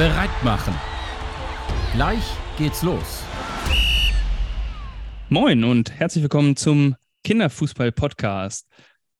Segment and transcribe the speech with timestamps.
[0.00, 0.72] bereit machen.
[1.92, 2.24] Gleich
[2.56, 3.22] geht's los.
[5.28, 8.66] Moin und herzlich willkommen zum Kinderfußball-Podcast.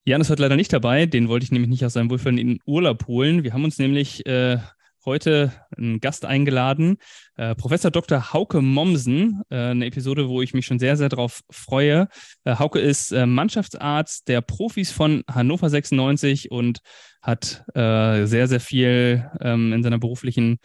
[0.07, 3.07] Jan ist heute leider nicht dabei, den wollte ich nämlich nicht aus seinem den Urlaub
[3.09, 3.45] holen.
[3.45, 4.57] Wir haben uns nämlich äh,
[5.05, 6.99] heute einen Gast eingeladen,
[7.37, 8.33] äh, Professor Dr.
[8.33, 12.09] Hauke Mommsen, äh, eine Episode, wo ich mich schon sehr, sehr darauf freue.
[12.45, 16.81] Äh, Hauke ist äh, Mannschaftsarzt der Profis von Hannover 96 und
[17.23, 20.59] hat äh, sehr, sehr viel ähm, in seiner beruflichen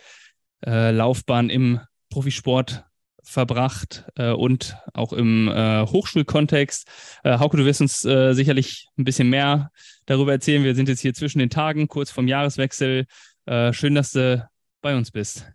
[0.66, 2.86] äh, Laufbahn im Profisport
[3.25, 6.88] verbracht äh, und auch im äh, Hochschulkontext.
[7.23, 9.72] Äh, Hauke, du wirst uns sicherlich ein bisschen mehr
[10.05, 10.63] darüber erzählen.
[10.63, 13.05] Wir sind jetzt hier zwischen den Tagen, kurz vorm Jahreswechsel.
[13.45, 14.48] Äh, schön, dass du
[14.81, 15.45] bei uns bist.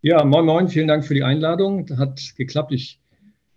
[0.00, 1.88] Ja, moin, moin, vielen Dank für die Einladung.
[1.96, 2.72] Hat geklappt.
[2.72, 3.00] Ich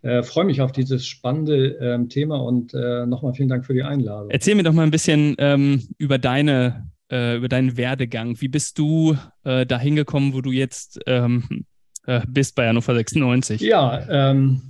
[0.01, 4.29] äh, freue mich auf dieses spannende ähm, Thema und nochmal vielen Dank für die Einladung.
[4.29, 8.41] Erzähl mir doch mal ein bisschen ähm, über deine über deinen Werdegang.
[8.41, 11.65] Wie bist du äh, dahin gekommen, wo du jetzt ähm,
[12.07, 13.61] äh, bist bei Hannover 96?
[13.61, 14.61] Ja, ähm,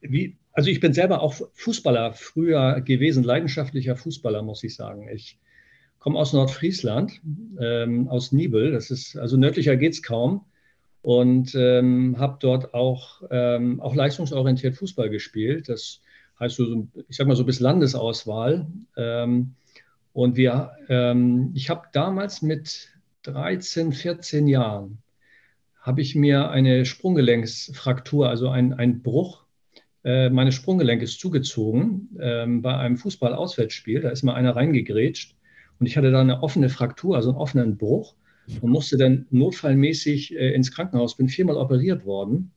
[0.00, 5.08] wie, also ich bin selber auch Fußballer früher gewesen, leidenschaftlicher Fußballer, muss ich sagen.
[5.08, 5.38] Ich
[6.02, 7.20] komme aus Nordfriesland,
[7.60, 10.44] ähm, aus Nibel, das ist, also nördlicher geht es kaum.
[11.00, 15.68] Und ähm, habe dort auch, ähm, auch leistungsorientiert Fußball gespielt.
[15.68, 16.00] Das
[16.38, 18.66] heißt so, ich sag mal so bis Landesauswahl.
[18.96, 19.54] Ähm,
[20.12, 22.88] und wir, ähm, ich habe damals mit
[23.22, 24.98] 13, 14 Jahren
[25.80, 29.44] habe ich mir eine Sprunggelenksfraktur, also ein, ein Bruch
[30.04, 34.00] äh, meines Sprunggelenkes zugezogen ähm, bei einem Fußball-Auswärtsspiel.
[34.00, 35.36] Da ist mal einer reingegrätscht
[35.82, 38.14] und ich hatte da eine offene Fraktur, also einen offenen Bruch
[38.60, 41.16] und musste dann notfallmäßig äh, ins Krankenhaus.
[41.16, 42.52] Bin viermal operiert worden.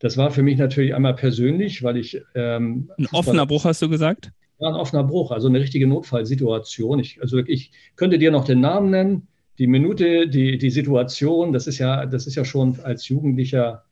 [0.00, 2.20] Das war für mich natürlich einmal persönlich, weil ich.
[2.34, 4.32] Ähm, ein offener Bruch hast du gesagt?
[4.58, 6.98] Ja, ein offener Bruch, also eine richtige Notfallsituation.
[6.98, 9.28] Ich, also ich könnte dir noch den Namen nennen
[9.60, 13.84] die Minute, die, die Situation, das ist ja, das ist ja schon als Jugendlicher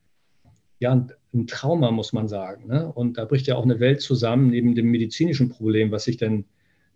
[0.80, 2.66] ja ein, ein Trauma, muss man sagen.
[2.66, 2.90] Ne?
[2.92, 6.46] Und da bricht ja auch eine Welt zusammen, neben dem medizinischen Problem, was sich denn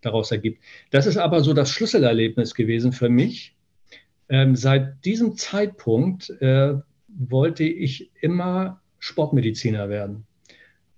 [0.06, 0.62] daraus ergibt.
[0.90, 3.54] Das ist aber so das Schlüsselerlebnis gewesen für mich.
[4.28, 6.74] Ähm, seit diesem Zeitpunkt äh,
[7.08, 10.26] wollte ich immer Sportmediziner werden.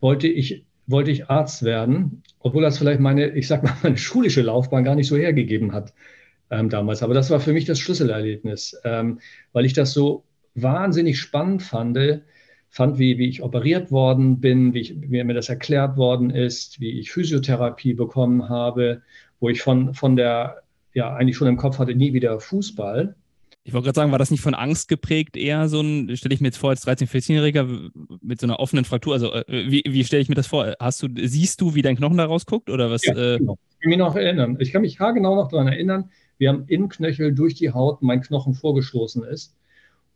[0.00, 4.42] Wollte ich, wollte ich Arzt werden, obwohl das vielleicht meine, ich sag mal, meine schulische
[4.42, 5.92] Laufbahn gar nicht so hergegeben hat
[6.50, 7.02] ähm, damals.
[7.02, 9.20] Aber das war für mich das Schlüsselerlebnis, ähm,
[9.52, 11.96] weil ich das so wahnsinnig spannend fand,
[12.71, 16.81] fand, wie, wie ich operiert worden bin, wie, ich, wie mir das erklärt worden ist,
[16.81, 19.03] wie ich Physiotherapie bekommen habe,
[19.41, 20.62] wo ich von, von der,
[20.95, 23.15] ja, eigentlich schon im Kopf hatte, nie wieder Fußball.
[23.65, 26.41] Ich wollte gerade sagen, war das nicht von Angst geprägt, eher so ein, stelle ich
[26.41, 27.91] mir jetzt vor, als 13-, 14-Jähriger
[28.23, 30.75] mit so einer offenen Fraktur, also äh, wie, wie stelle ich mir das vor?
[30.81, 33.05] Hast du, siehst du, wie dein Knochen da rausguckt oder was?
[33.05, 33.39] Ja, äh?
[33.39, 33.59] genau.
[33.71, 34.56] Ich kann mich noch erinnern.
[34.59, 38.55] Ich kann mich haargenau noch daran erinnern, wie am Innenknöchel durch die Haut mein Knochen
[38.55, 39.55] vorgestoßen ist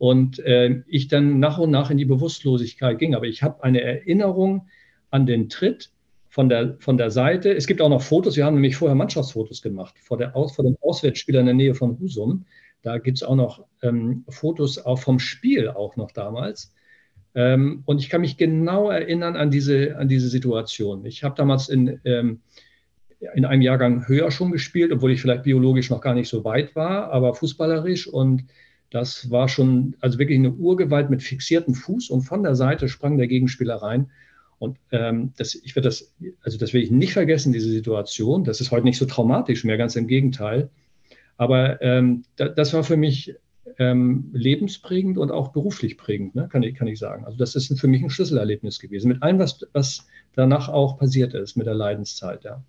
[0.02, 3.14] und äh, ich dann nach und nach in die Bewusstlosigkeit ging.
[3.14, 4.66] Aber ich habe eine Erinnerung
[5.10, 5.92] an den Tritt
[6.28, 7.54] von der, von der Seite.
[7.54, 10.76] Es gibt auch noch Fotos, wir haben nämlich vorher Mannschaftsfotos gemacht, vor, der, vor dem
[10.80, 12.46] Auswärtsspieler in der Nähe von Husum.
[12.82, 16.74] Da gibt es auch noch ähm, Fotos auch vom Spiel auch noch damals.
[17.36, 21.06] Ähm, und ich kann mich genau erinnern an diese, an diese Situation.
[21.06, 22.40] Ich habe damals in, ähm,
[23.36, 26.74] in einem Jahrgang höher schon gespielt, obwohl ich vielleicht biologisch noch gar nicht so weit
[26.74, 28.08] war, aber fußballerisch.
[28.08, 28.42] Und
[28.92, 33.16] das war schon also wirklich eine Urgewalt mit fixiertem Fuß und von der Seite sprang
[33.16, 34.10] der Gegenspieler rein.
[34.58, 38.44] Und ähm, das, ich werde das, also das will ich nicht vergessen, diese Situation.
[38.44, 40.68] Das ist heute nicht so traumatisch mehr, ganz im Gegenteil.
[41.38, 43.34] Aber ähm, da, das war für mich
[43.78, 46.48] ähm, lebensprägend und auch beruflich prägend, ne?
[46.52, 47.24] kann, ich, kann ich sagen.
[47.24, 51.32] Also das ist für mich ein Schlüsselerlebnis gewesen, mit allem, was, was danach auch passiert
[51.32, 52.62] ist, mit der Leidenszeit, ja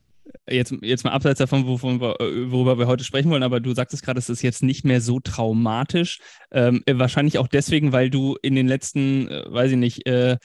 [0.50, 4.04] jetzt, jetzt mal abseits davon, wovon wir, worüber wir heute sprechen wollen, aber du sagtest
[4.04, 6.20] gerade, es ist jetzt nicht mehr so traumatisch.
[6.52, 10.38] Ähm, äh, wahrscheinlich auch deswegen, weil du in den letzten, äh, weiß ich nicht, äh,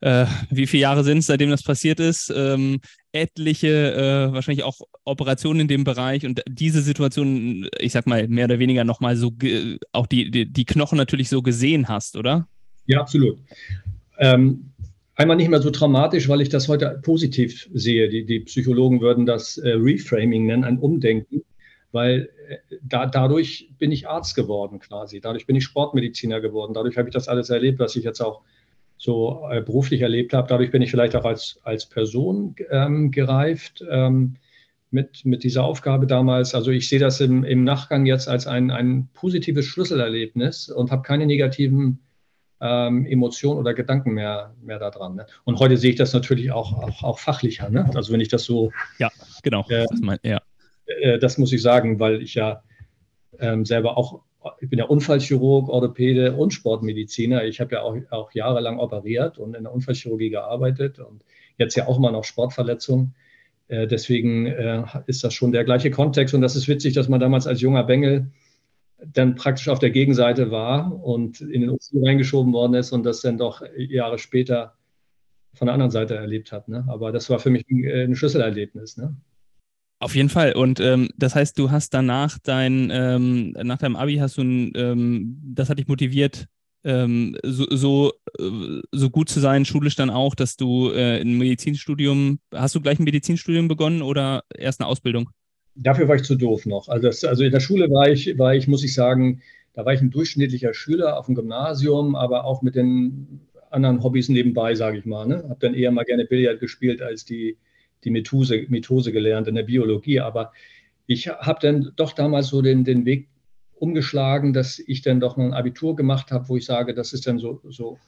[0.00, 2.80] äh, wie viele Jahre sind es, seitdem das passiert ist, ähm,
[3.12, 8.44] etliche, äh, wahrscheinlich auch Operationen in dem Bereich und diese Situation, ich sag mal, mehr
[8.44, 9.32] oder weniger nochmal so,
[9.92, 12.46] auch die, die, die Knochen natürlich so gesehen hast, oder?
[12.86, 13.38] Ja, absolut.
[14.18, 14.72] Ähm,
[15.18, 18.08] einmal nicht mehr so traumatisch, weil ich das heute positiv sehe.
[18.08, 21.42] Die, die Psychologen würden das äh, Reframing nennen, ein Umdenken,
[21.92, 25.20] weil äh, da, dadurch bin ich Arzt geworden quasi.
[25.20, 26.72] Dadurch bin ich Sportmediziner geworden.
[26.72, 28.42] Dadurch habe ich das alles erlebt, was ich jetzt auch
[28.96, 30.48] so äh, beruflich erlebt habe.
[30.48, 34.36] Dadurch bin ich vielleicht auch als, als Person ähm, gereift ähm,
[34.92, 36.54] mit, mit dieser Aufgabe damals.
[36.54, 41.02] Also ich sehe das im, im Nachgang jetzt als ein, ein positives Schlüsselerlebnis und habe
[41.02, 41.98] keine negativen
[42.60, 45.16] ähm, Emotionen oder Gedanken mehr, mehr daran.
[45.16, 45.26] Ne?
[45.44, 47.70] Und heute sehe ich das natürlich auch, auch, auch fachlicher.
[47.70, 47.88] Ne?
[47.94, 48.72] Also wenn ich das so.
[48.98, 49.10] Ja,
[49.42, 49.64] genau.
[49.68, 50.40] Äh, das, mein, ja.
[50.86, 52.62] Äh, das muss ich sagen, weil ich ja
[53.38, 54.22] ähm, selber auch
[54.60, 57.44] ich bin ja Unfallchirurg, Orthopäde und Sportmediziner.
[57.44, 61.24] Ich habe ja auch, auch jahrelang operiert und in der Unfallchirurgie gearbeitet und
[61.58, 63.14] jetzt ja auch mal noch Sportverletzungen.
[63.68, 66.34] Äh, deswegen äh, ist das schon der gleiche Kontext.
[66.34, 68.30] Und das ist witzig, dass man damals als junger Bengel
[69.04, 73.20] dann praktisch auf der Gegenseite war und in den OC reingeschoben worden ist und das
[73.20, 74.74] dann doch Jahre später
[75.54, 76.68] von der anderen Seite erlebt hat.
[76.68, 76.84] Ne?
[76.88, 78.96] Aber das war für mich ein, ein Schlüsselerlebnis.
[78.96, 79.16] Ne?
[80.00, 80.52] Auf jeden Fall.
[80.52, 84.72] Und ähm, das heißt, du hast danach dein, ähm, nach deinem Abi hast du, ein,
[84.74, 86.46] ähm, das hat dich motiviert,
[86.84, 91.36] ähm, so, so, äh, so, gut zu sein, schulisch dann auch, dass du äh, ein
[91.36, 95.30] Medizinstudium, hast du gleich ein Medizinstudium begonnen oder erst eine Ausbildung?
[95.80, 96.88] Dafür war ich zu doof noch.
[96.88, 99.42] Also, das, also in der Schule war ich, war ich, muss ich sagen,
[99.74, 103.40] da war ich ein durchschnittlicher Schüler auf dem Gymnasium, aber auch mit den
[103.70, 105.26] anderen Hobbys nebenbei, sage ich mal.
[105.26, 105.44] Ne?
[105.48, 107.56] Habe dann eher mal gerne Billard gespielt als die
[108.04, 110.20] die Methose, Methose gelernt in der Biologie.
[110.20, 110.52] Aber
[111.06, 113.28] ich habe dann doch damals so den, den Weg
[113.74, 117.26] umgeschlagen, dass ich dann doch noch ein Abitur gemacht habe, wo ich sage, das ist
[117.26, 117.98] dann so, so,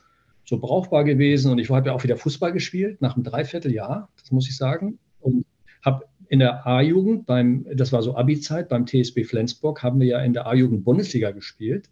[0.44, 1.50] so brauchbar gewesen.
[1.50, 4.98] Und ich habe ja auch wieder Fußball gespielt, nach einem Dreivierteljahr, das muss ich sagen.
[5.20, 5.44] Und
[5.84, 10.20] habe in der A-Jugend, beim, das war so Abi-Zeit, beim TSB Flensburg, haben wir ja
[10.20, 11.90] in der A-Jugend Bundesliga gespielt.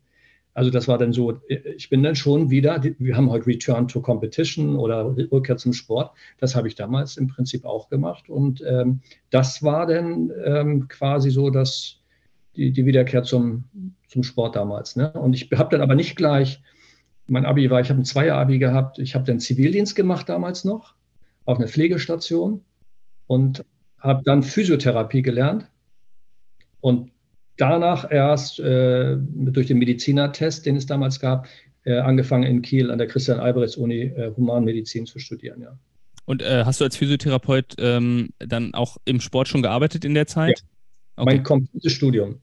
[0.55, 4.01] Also das war dann so, ich bin dann schon wieder, wir haben heute Return to
[4.01, 6.13] Competition oder Rückkehr zum Sport.
[6.39, 8.29] Das habe ich damals im Prinzip auch gemacht.
[8.29, 9.01] Und ähm,
[9.31, 11.97] das war dann ähm, quasi so dass
[12.55, 13.65] die, die Wiederkehr zum,
[14.07, 14.95] zum Sport damals.
[14.95, 15.13] Ne?
[15.15, 16.63] Und ich habe dann aber nicht gleich,
[17.27, 20.95] mein Abi war, ich habe ein Zweier-Abi gehabt, ich habe dann Zivildienst gemacht damals noch
[21.45, 22.65] auf einer Pflegestation
[23.27, 23.65] und
[24.01, 25.67] habe dann Physiotherapie gelernt.
[26.81, 27.11] Und
[27.57, 31.49] danach erst äh, durch den Medizinertest, den es damals gab,
[31.85, 35.79] äh, angefangen in Kiel an der Christian-Albrechts-Uni äh, Humanmedizin zu studieren, ja.
[36.25, 40.27] Und äh, hast du als Physiotherapeut ähm, dann auch im Sport schon gearbeitet in der
[40.27, 40.61] Zeit?
[40.61, 41.23] Ja.
[41.23, 41.35] Okay.
[41.37, 42.43] Mein komplettes Studium.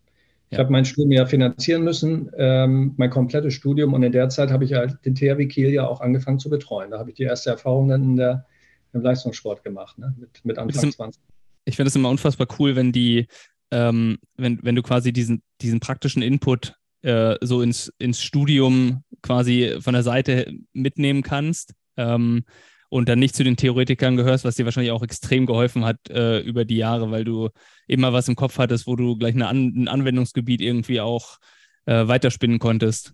[0.50, 3.94] Ich habe mein Studium ja finanzieren müssen, ähm, mein komplettes Studium.
[3.94, 6.92] Und in der Zeit habe ich ja den THW Kiel ja auch angefangen zu betreuen.
[6.92, 8.46] Da habe ich die erste Erfahrung dann in der,
[8.94, 10.16] im Leistungssport gemacht, ne?
[10.18, 11.22] mit, mit Anfang 20.
[11.66, 13.28] Ich finde es immer unfassbar cool, wenn die
[13.72, 19.78] ähm, wenn, wenn du quasi diesen, diesen praktischen Input äh, so ins, ins Studium quasi
[19.80, 22.44] von der Seite mitnehmen kannst ähm,
[22.90, 26.40] und dann nicht zu den Theoretikern gehörst, was dir wahrscheinlich auch extrem geholfen hat äh,
[26.40, 27.50] über die Jahre, weil du
[27.88, 31.38] immer was im Kopf hattest, wo du gleich An ein Anwendungsgebiet irgendwie auch
[31.86, 33.14] äh, weiterspinnen konntest.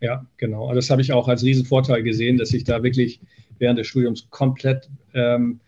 [0.00, 0.68] Ja, genau.
[0.68, 3.20] Also das habe ich auch als Riesenvorteil gesehen, dass ich da wirklich
[3.58, 5.60] während des Studiums komplett ähm,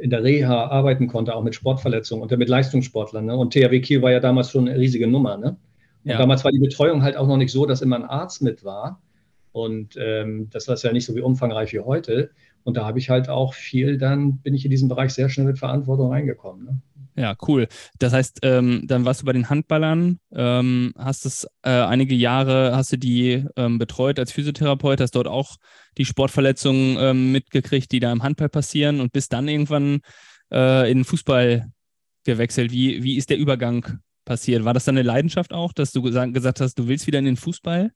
[0.00, 3.26] in der Reha arbeiten konnte, auch mit Sportverletzungen und mit Leistungssportlern.
[3.26, 3.36] Ne?
[3.36, 5.36] Und THW Kiel war ja damals schon eine riesige Nummer.
[5.36, 5.56] Ne?
[6.04, 6.18] Ja.
[6.18, 9.00] damals war die Betreuung halt auch noch nicht so, dass immer ein Arzt mit war.
[9.52, 12.30] Und ähm, das war ja nicht so wie umfangreich wie heute.
[12.62, 15.46] Und da habe ich halt auch viel, dann bin ich in diesen Bereich sehr schnell
[15.46, 16.64] mit Verantwortung reingekommen.
[16.64, 16.80] Ne?
[17.20, 17.68] Ja, cool.
[17.98, 22.74] Das heißt, ähm, dann warst du bei den Handballern, ähm, hast es äh, einige Jahre,
[22.74, 25.56] hast du die ähm, betreut als Physiotherapeut, hast dort auch
[25.98, 30.00] die Sportverletzungen ähm, mitgekriegt, die da im Handball passieren und bist dann irgendwann
[30.50, 31.70] äh, in den Fußball
[32.24, 32.72] gewechselt.
[32.72, 34.64] Wie, wie ist der Übergang passiert?
[34.64, 37.36] War das dann eine Leidenschaft auch, dass du gesagt hast, du willst wieder in den
[37.36, 37.92] Fußball?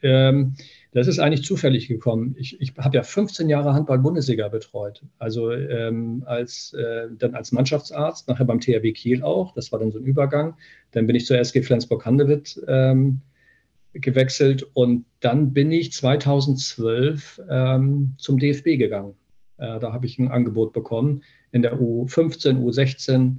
[0.00, 0.54] Ähm,
[0.96, 2.34] das ist eigentlich zufällig gekommen.
[2.38, 5.02] Ich, ich habe ja 15 Jahre Handball-Bundesliga betreut.
[5.18, 9.52] Also ähm, als, äh, dann als Mannschaftsarzt, nachher beim THW Kiel auch.
[9.52, 10.56] Das war dann so ein Übergang.
[10.92, 13.20] Dann bin ich zur SG Flensburg-Handewitt ähm,
[13.92, 19.16] gewechselt und dann bin ich 2012 ähm, zum DFB gegangen.
[19.58, 23.36] Äh, da habe ich ein Angebot bekommen in der U15, U16,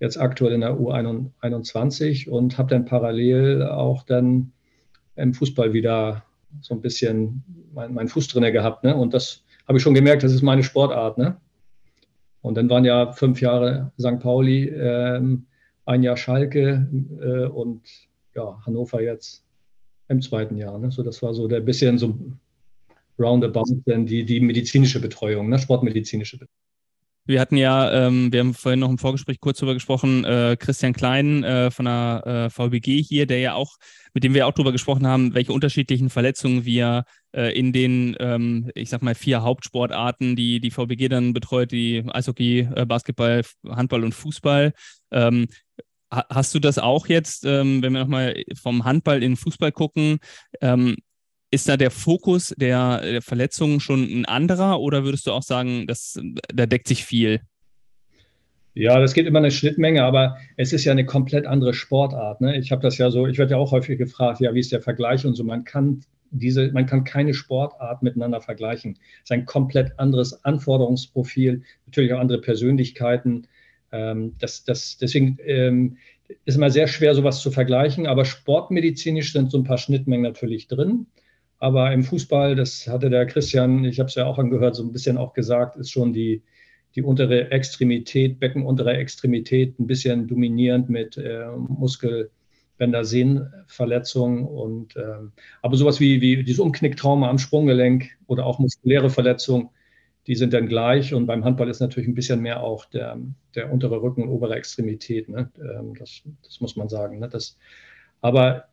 [0.00, 4.50] jetzt aktuell in der U21 und habe dann parallel auch dann
[5.14, 6.25] im Fußball wieder
[6.60, 7.44] so ein bisschen
[7.74, 8.84] meinen mein Fuß drin gehabt.
[8.84, 8.94] Ne?
[8.94, 11.18] Und das habe ich schon gemerkt, das ist meine Sportart.
[11.18, 11.36] Ne?
[12.42, 14.20] Und dann waren ja fünf Jahre St.
[14.20, 15.46] Pauli, ähm,
[15.84, 16.88] ein Jahr Schalke
[17.20, 17.82] äh, und
[18.34, 19.44] ja, Hannover jetzt
[20.08, 20.78] im zweiten Jahr.
[20.78, 20.90] Ne?
[20.90, 22.18] So, das war so der bisschen so
[23.18, 25.58] roundabout, denn die, die medizinische Betreuung, ne?
[25.58, 26.65] sportmedizinische Betreuung.
[27.26, 30.92] Wir hatten ja, ähm, wir haben vorhin noch im Vorgespräch kurz darüber gesprochen, äh, Christian
[30.92, 33.76] Klein äh, von der äh, VBG hier, der ja auch,
[34.14, 38.70] mit dem wir auch darüber gesprochen haben, welche unterschiedlichen Verletzungen wir äh, in den, ähm,
[38.74, 44.04] ich sag mal, vier Hauptsportarten, die die VBG dann betreut, die Eishockey, äh, Basketball, Handball
[44.04, 44.72] und Fußball.
[45.10, 45.48] Ähm,
[46.10, 50.18] hast du das auch jetzt, ähm, wenn wir nochmal vom Handball in Fußball gucken,
[50.60, 50.96] ähm,
[51.56, 55.86] ist da der Fokus der, der Verletzungen schon ein anderer oder würdest du auch sagen,
[55.86, 56.20] dass,
[56.54, 57.40] da deckt sich viel?
[58.74, 62.42] Ja, das gibt immer eine Schnittmenge, aber es ist ja eine komplett andere Sportart.
[62.42, 62.58] Ne?
[62.58, 64.82] Ich habe das ja so, ich werde ja auch häufig gefragt, ja, wie ist der
[64.82, 65.44] Vergleich und so.
[65.44, 68.98] Man kann diese, man kann keine Sportart miteinander vergleichen.
[69.24, 73.46] Es ist ein komplett anderes Anforderungsprofil, natürlich auch andere Persönlichkeiten.
[73.92, 75.96] Ähm, das, das, deswegen, ähm,
[76.44, 80.68] ist immer sehr schwer, sowas zu vergleichen, aber sportmedizinisch sind so ein paar Schnittmengen natürlich
[80.68, 81.06] drin.
[81.58, 84.92] Aber im Fußball, das hatte der Christian, ich habe es ja auch angehört, so ein
[84.92, 86.42] bisschen auch gesagt, ist schon die,
[86.94, 95.32] die untere Extremität, Beckenuntere Extremität ein bisschen dominierend mit äh, Muskelbändersehnenverletzung und ähm,
[95.62, 99.70] aber sowas wie, wie dieses Umknicktrauma am Sprunggelenk oder auch muskuläre Verletzung,
[100.26, 101.14] die sind dann gleich.
[101.14, 103.18] Und beim Handball ist natürlich ein bisschen mehr auch der,
[103.54, 105.28] der untere Rücken und obere Extremität.
[105.28, 105.50] Ne?
[105.58, 107.20] Ähm, das, das, muss man sagen.
[107.20, 107.28] Ne?
[107.28, 107.56] Das,
[108.20, 108.64] aber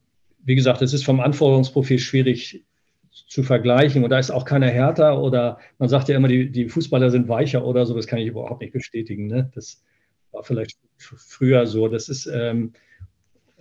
[0.43, 2.65] wie gesagt, es ist vom Anforderungsprofil schwierig
[3.13, 4.03] zu vergleichen.
[4.03, 7.27] Und da ist auch keiner härter oder man sagt ja immer, die, die Fußballer sind
[7.27, 7.95] weicher oder so.
[7.95, 9.27] Das kann ich überhaupt nicht bestätigen.
[9.27, 9.51] Ne?
[9.55, 9.83] Das
[10.31, 11.87] war vielleicht früher so.
[11.87, 12.73] Das ist, ähm,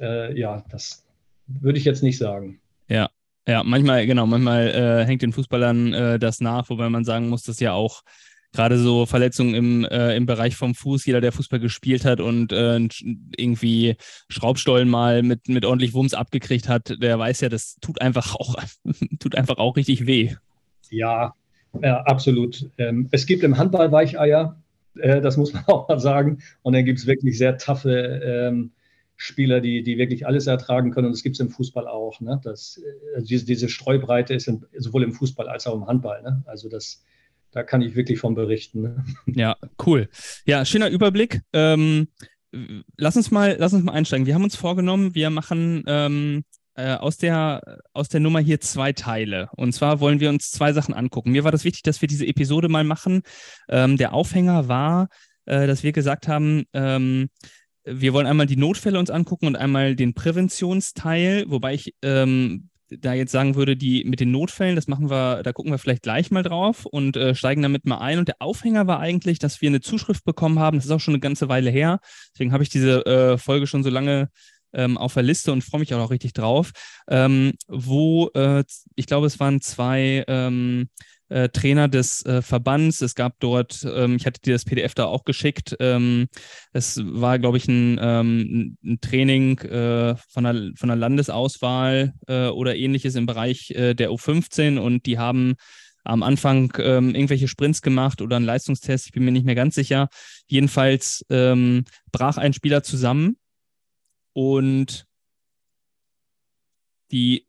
[0.00, 1.04] äh, ja, das
[1.46, 2.60] würde ich jetzt nicht sagen.
[2.88, 3.10] Ja,
[3.46, 7.42] ja, manchmal, genau, manchmal äh, hängt den Fußballern äh, das nach, wobei man sagen muss,
[7.42, 8.02] dass ja auch
[8.52, 12.52] gerade so Verletzungen im, äh, im Bereich vom Fuß, jeder, der Fußball gespielt hat und
[12.52, 12.78] äh,
[13.36, 13.96] irgendwie
[14.28, 18.54] Schraubstollen mal mit, mit ordentlich Wumms abgekriegt hat, der weiß ja, das tut einfach auch,
[19.18, 20.34] tut einfach auch richtig weh.
[20.90, 21.34] Ja,
[21.80, 22.68] ja absolut.
[22.78, 24.60] Ähm, es gibt im Handball Weicheier,
[24.98, 26.42] äh, das muss man auch mal sagen.
[26.62, 28.72] Und dann gibt es wirklich sehr taffe ähm,
[29.16, 31.06] Spieler, die, die wirklich alles ertragen können.
[31.06, 32.20] Und das gibt es im Fußball auch.
[32.20, 32.40] Ne?
[32.42, 32.80] Das,
[33.14, 36.22] also diese, diese Streubreite ist in, sowohl im Fußball als auch im Handball.
[36.22, 36.42] Ne?
[36.46, 37.04] Also das,
[37.52, 38.82] da kann ich wirklich von berichten.
[38.82, 39.04] Ne?
[39.26, 39.56] Ja,
[39.86, 40.08] cool.
[40.46, 41.42] Ja, schöner Überblick.
[41.52, 42.08] Ähm,
[42.96, 44.26] lass uns mal, lass uns mal einsteigen.
[44.26, 46.44] Wir haben uns vorgenommen, wir machen ähm,
[46.74, 49.48] äh, aus, der, aus der Nummer hier zwei Teile.
[49.56, 51.32] Und zwar wollen wir uns zwei Sachen angucken.
[51.32, 53.22] Mir war das wichtig, dass wir diese Episode mal machen.
[53.68, 55.08] Ähm, der Aufhänger war,
[55.44, 57.28] äh, dass wir gesagt haben, ähm,
[57.84, 63.12] wir wollen einmal die Notfälle uns angucken und einmal den Präventionsteil, wobei ich ähm, da
[63.14, 66.30] jetzt sagen würde, die mit den Notfällen, das machen wir, da gucken wir vielleicht gleich
[66.30, 68.18] mal drauf und äh, steigen damit mal ein.
[68.18, 70.78] Und der Aufhänger war eigentlich, dass wir eine Zuschrift bekommen haben.
[70.78, 72.00] Das ist auch schon eine ganze Weile her.
[72.32, 74.28] Deswegen habe ich diese äh, Folge schon so lange
[74.72, 76.72] ähm, auf der Liste und freue mich auch noch richtig drauf.
[77.08, 80.88] Ähm, wo äh, ich glaube, es waren zwei ähm,
[81.32, 83.00] äh, Trainer des äh, Verbands.
[83.00, 85.76] Es gab dort, ähm, ich hatte dir das PDF da auch geschickt.
[85.80, 86.28] Ähm,
[86.72, 92.48] es war, glaube ich, ein, ähm, ein Training äh, von, der, von der Landesauswahl äh,
[92.48, 95.54] oder ähnliches im Bereich äh, der U15 und die haben
[96.04, 99.74] am Anfang ähm, irgendwelche Sprints gemacht oder einen Leistungstest, ich bin mir nicht mehr ganz
[99.74, 100.08] sicher.
[100.48, 103.36] Jedenfalls ähm, brach ein Spieler zusammen
[104.32, 105.06] und
[107.12, 107.46] die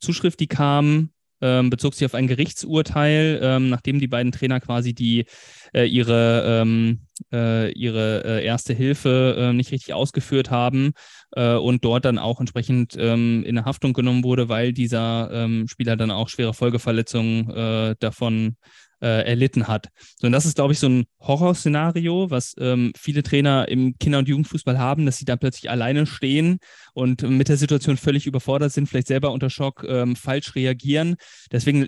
[0.00, 4.94] Zuschrift, die kam, ähm, bezog sich auf ein Gerichtsurteil, ähm, nachdem die beiden Trainer quasi
[4.94, 5.26] die
[5.74, 7.00] äh, ihre, ähm,
[7.32, 10.92] äh, ihre äh, erste Hilfe äh, nicht richtig ausgeführt haben
[11.32, 15.96] äh, und dort dann auch entsprechend ähm, in Haftung genommen wurde, weil dieser ähm, Spieler
[15.96, 18.56] dann auch schwere Folgeverletzungen äh, davon
[19.00, 19.88] äh, erlitten hat.
[20.16, 24.18] So, und das ist, glaube ich, so ein Horrorszenario, was ähm, viele Trainer im Kinder-
[24.18, 26.58] und Jugendfußball haben, dass sie da plötzlich alleine stehen
[26.92, 31.16] und mit der Situation völlig überfordert sind, vielleicht selber unter Schock ähm, falsch reagieren.
[31.50, 31.86] Deswegen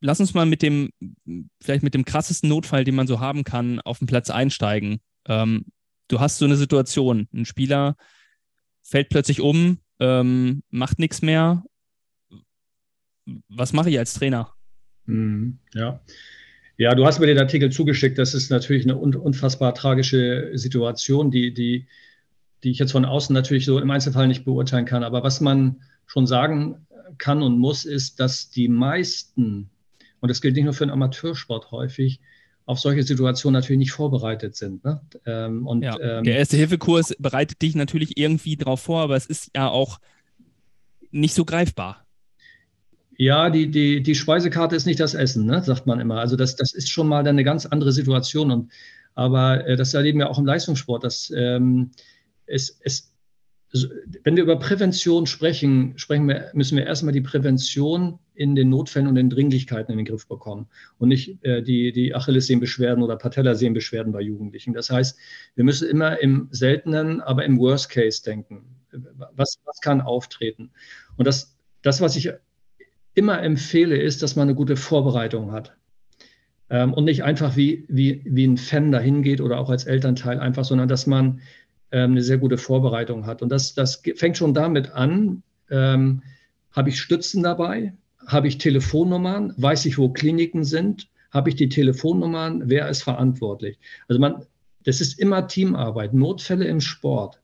[0.00, 0.90] lass uns mal mit dem,
[1.60, 5.00] vielleicht mit dem krassesten Notfall, den man so haben kann, auf den Platz einsteigen.
[5.26, 5.66] Ähm,
[6.08, 7.96] du hast so eine Situation, ein Spieler
[8.82, 11.64] fällt plötzlich um, ähm, macht nichts mehr.
[13.48, 14.52] Was mache ich als Trainer?
[15.10, 16.00] Mhm, ja.
[16.76, 18.16] Ja, du hast mir den Artikel zugeschickt.
[18.16, 21.86] Das ist natürlich eine unfassbar tragische Situation, die, die,
[22.64, 25.04] die ich jetzt von außen natürlich so im Einzelfall nicht beurteilen kann.
[25.04, 26.86] Aber was man schon sagen
[27.18, 29.68] kann und muss, ist, dass die meisten,
[30.20, 32.20] und das gilt nicht nur für den Amateursport häufig,
[32.64, 34.84] auf solche Situationen natürlich nicht vorbereitet sind.
[34.84, 35.00] Ne?
[35.26, 39.50] Ähm, und, ja, ähm, der Erste-Hilfe-Kurs bereitet dich natürlich irgendwie darauf vor, aber es ist
[39.54, 39.98] ja auch
[41.10, 42.06] nicht so greifbar.
[43.20, 46.20] Ja, die, die, die Speisekarte ist nicht das Essen, ne, sagt man immer.
[46.20, 48.50] Also das, das ist schon mal eine ganz andere Situation.
[48.50, 48.72] Und,
[49.12, 51.04] aber äh, das erleben wir auch im Leistungssport.
[51.04, 51.90] Dass, ähm,
[52.46, 53.12] es, es,
[54.24, 59.06] wenn wir über Prävention sprechen, sprechen wir, müssen wir erstmal die Prävention in den Notfällen
[59.06, 64.14] und den Dringlichkeiten in den Griff bekommen und nicht äh, die, die Achillessehnenbeschwerden oder Patellasehnenbeschwerden
[64.14, 64.72] bei Jugendlichen.
[64.72, 65.18] Das heißt,
[65.56, 68.64] wir müssen immer im seltenen, aber im Worst Case denken.
[69.36, 70.70] Was, was kann auftreten?
[71.18, 72.32] Und das, das, was ich
[73.14, 75.76] immer empfehle, ist, dass man eine gute Vorbereitung hat.
[76.68, 80.38] Ähm, und nicht einfach wie, wie, wie ein Fan dahin geht oder auch als Elternteil
[80.38, 81.40] einfach, sondern dass man
[81.90, 83.42] ähm, eine sehr gute Vorbereitung hat.
[83.42, 86.22] Und das, das fängt schon damit an, ähm,
[86.72, 87.92] habe ich Stützen dabei,
[88.26, 93.78] habe ich Telefonnummern, weiß ich, wo Kliniken sind, habe ich die Telefonnummern, wer ist verantwortlich.
[94.08, 94.44] Also man,
[94.84, 96.14] das ist immer Teamarbeit.
[96.14, 97.40] Notfälle im Sport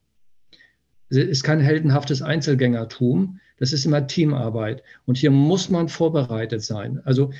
[1.08, 4.82] es ist kein heldenhaftes Einzelgängertum, das ist immer Teamarbeit.
[5.06, 7.00] Und hier muss man vorbereitet sein.
[7.04, 7.32] Also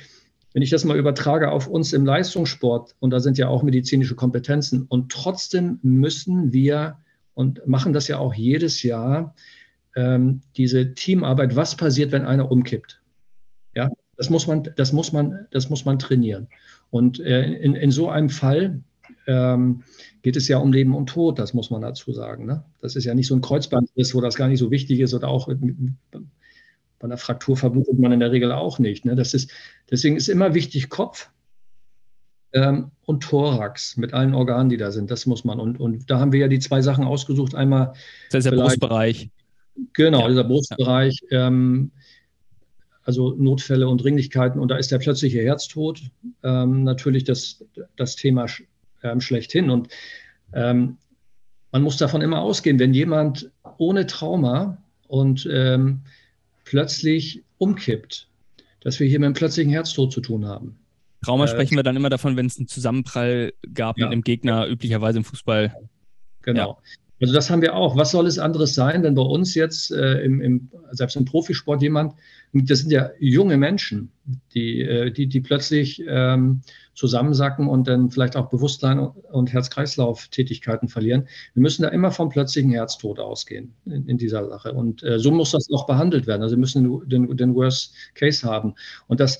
[0.53, 4.15] wenn ich das mal übertrage auf uns im Leistungssport, und da sind ja auch medizinische
[4.15, 6.97] Kompetenzen, und trotzdem müssen wir
[7.33, 9.35] und machen das ja auch jedes Jahr,
[9.95, 13.01] ähm, diese Teamarbeit, was passiert, wenn einer umkippt.
[13.75, 16.47] Ja, das muss man, das muss man, das muss man trainieren.
[16.89, 18.81] Und äh, in, in so einem Fall
[19.27, 19.83] ähm,
[20.27, 22.45] geht es ja um Leben und Tod, das muss man dazu sagen.
[22.45, 22.61] Ne?
[22.81, 25.29] Das ist ja nicht so ein Kreuzbandriss, wo das gar nicht so wichtig ist oder
[25.29, 29.05] auch bei einer Fraktur vermutet man in der Regel auch nicht.
[29.05, 29.15] Ne?
[29.15, 29.51] Das ist,
[29.89, 31.29] deswegen ist immer wichtig Kopf
[32.51, 35.09] ähm, und Thorax mit allen Organen, die da sind.
[35.11, 35.61] Das muss man.
[35.61, 37.55] Und, und da haben wir ja die zwei Sachen ausgesucht.
[37.55, 37.93] Einmal.
[38.29, 39.29] Das ist der Brustbereich.
[39.93, 40.27] Genau, ja.
[40.27, 41.21] dieser Brustbereich.
[41.31, 41.91] Ähm,
[43.03, 44.59] also Notfälle und Dringlichkeiten.
[44.59, 46.01] Und da ist der plötzliche Herztod
[46.43, 47.63] ähm, natürlich das,
[47.95, 48.47] das Thema
[49.03, 49.69] ähm, schlechthin.
[49.69, 49.89] Und
[50.53, 50.97] ähm,
[51.71, 54.77] man muss davon immer ausgehen, wenn jemand ohne Trauma
[55.07, 56.01] und ähm,
[56.63, 58.27] plötzlich umkippt,
[58.81, 60.77] dass wir hier mit einem plötzlichen Herztod zu tun haben.
[61.23, 64.23] Trauma äh, sprechen wir dann immer davon, wenn es einen Zusammenprall gab ja, mit einem
[64.23, 65.75] Gegner, üblicherweise im Fußball.
[66.41, 66.69] Genau.
[66.69, 66.77] Ja.
[67.19, 67.95] Also das haben wir auch.
[67.95, 71.81] Was soll es anderes sein, wenn bei uns jetzt äh, im, im, selbst im Profisport
[71.81, 72.13] jemand,
[72.53, 74.11] das sind ja junge Menschen,
[74.53, 76.61] die, äh, die, die plötzlich ähm,
[76.93, 81.27] zusammensacken und dann vielleicht auch Bewusstsein und Herz-Kreislauf-Tätigkeiten verlieren.
[81.53, 84.73] Wir müssen da immer vom plötzlichen Herztod ausgehen in, in dieser Sache.
[84.73, 86.43] Und äh, so muss das auch behandelt werden.
[86.43, 88.75] Also wir müssen den, den Worst Case haben.
[89.07, 89.39] Und das,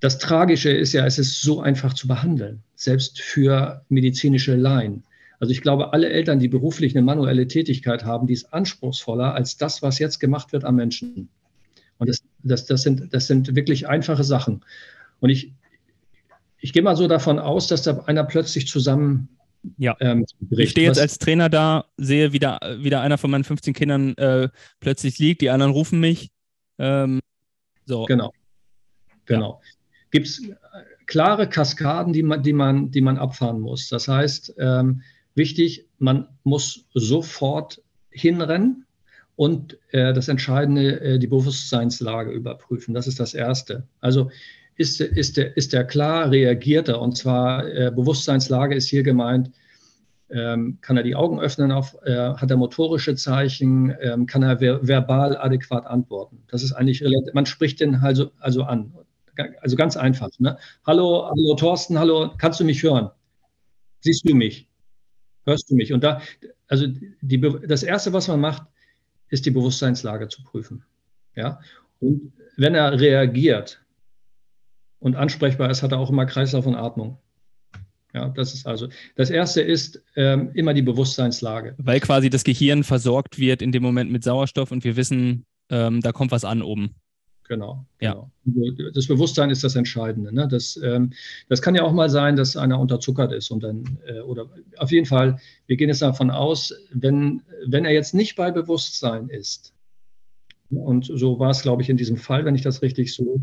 [0.00, 5.04] das Tragische ist ja, es ist so einfach zu behandeln, selbst für medizinische Laien.
[5.38, 9.56] Also ich glaube, alle Eltern, die beruflich eine manuelle Tätigkeit haben, die ist anspruchsvoller als
[9.56, 11.28] das, was jetzt gemacht wird am Menschen.
[11.98, 14.64] Und das, das, das, sind, das sind wirklich einfache Sachen.
[15.20, 15.52] Und ich,
[16.58, 19.28] ich gehe mal so davon aus, dass da einer plötzlich zusammen.
[19.78, 19.96] Ja.
[20.00, 23.74] Ähm, ich stehe jetzt als Trainer da, sehe, wie da, wieder einer von meinen 15
[23.74, 24.48] Kindern äh,
[24.80, 26.30] plötzlich liegt, die anderen rufen mich.
[26.78, 27.20] Ähm,
[27.84, 28.04] so.
[28.04, 28.32] Genau.
[29.26, 29.60] Genau.
[29.62, 29.70] Ja.
[30.10, 30.42] Gibt es
[31.06, 33.88] klare Kaskaden, die man, die, man, die man abfahren muss.
[33.88, 35.02] Das heißt, ähm,
[35.36, 38.86] Wichtig, man muss sofort hinrennen
[39.36, 42.94] und äh, das Entscheidende, äh, die Bewusstseinslage überprüfen.
[42.94, 43.86] Das ist das Erste.
[44.00, 44.30] Also
[44.76, 47.02] ist, ist, der, ist der klar, reagiert er?
[47.02, 49.50] Und zwar äh, Bewusstseinslage ist hier gemeint,
[50.30, 54.58] ähm, kann er die Augen öffnen, auf, äh, hat er motorische Zeichen, ähm, kann er
[54.58, 56.42] ver verbal adäquat antworten.
[56.48, 58.92] Das ist eigentlich relativ, man spricht den also, also an.
[59.60, 60.30] Also ganz einfach.
[60.38, 60.56] Ne?
[60.86, 63.10] Hallo, hallo Thorsten, hallo, kannst du mich hören?
[64.00, 64.66] Siehst du mich?
[65.46, 65.92] Hörst du mich?
[65.92, 66.20] Und da,
[66.68, 66.86] also
[67.20, 68.66] die, das Erste, was man macht,
[69.28, 70.84] ist die Bewusstseinslage zu prüfen.
[71.34, 71.60] Ja?
[72.00, 73.80] Und wenn er reagiert
[74.98, 77.18] und ansprechbar ist, hat er auch immer Kreislauf und Atmung.
[78.12, 81.74] Ja, das ist also das erste ist ähm, immer die Bewusstseinslage.
[81.76, 86.00] Weil quasi das Gehirn versorgt wird in dem Moment mit Sauerstoff und wir wissen, ähm,
[86.00, 86.94] da kommt was an oben.
[87.48, 88.28] Genau, ja.
[88.44, 88.90] Genau.
[88.92, 90.34] Das Bewusstsein ist das Entscheidende.
[90.34, 90.48] Ne?
[90.48, 91.12] Das, ähm,
[91.48, 94.90] das kann ja auch mal sein, dass einer unterzuckert ist und dann, äh, oder auf
[94.90, 99.72] jeden Fall, wir gehen jetzt davon aus, wenn, wenn er jetzt nicht bei Bewusstsein ist,
[100.70, 103.40] und so war es, glaube ich, in diesem Fall, wenn ich das richtig so,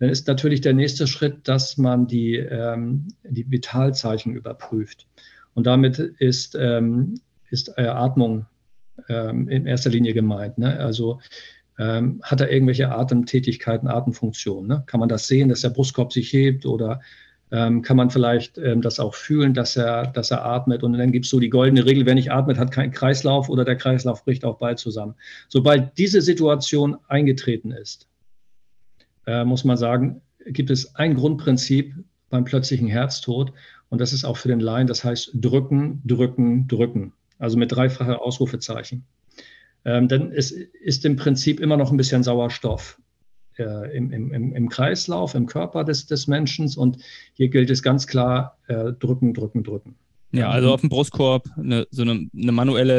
[0.00, 5.06] dann ist natürlich der nächste Schritt, dass man die, ähm, die Vitalzeichen überprüft.
[5.54, 8.46] Und damit ist, ähm, ist Atmung
[9.08, 10.58] ähm, in erster Linie gemeint.
[10.58, 10.78] Ne?
[10.78, 11.20] Also
[11.78, 14.68] ähm, hat er irgendwelche Atemtätigkeiten, Atemfunktionen?
[14.68, 14.82] Ne?
[14.86, 17.00] Kann man das sehen, dass der Brustkorb sich hebt oder
[17.52, 20.82] ähm, kann man vielleicht ähm, das auch fühlen, dass er, dass er atmet?
[20.82, 23.64] Und dann gibt es so die goldene Regel, wer nicht atmet, hat keinen Kreislauf oder
[23.64, 25.14] der Kreislauf bricht auch bald zusammen.
[25.48, 28.08] Sobald diese Situation eingetreten ist,
[29.26, 31.94] äh, muss man sagen, gibt es ein Grundprinzip
[32.30, 33.52] beim plötzlichen Herztod
[33.88, 37.12] und das ist auch für den Laien, das heißt drücken, drücken, drücken.
[37.38, 39.04] Also mit dreifacher Ausrufezeichen
[39.86, 43.00] ähm, dann ist, ist im Prinzip immer noch ein bisschen Sauerstoff
[43.56, 46.68] äh, im, im, im Kreislauf, im Körper des, des Menschen.
[46.76, 46.98] Und
[47.34, 49.94] hier gilt es ganz klar, äh, drücken, drücken, drücken.
[50.32, 52.98] Ja, also auf dem Brustkorb eine, so eine, eine manuelle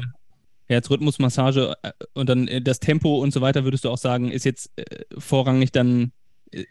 [0.68, 4.46] Herzrhythmusmassage äh, und dann äh, das Tempo und so weiter, würdest du auch sagen, ist
[4.46, 6.14] jetzt äh, vorrangig dann.
[6.52, 6.64] Äh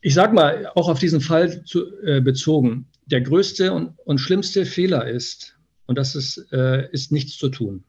[0.00, 4.64] ich sag mal, auch auf diesen Fall zu, äh, bezogen, der größte und, und schlimmste
[4.64, 5.54] Fehler ist,
[5.86, 6.36] und das ist,
[6.92, 7.82] ist nichts zu tun.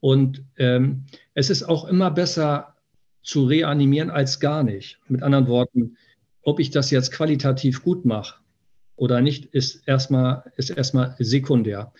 [0.00, 2.74] Und ähm, es ist auch immer besser
[3.22, 4.98] zu reanimieren als gar nicht.
[5.08, 5.96] Mit anderen Worten,
[6.42, 8.40] ob ich das jetzt qualitativ gut mache
[8.96, 11.92] oder nicht, ist erstmal, ist erstmal sekundär.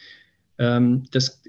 [0.58, 1.42] Ähm, das,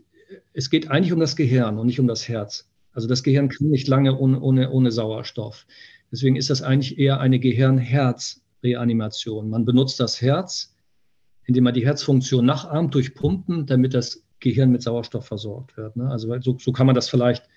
[0.53, 2.69] es geht eigentlich um das Gehirn und nicht um das Herz.
[2.93, 5.65] Also das Gehirn kann nicht lange ohne, ohne, ohne Sauerstoff.
[6.11, 9.49] Deswegen ist das eigentlich eher eine Gehirn-Herz-Reanimation.
[9.49, 10.75] Man benutzt das Herz,
[11.45, 15.95] indem man die Herzfunktion nachahmt durch Pumpen, damit das Gehirn mit Sauerstoff versorgt wird.
[15.95, 16.09] Ne?
[16.09, 17.47] Also so, so, kann man das vielleicht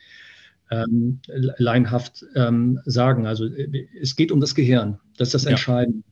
[0.70, 3.26] ähm, laienhaft ähm, sagen.
[3.26, 3.46] Also
[4.00, 5.00] es geht um das Gehirn.
[5.16, 5.50] Das ist das ja.
[5.50, 6.02] Entscheidende.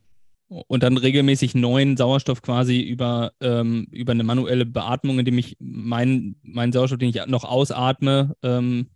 [0.49, 6.37] Und dann regelmäßig neuen Sauerstoff quasi über, ähm, über eine manuelle Beatmung, indem ich meinen
[6.43, 8.89] mein Sauerstoff, den ich noch ausatme, ähm,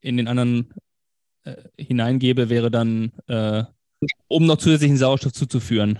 [0.00, 0.72] in den anderen
[1.42, 3.64] äh, hineingebe, wäre dann, äh,
[4.28, 5.98] um noch zusätzlichen Sauerstoff zuzuführen.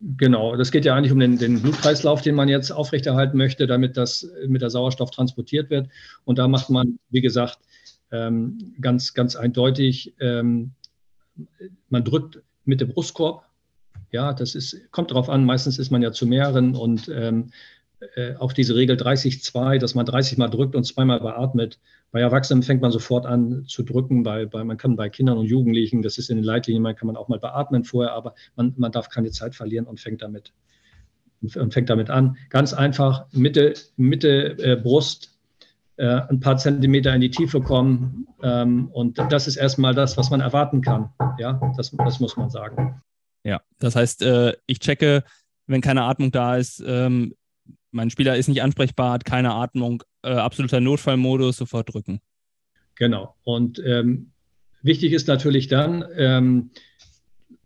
[0.00, 3.98] Genau, das geht ja eigentlich um den, den, Blutkreislauf, den man jetzt aufrechterhalten möchte, damit
[3.98, 5.88] das mit der Sauerstoff transportiert wird.
[6.24, 7.58] Und da macht man, wie gesagt,
[8.10, 10.72] ähm, ganz, ganz eindeutig, ähm,
[11.90, 13.44] man drückt mit dem Brustkorb
[14.10, 17.50] ja, das ist, kommt darauf an, meistens ist man ja zu mehreren und ähm,
[18.16, 21.78] äh, auch diese Regel 30-2, dass man 30 Mal drückt und zweimal beatmet.
[22.12, 25.46] Bei Erwachsenen fängt man sofort an zu drücken, bei, bei, man kann bei Kindern und
[25.46, 28.74] Jugendlichen, das ist in den Leitlinien, man kann man auch mal beatmen vorher, aber man,
[28.76, 30.52] man darf keine Zeit verlieren und fängt damit,
[31.40, 32.36] und fängt damit an.
[32.48, 35.38] Ganz einfach, Mitte, Mitte äh, Brust,
[36.00, 38.26] äh, ein paar Zentimeter in die Tiefe kommen.
[38.42, 41.10] Ähm, und das ist erstmal das, was man erwarten kann.
[41.38, 43.02] Ja, das, das muss man sagen.
[43.44, 45.24] Ja, das heißt, äh, ich checke,
[45.66, 47.34] wenn keine Atmung da ist, ähm,
[47.90, 52.20] mein Spieler ist nicht ansprechbar, hat keine Atmung, äh, absoluter Notfallmodus, sofort drücken.
[52.94, 53.34] Genau.
[53.44, 54.32] Und ähm,
[54.82, 56.70] wichtig ist natürlich dann, ähm,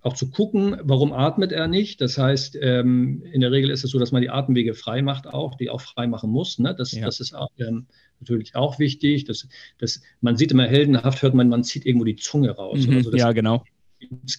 [0.03, 2.01] auch zu gucken, warum atmet er nicht.
[2.03, 5.27] Das heißt, ähm, in der Regel ist es so, dass man die Atemwege frei macht,
[5.27, 6.59] auch, die auch frei machen muss.
[6.59, 6.75] Ne?
[6.77, 7.07] Das, ja.
[7.07, 7.87] das ist auch, ähm,
[8.21, 9.25] natürlich auch wichtig.
[9.25, 12.87] Das, das, man sieht immer heldenhaft, hört man, man zieht irgendwo die Zunge raus.
[12.87, 13.65] Mhm, also ja, genau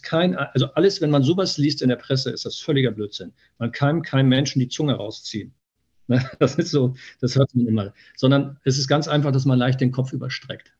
[0.01, 3.33] kein, also alles, wenn man sowas liest in der Presse, ist das völliger Blödsinn.
[3.57, 5.53] Man kann keinem Menschen die Zunge rausziehen.
[6.07, 7.93] Ne, das ist so, das hört man immer.
[8.15, 10.73] Sondern es ist ganz einfach, dass man leicht den Kopf überstreckt.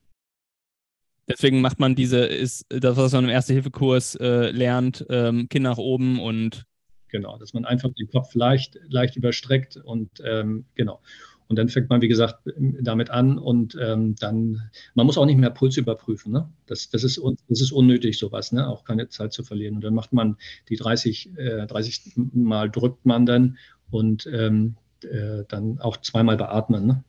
[1.28, 5.78] Deswegen macht man diese, ist das, was man im Erste-Hilfe-Kurs äh, lernt, ähm, Kinn nach
[5.78, 6.66] oben und.
[7.08, 11.02] Genau, dass man einfach den Kopf leicht, leicht überstreckt und ähm, genau.
[11.48, 15.38] Und dann fängt man, wie gesagt, damit an und ähm, dann, man muss auch nicht
[15.38, 16.32] mehr Puls überprüfen.
[16.32, 16.50] Ne?
[16.66, 18.68] Das, das, ist, das ist unnötig, sowas, ne?
[18.68, 19.76] auch keine Zeit zu verlieren.
[19.76, 20.38] Und dann macht man
[20.70, 23.58] die 30, äh, 30 Mal drückt man dann
[23.92, 24.76] und ähm,
[25.12, 26.86] äh, dann auch zweimal beatmen.
[26.86, 27.04] Ne?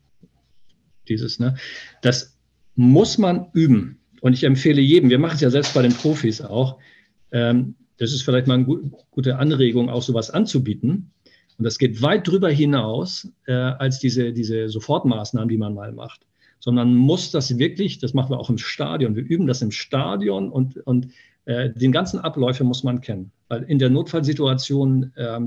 [1.09, 1.57] Dieses, ne?
[2.03, 2.37] Das
[2.75, 3.99] muss man üben.
[4.21, 6.79] Und ich empfehle jedem, wir machen es ja selbst bei den Profis auch,
[7.33, 8.67] ähm, das ist vielleicht mal eine
[9.11, 11.13] gute Anregung, auch sowas anzubieten
[11.59, 16.21] und das geht weit drüber hinaus äh, als diese, diese Sofortmaßnahmen, die man mal macht.
[16.59, 20.51] Sondern muss das wirklich, das machen wir auch im Stadion, wir üben das im Stadion
[20.51, 21.09] und, und
[21.45, 23.31] äh, den ganzen Abläufe muss man kennen.
[23.49, 25.41] Weil in der Notfallsituation, äh,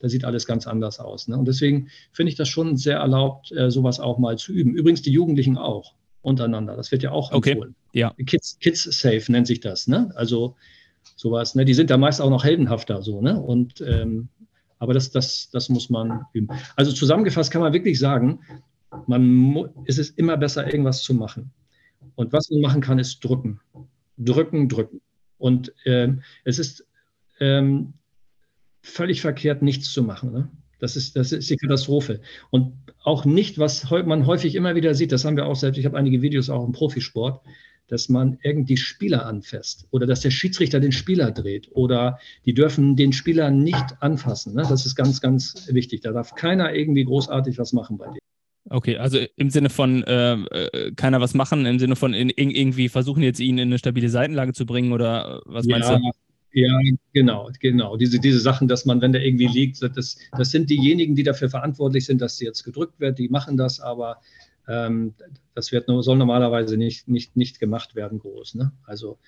[0.00, 1.28] da sieht alles ganz anders aus.
[1.28, 1.36] Ne?
[1.36, 4.74] Und deswegen finde ich das schon sehr erlaubt, äh, sowas auch mal zu üben.
[4.74, 6.76] Übrigens die Jugendlichen auch untereinander.
[6.76, 7.52] Das wird ja auch okay.
[7.52, 7.74] empfohlen.
[7.92, 8.14] Ja.
[8.26, 9.86] Kids, Kids Safe nennt sich das.
[9.86, 10.10] Ne?
[10.14, 10.56] Also
[11.16, 11.54] sowas.
[11.54, 11.64] Ne?
[11.64, 13.20] Die sind da meist auch noch heldenhafter so.
[13.20, 13.40] Ne?
[13.40, 14.28] Und ähm,
[14.78, 16.48] aber das, das, das muss man üben.
[16.74, 18.40] Also zusammengefasst kann man wirklich sagen,
[19.06, 21.52] man es ist immer besser, irgendwas zu machen.
[22.14, 23.60] Und was man machen kann, ist drücken.
[24.16, 25.02] Drücken, drücken.
[25.36, 26.86] Und ähm, es ist
[27.40, 27.92] ähm,
[28.82, 30.32] völlig verkehrt, nichts zu machen.
[30.32, 30.48] Ne?
[30.78, 32.20] Das, ist, das ist die Katastrophe.
[32.50, 35.84] Und auch nicht, was man häufig immer wieder sieht, das haben wir auch selbst, ich
[35.84, 37.42] habe einige Videos auch im Profisport,
[37.88, 42.94] dass man irgendwie Spieler anfasst oder dass der Schiedsrichter den Spieler dreht oder die dürfen
[42.96, 44.54] den Spieler nicht anfassen.
[44.54, 44.62] Ne?
[44.68, 46.00] Das ist ganz, ganz wichtig.
[46.00, 48.18] Da darf keiner irgendwie großartig was machen bei dir.
[48.68, 52.88] Okay, also im Sinne von äh, äh keiner was machen, im Sinne von in, irgendwie
[52.88, 56.10] versuchen jetzt ihn in eine stabile Seitenlage zu bringen oder was meinst ja, du?
[56.52, 56.76] Ja,
[57.12, 57.96] genau, genau.
[57.96, 61.48] Diese, diese Sachen, dass man, wenn der irgendwie liegt, das, das sind diejenigen, die dafür
[61.48, 64.20] verantwortlich sind, dass sie jetzt gedrückt wird, die machen das, aber
[64.66, 65.14] ähm,
[65.54, 68.56] das wird, soll normalerweise nicht, nicht, nicht gemacht werden groß.
[68.56, 68.72] Ne?
[68.84, 69.18] Also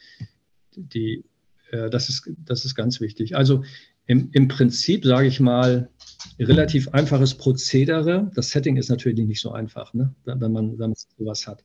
[0.74, 1.24] die,
[1.70, 3.36] äh, das, ist, das ist ganz wichtig.
[3.36, 3.62] Also
[4.06, 5.90] im, im Prinzip, sage ich mal,
[6.38, 8.30] relativ einfaches Prozedere.
[8.34, 10.14] Das Setting ist natürlich nicht so einfach, ne?
[10.24, 11.62] wenn, man, wenn man sowas hat.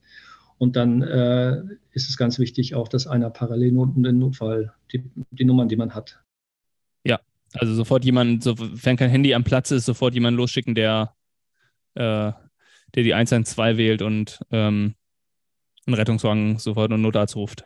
[0.57, 5.45] Und dann äh, ist es ganz wichtig auch, dass einer parallel den Notfall, die, die
[5.45, 6.19] Nummern, die man hat.
[7.03, 7.19] Ja,
[7.53, 11.13] also sofort jemand, sofern kein Handy am Platz ist, sofort jemanden losschicken, der
[11.95, 12.31] äh,
[12.95, 14.95] der die 112 wählt und ähm,
[15.85, 17.65] einen Rettungswagen sofort und Notarzt ruft.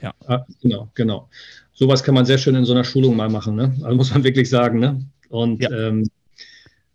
[0.00, 0.12] Ja.
[0.26, 1.30] Ah, genau, genau.
[1.72, 3.76] Sowas kann man sehr schön in so einer Schulung mal machen, ne?
[3.82, 5.06] Also muss man wirklich sagen, ne?
[5.28, 5.70] Und ja.
[5.70, 6.08] ähm, äh,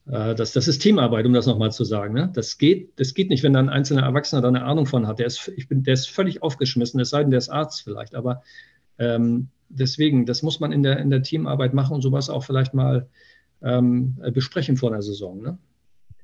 [0.09, 2.15] das, das ist Teamarbeit, um das nochmal zu sagen.
[2.15, 2.31] Ne?
[2.33, 5.19] Das, geht, das geht nicht, wenn da ein einzelner Erwachsener da eine Ahnung von hat.
[5.19, 8.15] Der ist, ich bin, der ist völlig aufgeschmissen, es sei denn, der ist Arzt vielleicht.
[8.15, 8.41] Aber
[8.97, 12.73] ähm, deswegen, das muss man in der, in der Teamarbeit machen und sowas auch vielleicht
[12.73, 13.07] mal
[13.61, 15.41] ähm, besprechen vor der Saison.
[15.41, 15.57] Ne?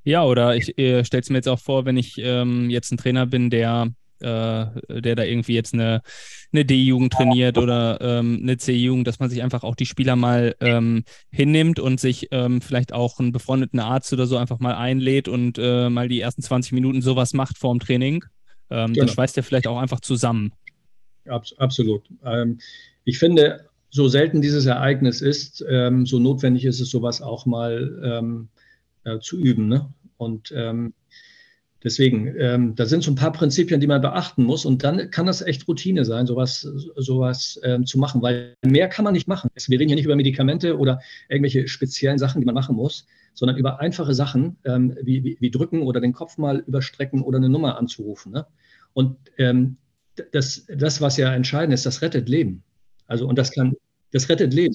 [0.02, 2.96] Ja, oder ich äh, stelle es mir jetzt auch vor, wenn ich ähm, jetzt ein
[2.96, 3.88] Trainer bin, der,
[4.20, 4.66] äh,
[5.00, 6.02] der da irgendwie jetzt eine,
[6.52, 10.54] eine D-Jugend trainiert oder ähm, eine C-Jugend, dass man sich einfach auch die Spieler mal
[10.60, 15.28] ähm, hinnimmt und sich ähm, vielleicht auch einen befreundeten Arzt oder so einfach mal einlädt
[15.28, 18.24] und äh, mal die ersten 20 Minuten sowas macht vorm Training.
[18.70, 19.06] Ähm, genau.
[19.06, 20.52] Dann schweißt er vielleicht auch einfach zusammen.
[21.26, 22.08] Abs absolut.
[22.24, 22.58] Ähm,
[23.04, 28.48] ich finde, so selten dieses Ereignis ist, ähm, so notwendig ist es, sowas auch mal
[29.06, 29.68] äh, zu üben.
[29.68, 29.88] Ne?
[30.16, 30.94] Und ähm,
[31.86, 34.64] deswegen, ähm, da sind so ein paar Prinzipien, die man beachten muss.
[34.64, 36.62] Und dann kann das echt Routine sein, sowas,
[36.96, 39.50] sowas ähm, zu machen, weil mehr kann man nicht machen.
[39.54, 43.56] Wir reden hier nicht über Medikamente oder irgendwelche speziellen Sachen, die man machen muss, sondern
[43.56, 47.48] über einfache Sachen ähm, wie, wie, wie, drücken oder den Kopf mal überstrecken oder eine
[47.48, 48.32] Nummer anzurufen.
[48.32, 48.46] Ne?
[48.92, 49.76] Und ähm,
[50.32, 52.64] das, das, was ja entscheidend ist, das rettet Leben.
[53.06, 53.76] Also, und das kann,
[54.16, 54.74] das rettet Leben.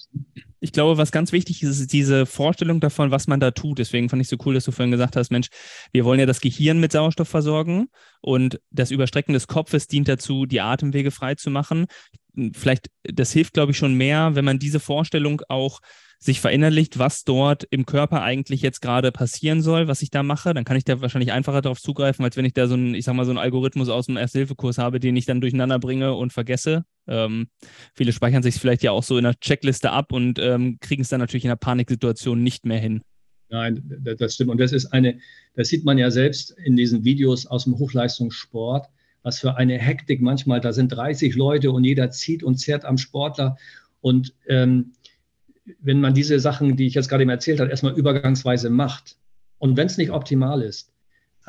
[0.60, 3.80] Ich glaube, was ganz wichtig ist, ist diese Vorstellung davon, was man da tut.
[3.80, 5.48] Deswegen fand ich so cool, dass du vorhin gesagt hast, Mensch,
[5.92, 7.88] wir wollen ja das Gehirn mit Sauerstoff versorgen
[8.22, 11.88] und das Überstrecken des Kopfes dient dazu, die Atemwege frei zu machen.
[12.54, 15.80] Vielleicht, das hilft, glaube ich, schon mehr, wenn man diese Vorstellung auch
[16.24, 20.54] sich verinnerlicht, was dort im Körper eigentlich jetzt gerade passieren soll, was ich da mache,
[20.54, 23.06] dann kann ich da wahrscheinlich einfacher darauf zugreifen, als wenn ich da so einen, ich
[23.06, 26.32] sag mal, so einen Algorithmus aus dem Erste-Hilfe-Kurs habe, den ich dann durcheinander bringe und
[26.32, 26.86] vergesse.
[27.08, 27.48] Ähm,
[27.96, 31.10] viele speichern sich vielleicht ja auch so in der Checkliste ab und ähm, kriegen es
[31.10, 33.02] dann natürlich in der Paniksituation nicht mehr hin.
[33.50, 33.84] Nein,
[34.18, 34.52] das stimmt.
[34.52, 35.18] Und das ist eine,
[35.56, 38.88] das sieht man ja selbst in diesen Videos aus dem Hochleistungssport,
[39.24, 43.00] was für eine Hektik manchmal, da sind 30 Leute und jeder zieht und zerrt am
[43.00, 43.58] Sportler.
[44.02, 44.94] Und ähm,
[45.80, 49.18] wenn man diese Sachen, die ich jetzt gerade eben erzählt habe, erstmal übergangsweise macht.
[49.58, 50.91] Und wenn es nicht optimal ist,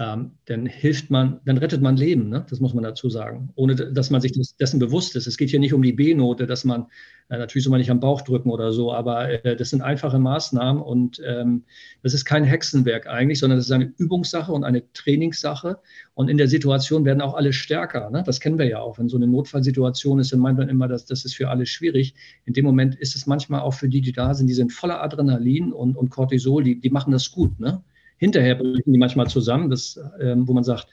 [0.03, 2.45] ähm, dann hilft man, dann rettet man Leben, ne?
[2.51, 5.27] das muss man dazu sagen, ohne dass man sich dessen bewusst ist.
[5.27, 6.87] Es geht hier nicht um die B-Note, dass man,
[7.29, 10.19] äh, natürlich soll man nicht am Bauch drücken oder so, aber äh, das sind einfache
[10.19, 11.65] Maßnahmen und ähm,
[12.03, 15.79] das ist kein Hexenwerk eigentlich, sondern das ist eine Übungssache und eine Trainingssache
[16.15, 18.11] und in der Situation werden auch alle stärker.
[18.11, 18.25] Ne?
[18.27, 18.99] Das kennen wir ja auch.
[18.99, 22.15] Wenn so eine Notfallsituation ist, dann meint man immer, dass das ist für alle schwierig.
[22.45, 25.01] In dem Moment ist es manchmal auch für die, die da sind, die sind voller
[25.03, 27.61] Adrenalin und, und Cortisol, die, die machen das gut.
[27.61, 27.85] Ne?
[28.23, 30.87] Hinterher brechen die manchmal zusammen, das, ähm, wo man sagt,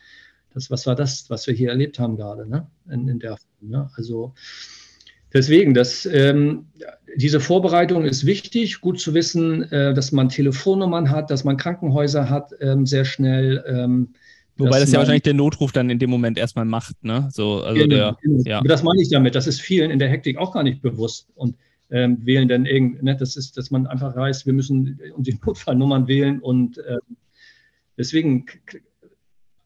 [0.55, 2.65] das, was war das, was wir hier erlebt haben gerade, ne?
[2.91, 3.69] in, in der Form.
[3.69, 3.89] Ne?
[3.95, 4.33] Also
[5.31, 6.65] deswegen, das, ähm,
[7.15, 12.31] diese Vorbereitung ist wichtig, gut zu wissen, äh, dass man Telefonnummern hat, dass man Krankenhäuser
[12.31, 13.63] hat, ähm, sehr schnell.
[13.67, 14.15] Ähm,
[14.57, 17.29] Wobei das ja wahrscheinlich der Notruf dann in dem Moment erstmal macht, ne?
[17.31, 18.43] So, also genau, der, genau.
[18.43, 18.61] ja.
[18.61, 19.35] Das meine ich damit.
[19.35, 21.29] Das ist vielen in der Hektik auch gar nicht bewusst.
[21.35, 21.55] Und
[21.91, 26.08] ähm, wählen dann irgend, ne, das ist, dass man einfach weiß, wir müssen unsere Notfallnummern
[26.08, 26.97] wählen und äh,
[27.97, 28.45] deswegen,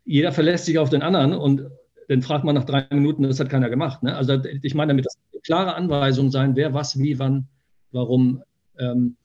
[0.06, 1.70] jeder verlässt sich auf den anderen und
[2.08, 4.04] dann fragt man nach drei Minuten, das hat keiner gemacht.
[4.04, 4.16] Ne?
[4.16, 7.48] Also ich meine damit, das klare Anweisung sein, wer was, wie, wann,
[7.92, 8.44] warum,
[8.78, 9.18] ähm,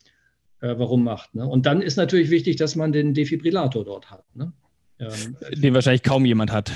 [0.61, 1.35] äh, warum macht.
[1.35, 1.47] Ne?
[1.47, 4.25] Und dann ist natürlich wichtig, dass man den Defibrillator dort hat.
[4.35, 4.53] Ne?
[4.99, 6.73] Ähm, den wahrscheinlich kaum jemand hat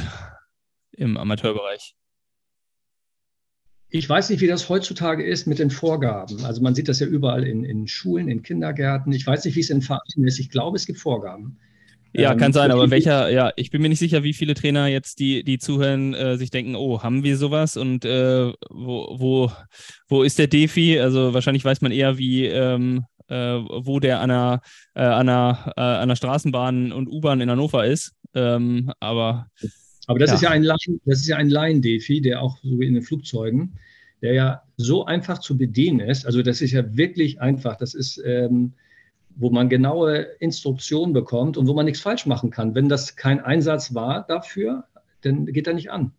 [0.93, 1.97] im Amateurbereich.
[3.95, 6.47] Ich weiß nicht, wie das heutzutage ist mit den Vorgaben.
[6.47, 9.13] Also man sieht das ja überall in, in Schulen, in Kindergärten.
[9.13, 10.39] Ich weiß nicht, wie es in Vereinen ist.
[10.39, 11.59] Ich glaube, es gibt Vorgaben.
[12.15, 14.87] Ja, ähm, kann sein, aber welcher, ja, ich bin mir nicht sicher, wie viele Trainer
[14.87, 19.53] jetzt, die, die zuhören, äh, sich denken, oh, haben wir sowas und äh, wo, wo,
[20.09, 20.99] wo ist der Defi?
[20.99, 24.61] Also wahrscheinlich weiß man eher, wie, ähm, äh, wo der an einer,
[24.95, 28.15] äh, an einer, äh, an einer Straßenbahn und U-Bahn in Hannover ist.
[28.35, 29.49] Ähm, aber
[30.07, 30.35] aber das ja.
[30.35, 33.03] ist ja ein Line, das ist ja ein Line-Defi, der auch so wie in den
[33.03, 33.79] Flugzeugen,
[34.21, 36.27] der ja so einfach zu bedienen ist.
[36.27, 37.77] Also das ist ja wirklich einfach.
[37.77, 38.73] Das ist, ähm,
[39.37, 42.75] wo man genaue Instruktionen bekommt und wo man nichts falsch machen kann.
[42.75, 44.85] Wenn das kein Einsatz war dafür,
[45.23, 46.13] dann geht er nicht an.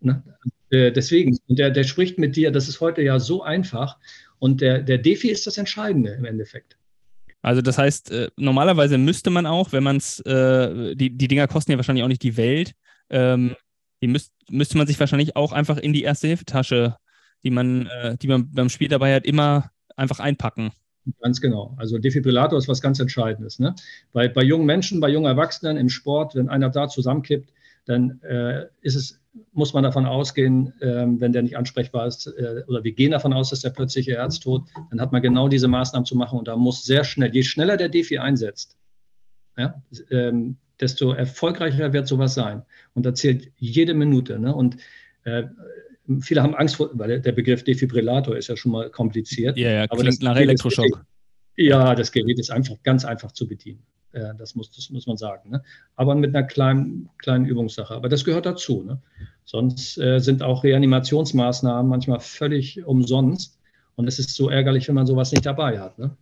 [0.00, 0.22] Ne?
[0.70, 3.98] Äh, deswegen, der, der spricht mit dir, das ist heute ja so einfach.
[4.38, 6.76] Und der, der Defi ist das Entscheidende im Endeffekt.
[7.42, 11.48] Also das heißt, äh, normalerweise müsste man auch, wenn man es, äh, die, die Dinger
[11.48, 12.72] kosten ja wahrscheinlich auch nicht die Welt,
[13.12, 13.54] ähm,
[14.00, 16.96] die müsst, müsste man sich wahrscheinlich auch einfach in die erste Hilfetasche,
[17.44, 20.72] die man, äh, die man beim Spiel dabei hat, immer einfach einpacken.
[21.20, 21.74] Ganz genau.
[21.78, 23.58] Also Defibrillator ist was ganz Entscheidendes.
[23.58, 23.74] Ne?
[24.12, 27.52] Bei, bei jungen Menschen, bei jungen Erwachsenen im Sport, wenn einer da zusammenkippt,
[27.86, 29.20] dann äh, ist es,
[29.52, 33.32] muss man davon ausgehen, äh, wenn der nicht ansprechbar ist, äh, oder wir gehen davon
[33.32, 36.56] aus, dass der plötzliche Herztod, dann hat man genau diese Maßnahmen zu machen und da
[36.56, 38.76] muss sehr schnell, je schneller der Defi einsetzt,
[39.56, 42.62] ja, ähm, desto erfolgreicher wird sowas sein.
[42.94, 44.38] Und da zählt jede Minute.
[44.38, 44.54] Ne?
[44.54, 44.76] Und
[45.24, 45.44] äh,
[46.20, 49.56] viele haben Angst vor, weil der Begriff Defibrillator ist ja schon mal kompliziert.
[49.56, 51.04] Ja, ja, klingt nach Elektroschock.
[51.56, 53.82] ja, das Gerät ist einfach ganz einfach zu bedienen.
[54.12, 55.50] Äh, das, muss, das muss man sagen.
[55.50, 55.62] Ne?
[55.96, 57.94] Aber mit einer kleinen, kleinen Übungssache.
[57.94, 58.82] Aber das gehört dazu.
[58.82, 59.00] Ne?
[59.44, 63.58] Sonst äh, sind auch Reanimationsmaßnahmen manchmal völlig umsonst.
[63.94, 65.98] Und es ist so ärgerlich, wenn man sowas nicht dabei hat.
[65.98, 66.16] Ne?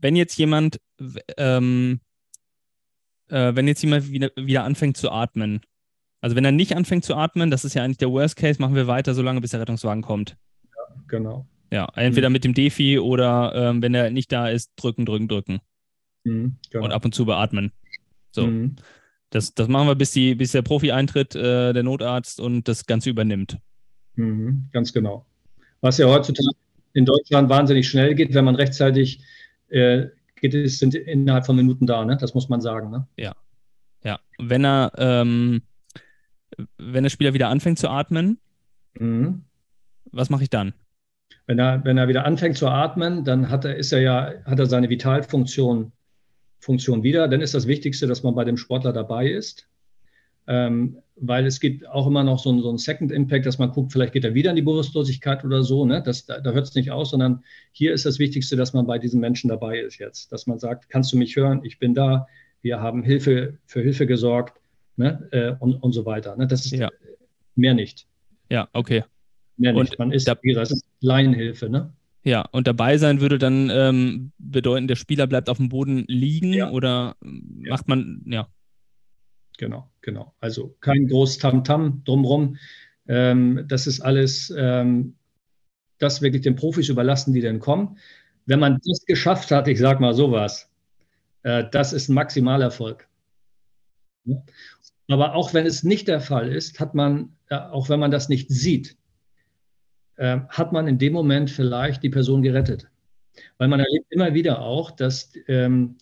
[0.00, 0.80] Wenn jetzt jemand
[1.36, 2.00] ähm,
[3.28, 5.60] äh, wenn jetzt jemand wieder, wieder anfängt zu atmen.
[6.20, 8.74] Also wenn er nicht anfängt zu atmen, das ist ja eigentlich der Worst Case, machen
[8.74, 10.36] wir weiter, solange bis der Rettungswagen kommt.
[10.64, 11.46] Ja, genau.
[11.70, 12.34] Ja, entweder mhm.
[12.34, 15.60] mit dem Defi oder ähm, wenn er nicht da ist, drücken, drücken, drücken.
[16.24, 16.84] Mhm, genau.
[16.84, 17.72] Und ab und zu beatmen.
[18.30, 18.46] So.
[18.46, 18.76] Mhm.
[19.30, 22.86] Das, das machen wir, bis, die, bis der Profi eintritt, äh, der Notarzt und das
[22.86, 23.58] Ganze übernimmt.
[24.14, 25.26] Mhm, ganz genau.
[25.80, 26.56] Was ja heutzutage
[26.92, 29.20] in Deutschland wahnsinnig schnell geht, wenn man rechtzeitig
[29.68, 30.06] äh,
[30.50, 32.16] geht, sind innerhalb von Minuten da, ne?
[32.16, 32.90] Das muss man sagen.
[32.90, 33.06] Ne?
[33.16, 33.34] Ja.
[34.02, 34.20] Ja.
[34.38, 35.62] Wenn er, ähm,
[36.78, 38.38] wenn der Spieler wieder anfängt zu atmen,
[38.98, 39.44] mhm.
[40.12, 40.74] was mache ich dann?
[41.46, 44.58] Wenn er, wenn er wieder anfängt zu atmen, dann hat er, ist er ja, hat
[44.58, 45.92] er seine Vitalfunktion
[46.58, 47.28] Funktion wieder.
[47.28, 49.68] Dann ist das Wichtigste, dass man bei dem Sportler dabei ist.
[50.46, 53.70] Ähm, weil es gibt auch immer noch so einen, so einen Second Impact, dass man
[53.70, 55.84] guckt, vielleicht geht er wieder in die Bewusstlosigkeit oder so.
[55.84, 56.02] Ne?
[56.02, 58.98] Das, da, da hört es nicht aus, sondern hier ist das Wichtigste, dass man bei
[58.98, 60.32] diesen Menschen dabei ist jetzt.
[60.32, 61.60] Dass man sagt, kannst du mich hören?
[61.64, 62.26] Ich bin da.
[62.62, 64.60] Wir haben Hilfe für Hilfe gesorgt
[64.96, 65.28] ne?
[65.30, 66.36] Äh, und, und so weiter.
[66.36, 66.46] Ne?
[66.46, 66.90] Das ist ja.
[67.54, 68.06] mehr nicht.
[68.50, 69.04] Ja, okay.
[69.56, 69.92] Mehr nicht.
[69.92, 71.68] Und man ist, da, wie gesagt, ist Laienhilfe.
[71.68, 71.92] Ne?
[72.24, 76.52] Ja, und dabei sein würde dann ähm, bedeuten, der Spieler bleibt auf dem Boden liegen
[76.52, 76.70] ja.
[76.70, 78.48] oder macht man, ja.
[79.58, 80.34] Genau, genau.
[80.40, 82.56] Also kein groß Tamtam drumherum.
[83.06, 85.16] Ähm, das ist alles, ähm,
[85.98, 87.98] das wirklich den Profis überlassen, die dann kommen.
[88.46, 90.70] Wenn man das geschafft hat, ich sage mal sowas,
[91.44, 93.08] äh, das ist ein Maximalerfolg.
[95.08, 98.28] Aber auch wenn es nicht der Fall ist, hat man, äh, auch wenn man das
[98.28, 98.96] nicht sieht,
[100.16, 102.88] äh, hat man in dem Moment vielleicht die Person gerettet.
[103.58, 105.96] Weil man erlebt immer wieder auch, dass ähm,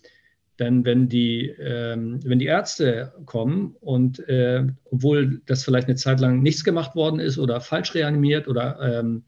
[0.63, 6.21] denn wenn die, ähm, wenn die Ärzte kommen und äh, obwohl das vielleicht eine Zeit
[6.21, 9.25] lang nichts gemacht worden ist oder falsch reanimiert oder, ähm,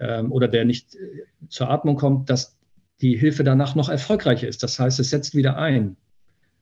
[0.00, 0.98] ähm, oder der nicht äh,
[1.48, 2.58] zur Atmung kommt, dass
[3.00, 4.64] die Hilfe danach noch erfolgreicher ist.
[4.64, 5.96] Das heißt, es setzt wieder ein.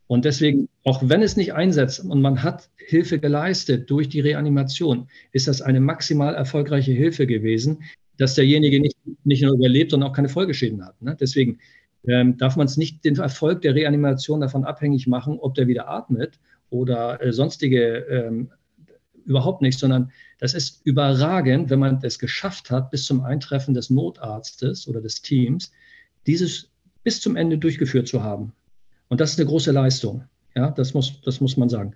[0.09, 5.09] Und deswegen, auch wenn es nicht einsetzt und man hat Hilfe geleistet durch die Reanimation,
[5.33, 7.83] ist das eine maximal erfolgreiche Hilfe gewesen,
[8.19, 11.01] dass derjenige nicht, nicht nur überlebt, sondern auch keine Folgeschäden hat.
[11.01, 11.17] Ne?
[11.19, 11.61] Deswegen
[12.07, 15.89] ähm, darf man es nicht den Erfolg der Reanimation davon abhängig machen, ob der wieder
[15.89, 16.39] atmet
[16.71, 18.51] oder äh, sonstige ähm,
[19.25, 23.91] überhaupt nicht, sondern das ist überragend, wenn man es geschafft hat, bis zum Eintreffen des
[23.91, 25.71] Notarztes oder des Teams,
[26.27, 26.71] dieses
[27.05, 28.53] bis zum Ende durchgeführt zu haben.
[29.09, 30.25] Und das ist eine große Leistung.
[30.55, 31.95] Ja, das muss, das muss man sagen.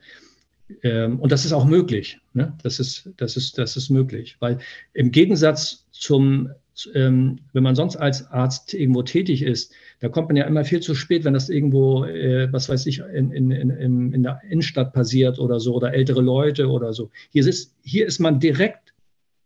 [0.82, 2.18] Ähm, und das ist auch möglich.
[2.32, 2.56] Ne?
[2.62, 4.58] Das, ist, das, ist, das ist möglich, weil
[4.94, 6.50] im Gegensatz zum
[6.94, 10.80] ähm, wenn man sonst als Arzt irgendwo tätig ist, da kommt man ja immer viel
[10.80, 14.92] zu spät, wenn das irgendwo, äh, was weiß ich, in, in, in, in der Innenstadt
[14.92, 17.10] passiert oder so, oder ältere Leute oder so.
[17.30, 18.94] Hier ist, hier ist man direkt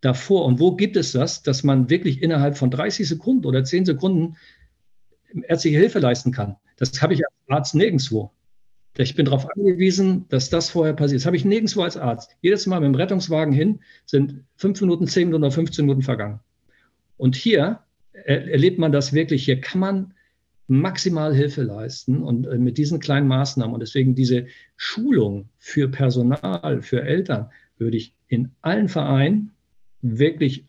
[0.01, 0.45] davor.
[0.45, 4.37] Und wo gibt es das, dass man wirklich innerhalb von 30 Sekunden oder 10 Sekunden
[5.47, 6.57] ärztliche Hilfe leisten kann?
[6.77, 8.33] Das habe ich als Arzt nirgendwo.
[8.97, 11.21] Ich bin darauf angewiesen, dass das vorher passiert.
[11.21, 12.37] Das habe ich nirgendwo als Arzt.
[12.41, 16.41] Jedes Mal mit dem Rettungswagen hin sind fünf Minuten, zehn Minuten oder 15 Minuten vergangen.
[17.21, 17.81] Und hier
[18.13, 19.45] erlebt man das wirklich.
[19.45, 20.15] Hier kann man
[20.69, 26.81] maximal Hilfe leisten und äh, mit diesen kleinen Maßnahmen und deswegen diese Schulung für Personal,
[26.81, 29.51] für Eltern würde ich in allen Vereinen
[30.01, 30.65] wirklich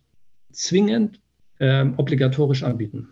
[0.51, 1.21] zwingend
[1.59, 3.07] ähm, obligatorisch anbieten.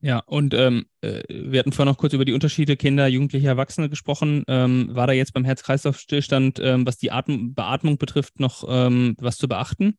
[0.00, 3.88] Ja, und ähm, äh, wir hatten vorhin noch kurz über die Unterschiede Kinder, Jugendliche, Erwachsene
[3.88, 4.42] gesprochen.
[4.48, 9.38] Ähm, war da jetzt beim Herz-Kreislauf-Stillstand, ähm, was die Atm Beatmung betrifft, noch ähm, was
[9.38, 9.94] zu beachten?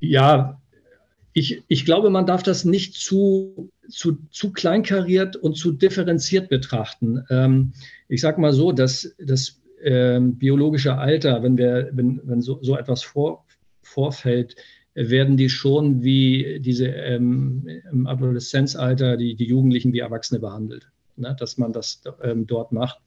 [0.00, 0.60] Ja,
[1.38, 7.24] ich, ich glaube, man darf das nicht zu, zu, zu kleinkariert und zu differenziert betrachten.
[7.30, 7.72] Ähm,
[8.08, 12.76] ich sage mal so, dass das ähm, biologische Alter, wenn, wir, wenn, wenn so, so
[12.76, 13.44] etwas vor,
[13.82, 14.56] vorfällt,
[14.94, 20.88] werden die schon wie diese ähm, im Adoleszenzalter, die, die Jugendlichen wie Erwachsene behandelt.
[21.16, 21.36] Ne?
[21.38, 22.98] Dass man das ähm, dort macht.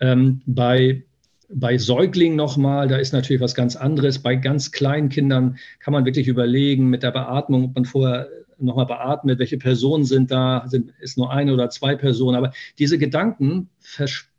[0.00, 1.02] Ähm, bei
[1.48, 4.18] bei Säuglingen nochmal, da ist natürlich was ganz anderes.
[4.18, 8.86] Bei ganz kleinen Kindern kann man wirklich überlegen mit der Beatmung, ob man vorher nochmal
[8.86, 12.36] beatmet, welche Personen sind da, sind, ist nur eine oder zwei Personen.
[12.36, 13.70] Aber diese Gedanken,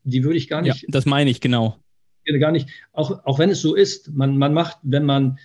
[0.04, 0.82] die würde ich gar nicht.
[0.82, 1.78] Ja, das meine ich, genau.
[2.26, 5.40] Gar nicht, auch, auch wenn es so ist, man, man macht, wenn man,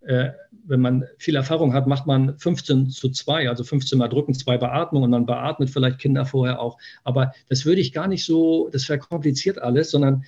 [0.00, 0.30] äh,
[0.64, 4.56] wenn man viel Erfahrung hat, macht man 15 zu 2, also 15 mal drücken, zwei
[4.56, 6.78] Beatmungen und man beatmet vielleicht Kinder vorher auch.
[7.04, 10.24] Aber das würde ich gar nicht so, das verkompliziert alles, sondern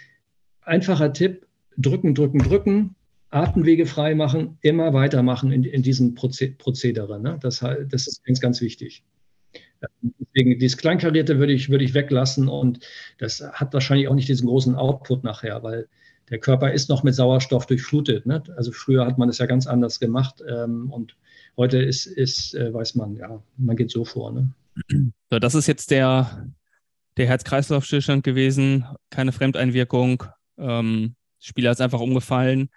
[0.63, 1.47] einfacher Tipp,
[1.77, 2.95] drücken, drücken, drücken,
[3.31, 7.21] Atemwege frei machen, immer weitermachen in, in diesem Prozedere.
[7.21, 7.39] Ne?
[7.41, 9.05] Das, das ist ganz, ganz wichtig.
[10.21, 12.81] Deswegen, dieses Kleinkarierte würde ich, würde ich weglassen und
[13.19, 15.89] das hat wahrscheinlich auch nicht diesen großen Output nachher, weil
[16.31, 18.27] der Körper ist noch mit Sauerstoff durchflutet.
[18.27, 18.43] Ne?
[18.57, 21.17] Also früher hat man es ja ganz anders gemacht ähm, und
[21.57, 24.33] heute ist, ist äh, weiß man, ja, man geht so vor.
[24.33, 24.53] Ne?
[25.31, 26.49] So, das ist jetzt der,
[27.17, 30.25] der Herz-Kreislauf-Stillstand gewesen, keine Fremdeinwirkung,
[30.63, 32.71] ähm, Spieler ist einfach umgefallen.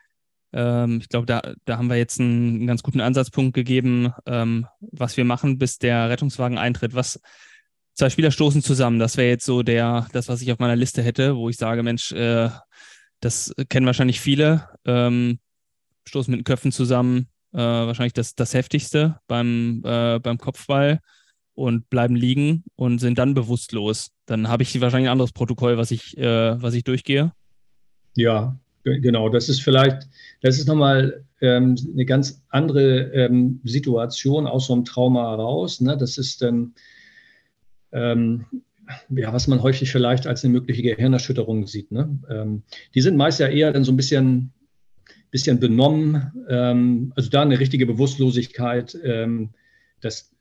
[0.53, 4.67] Ähm, ich glaube, da, da haben wir jetzt einen, einen ganz guten Ansatzpunkt gegeben, ähm,
[4.79, 6.95] was wir machen, bis der Rettungswagen eintritt.
[6.95, 7.19] Was
[7.93, 8.99] zwei Spieler stoßen zusammen.
[8.99, 11.83] Das wäre jetzt so der, das, was ich auf meiner Liste hätte, wo ich sage,
[11.83, 12.49] Mensch, äh,
[13.19, 14.69] das kennen wahrscheinlich viele.
[14.85, 15.39] Ähm,
[16.07, 17.27] stoßen mit den Köpfen zusammen.
[17.53, 20.99] äh, wahrscheinlich das, das heftigste beim, äh, beim Kopfball
[21.53, 24.11] und bleiben liegen und sind dann bewusstlos.
[24.25, 27.31] Dann habe ich wahrscheinlich ein anderes Protokoll, was ich, äh, was ich durchgehe.
[28.15, 29.29] Ja, genau.
[29.29, 30.07] Das ist vielleicht,
[30.41, 35.81] das ist nochmal ähm, eine ganz andere ähm, Situation aus so einem Trauma heraus.
[35.81, 35.97] Ne?
[35.97, 36.73] Das ist dann,
[37.91, 38.45] ähm,
[39.09, 41.91] ja, was man häufig vielleicht als eine mögliche Gehirnerschütterung sieht.
[41.91, 42.19] Ne?
[42.29, 42.63] Ähm,
[42.93, 44.53] die sind meist ja eher dann so ein bisschen,
[45.31, 46.31] bisschen benommen.
[46.47, 48.97] Ähm, also da eine richtige Bewusstlosigkeit.
[49.03, 49.49] Ähm,
[50.01, 50.34] das,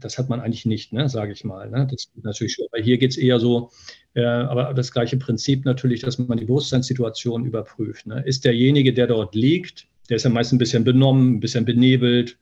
[0.00, 1.70] das hat man eigentlich nicht, ne, sage ich mal.
[1.70, 1.86] Ne?
[1.90, 2.66] Das ist natürlich schon.
[2.72, 3.70] Aber hier geht es eher so,
[4.14, 8.06] äh, aber das gleiche Prinzip natürlich, dass man die Bewusstseinssituation überprüft.
[8.06, 8.22] Ne?
[8.24, 12.38] Ist derjenige, der dort liegt, der ist ja meist ein bisschen benommen, ein bisschen benebelt,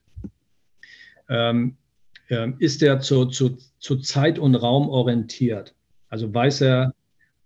[1.29, 1.75] ähm,
[2.29, 5.73] äh, ist der zu, zu, zu Zeit und Raum orientiert?
[6.09, 6.93] Also weiß er,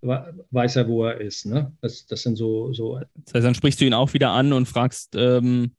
[0.01, 1.45] weiß er, wo er ist.
[1.45, 1.71] Ne?
[1.81, 2.99] Das, das sind so, so.
[3.25, 5.71] Das heißt, dann sprichst du ihn auch wieder an und fragst, ähm,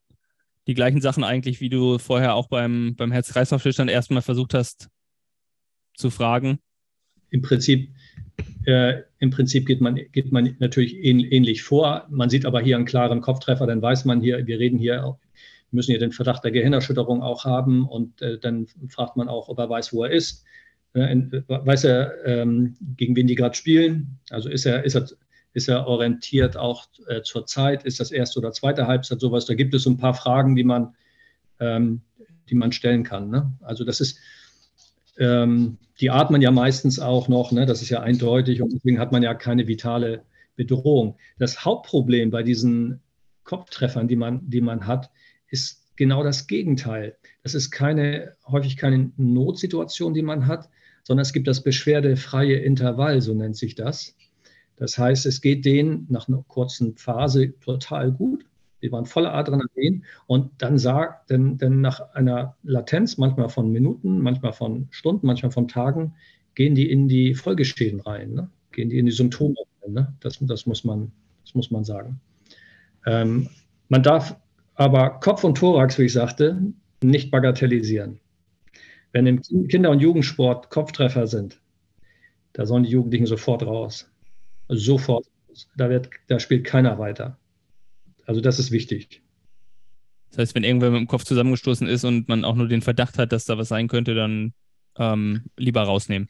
[0.67, 4.89] die gleichen Sachen eigentlich, wie du vorher auch beim, beim Herz-Kreislauf-Stillstand erstmal versucht hast
[5.95, 6.59] zu fragen?
[7.31, 7.91] Im Prinzip,
[8.67, 12.07] äh, im Prinzip geht, man, geht man natürlich ähnlich vor.
[12.11, 15.19] Man sieht aber hier einen klaren Kopftreffer, dann weiß man hier, wir reden hier,
[15.71, 19.59] müssen hier den Verdacht der Gehirnerschütterung auch haben und äh, dann fragt man auch, ob
[19.59, 20.45] er weiß, wo er ist.
[20.93, 21.17] Äh,
[21.49, 24.19] weiß er, ähm, gegen wen die gerade spielen?
[24.31, 25.09] Also ist er, ist er
[25.53, 27.85] ist er orientiert auch äh, zur Zeit?
[27.85, 29.47] Ist das erste oder zweite Halbzeit sowas?
[29.47, 30.95] Da gibt es so ein paar Fragen, die man,
[31.61, 32.03] ähm,
[32.49, 33.31] die man stellen kann.
[33.31, 33.53] Ne?
[33.61, 34.19] Also das ist,
[35.19, 37.67] ähm, die atmen ja meistens auch noch, ne?
[37.67, 40.23] das ist ja eindeutig und deswegen hat man ja keine vitale
[40.57, 41.17] Bedrohung.
[41.39, 43.01] Das Hauptproblem bei diesen
[43.45, 45.11] Kopftreffern, die man, die man hat,
[45.49, 47.17] ist genau das Gegenteil.
[47.43, 50.71] Das ist keine, häufig keine Notsituation, die man hat,
[51.05, 54.15] sondern es gibt das beschwerdefreie Intervall, so nennt sich das.
[54.83, 58.45] Das heißt, es geht denen nach einer kurzen Phase total gut.
[58.83, 64.19] Die waren voller Adrenalin und dann sagt, denn, denn nach einer Latenz, manchmal von Minuten,
[64.19, 66.15] manchmal von Stunden, manchmal von Tagen,
[66.57, 68.51] gehen die in die Folgeschäden rein, ne?
[68.73, 69.55] gehen die in die Symptome
[69.85, 69.93] rein.
[69.93, 70.13] Ne?
[70.19, 71.13] Das, das, muss man,
[71.45, 72.21] das muss man sagen.
[73.07, 73.51] Ähm,
[73.89, 74.35] man darf
[74.75, 76.61] aber Kopf und Thorax, wie ich sagte,
[77.05, 78.19] nicht bagatellisieren.
[79.13, 81.61] Wenn im Kinder- und Jugendsport Kopftreffer sind,
[82.53, 84.12] da sollen die Jugendlichen sofort raus.
[84.69, 85.27] Sofort.
[85.77, 87.39] Da, wird, da spielt keiner weiter.
[88.27, 89.23] Also das ist wichtig.
[90.31, 93.19] Das heißt, wenn irgendwer mit dem Kopf zusammengestoßen ist und man auch nur den Verdacht
[93.19, 94.55] hat, dass da was sein könnte, dann
[94.99, 96.29] ähm, lieber rausnehmen.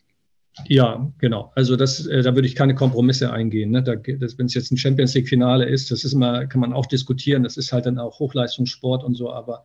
[0.66, 1.52] Ja, genau.
[1.54, 3.70] Also das, äh, da würde ich keine Kompromisse eingehen.
[3.70, 3.84] Ne?
[3.86, 7.42] Wenn es jetzt ein Champions League-Finale ist, das ist immer, kann man auch diskutieren.
[7.42, 9.32] Das ist halt dann auch Hochleistungssport und so.
[9.32, 9.64] Aber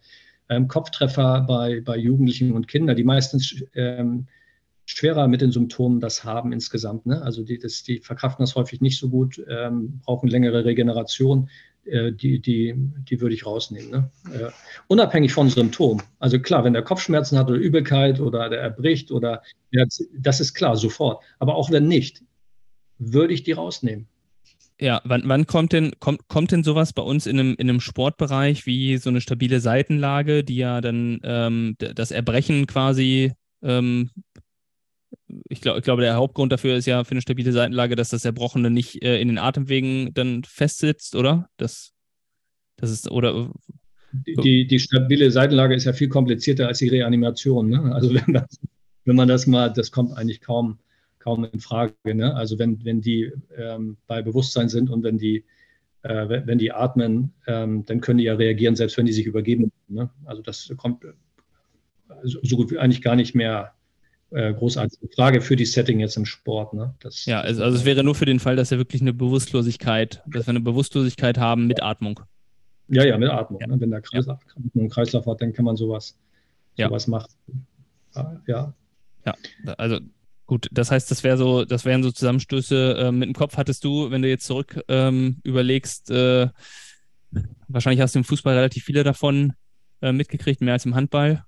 [0.49, 4.28] ähm, Kopftreffer bei, bei Jugendlichen und Kindern, die meistens ähm,
[4.88, 7.06] schwerer mit den Symptomen das haben insgesamt.
[7.06, 7.22] Ne?
[7.22, 11.50] Also die, das, die verkraften das häufig nicht so gut, ähm, brauchen längere Regeneration.
[11.86, 13.92] Äh, die, die, die würde ich rausnehmen.
[13.92, 14.10] Ne?
[14.34, 14.52] Äh,
[14.88, 16.02] unabhängig von Symptomen.
[16.20, 19.44] Also klar, wenn der Kopfschmerzen hat oder Übelkeit oder der erbricht oder
[20.18, 21.24] das ist klar, sofort.
[21.40, 22.24] Aber auch wenn nicht,
[22.98, 24.08] würde ich die rausnehmen.
[24.80, 27.80] Ja, wann, wann kommt denn, kommt, kommt denn sowas bei uns in einem, in einem
[27.80, 33.34] Sportbereich wie so eine stabile Seitenlage, die ja dann ähm, das Erbrechen quasi
[33.64, 34.12] ähm,
[35.50, 38.26] ich, glaub, ich glaube, der Hauptgrund dafür ist ja für eine stabile Seitenlage, dass das
[38.26, 41.50] Erbrochene nicht äh, in den Atemwegen dann festsitzt, oder?
[41.58, 41.94] Das,
[42.78, 43.52] das ist, oder.
[44.12, 47.70] Die, die stabile Seitenlage ist ja viel komplizierter als die Reanimation.
[47.70, 47.94] Ne?
[47.94, 48.60] Also wenn, das,
[49.06, 50.80] wenn man das mal, das kommt eigentlich kaum,
[51.20, 51.94] kaum in Frage.
[52.06, 52.34] Ne?
[52.34, 55.44] Also wenn, wenn die ähm, bei Bewusstsein sind und wenn die,
[56.04, 59.72] äh, wenn die atmen, ähm, dann können die ja reagieren, selbst wenn die sich übergeben.
[59.90, 60.10] Ne?
[60.26, 61.04] Also das kommt
[62.24, 63.74] so gut wie eigentlich gar nicht mehr
[64.32, 66.74] äh, großartige Frage für die Setting jetzt im Sport.
[66.74, 66.94] Ne?
[67.00, 70.22] Das, ja, also, also es wäre nur für den Fall, dass wir wirklich eine Bewusstlosigkeit,
[70.28, 72.20] dass wir eine Bewusstlosigkeit haben mit Atmung.
[72.90, 73.62] Ja, ja, mit Atmung.
[73.62, 73.68] Ja.
[73.68, 73.80] Ne?
[73.80, 74.82] Wenn der Kreislauf, ja.
[74.82, 76.18] einen Kreislauf hat, dann kann man sowas,
[76.78, 77.12] sowas ja.
[77.12, 77.30] machen.
[78.48, 78.74] Ja.
[79.26, 79.36] Ja,
[79.78, 80.00] also
[80.46, 83.58] gut, das heißt, das wäre so, das wären so Zusammenstöße äh, mit dem Kopf.
[83.58, 86.48] Hattest du, wenn du jetzt zurück ähm, überlegst, äh,
[87.68, 89.54] wahrscheinlich hast du im Fußball relativ viele davon
[90.02, 91.44] äh, mitgekriegt, mehr als im Handball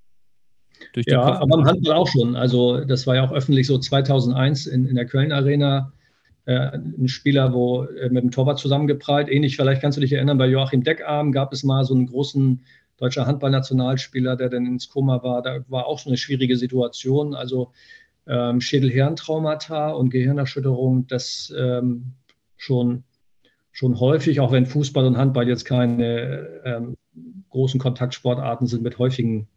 [0.96, 2.36] ja, Kopf aber im Handball auch schon.
[2.36, 5.94] Also das war ja auch öffentlich so 2001 in, in der Köln Arena
[6.46, 9.30] äh, ein Spieler, wo äh, mit dem Torwart zusammengeprallt.
[9.30, 12.62] Ähnlich, vielleicht kannst du dich erinnern, bei Joachim Deckarm gab es mal so einen großen
[12.98, 15.42] deutscher Handballnationalspieler, der dann ins Koma war.
[15.42, 17.34] Da war auch so eine schwierige Situation.
[17.34, 17.72] Also
[18.28, 22.14] ähm, Schädel-Hirntraumata und Gehirnerschütterung, das ähm,
[22.58, 23.04] schon,
[23.72, 26.98] schon häufig, auch wenn Fußball und Handball jetzt keine ähm,
[27.50, 29.48] großen Kontaktsportarten sind mit häufigen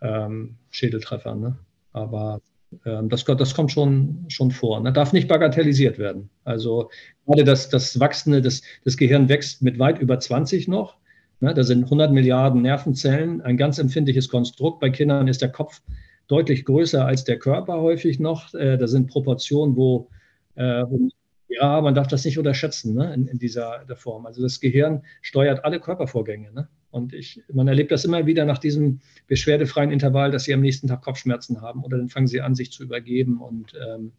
[0.00, 1.40] ähm, Schädeltreffern.
[1.40, 1.58] Ne?
[1.92, 2.40] Aber
[2.84, 4.80] ähm, das, das kommt schon, schon vor.
[4.80, 4.92] Ne?
[4.92, 6.30] Darf nicht bagatellisiert werden.
[6.44, 6.90] Also
[7.26, 10.96] gerade das, das Wachsende, das, das Gehirn wächst mit weit über 20 noch.
[11.40, 14.80] Ne, da sind 100 Milliarden Nervenzellen, ein ganz empfindliches Konstrukt.
[14.80, 15.82] Bei Kindern ist der Kopf
[16.28, 18.54] deutlich größer als der Körper häufig noch.
[18.54, 20.08] Äh, da sind Proportionen, wo,
[20.54, 21.08] äh, wo
[21.48, 24.26] ja, man darf das nicht unterschätzen ne, in, in dieser Form.
[24.26, 26.52] Also das Gehirn steuert alle Körpervorgänge.
[26.52, 26.68] Ne?
[26.94, 30.86] Und ich, man erlebt das immer wieder nach diesem beschwerdefreien Intervall, dass sie am nächsten
[30.86, 33.40] Tag Kopfschmerzen haben oder dann fangen sie an, sich zu übergeben.
[33.40, 34.12] Und ähm,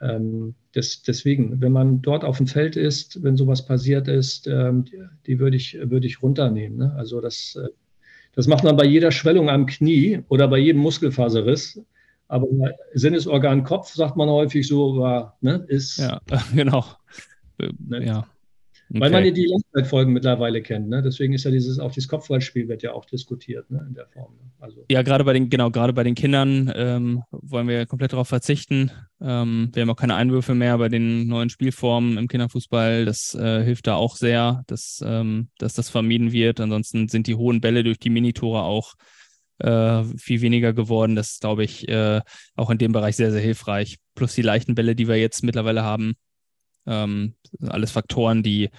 [0.00, 4.84] ähm, das, deswegen, wenn man dort auf dem Feld ist, wenn sowas passiert ist, ähm,
[4.84, 6.78] die, die würde ich, würde ich runternehmen.
[6.78, 6.94] Ne?
[6.96, 7.68] Also das, äh,
[8.36, 11.82] das macht man bei jeder Schwellung am Knie oder bei jedem Muskelfaserriss.
[12.28, 12.46] Aber
[12.94, 15.98] Sinnesorgan Kopf, sagt man häufig so, war, ne, ist.
[15.98, 16.20] Ja,
[16.54, 16.84] genau.
[17.58, 18.06] Ne?
[18.06, 18.28] Ja.
[18.92, 19.00] Okay.
[19.02, 20.88] Weil man die Langzeitfolgen mittlerweile kennt.
[20.88, 21.00] Ne?
[21.00, 23.84] Deswegen ist ja dieses, auch dieses Kopfballspiel wird ja auch diskutiert ne?
[23.86, 24.34] in der Form.
[24.34, 24.50] Ne?
[24.58, 24.84] Also.
[24.90, 28.90] Ja, gerade bei den, genau, gerade bei den Kindern ähm, wollen wir komplett darauf verzichten.
[29.20, 33.04] Ähm, wir haben auch keine Einwürfe mehr bei den neuen Spielformen im Kinderfußball.
[33.04, 36.58] Das äh, hilft da auch sehr, dass, ähm, dass das vermieden wird.
[36.58, 38.94] Ansonsten sind die hohen Bälle durch die Minitore auch
[39.58, 41.14] äh, viel weniger geworden.
[41.14, 42.22] Das ist, glaube ich, äh,
[42.56, 43.98] auch in dem Bereich sehr, sehr hilfreich.
[44.16, 46.14] Plus die leichten Bälle, die wir jetzt mittlerweile haben,
[46.86, 47.34] ähm,
[47.66, 48.70] alles Faktoren, die,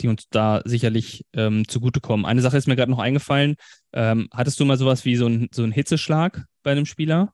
[0.00, 2.26] die uns da sicherlich ähm, zugutekommen.
[2.26, 3.56] Eine Sache ist mir gerade noch eingefallen.
[3.92, 7.32] Ähm, hattest du mal sowas wie so ein, so einen Hitzeschlag bei einem Spieler?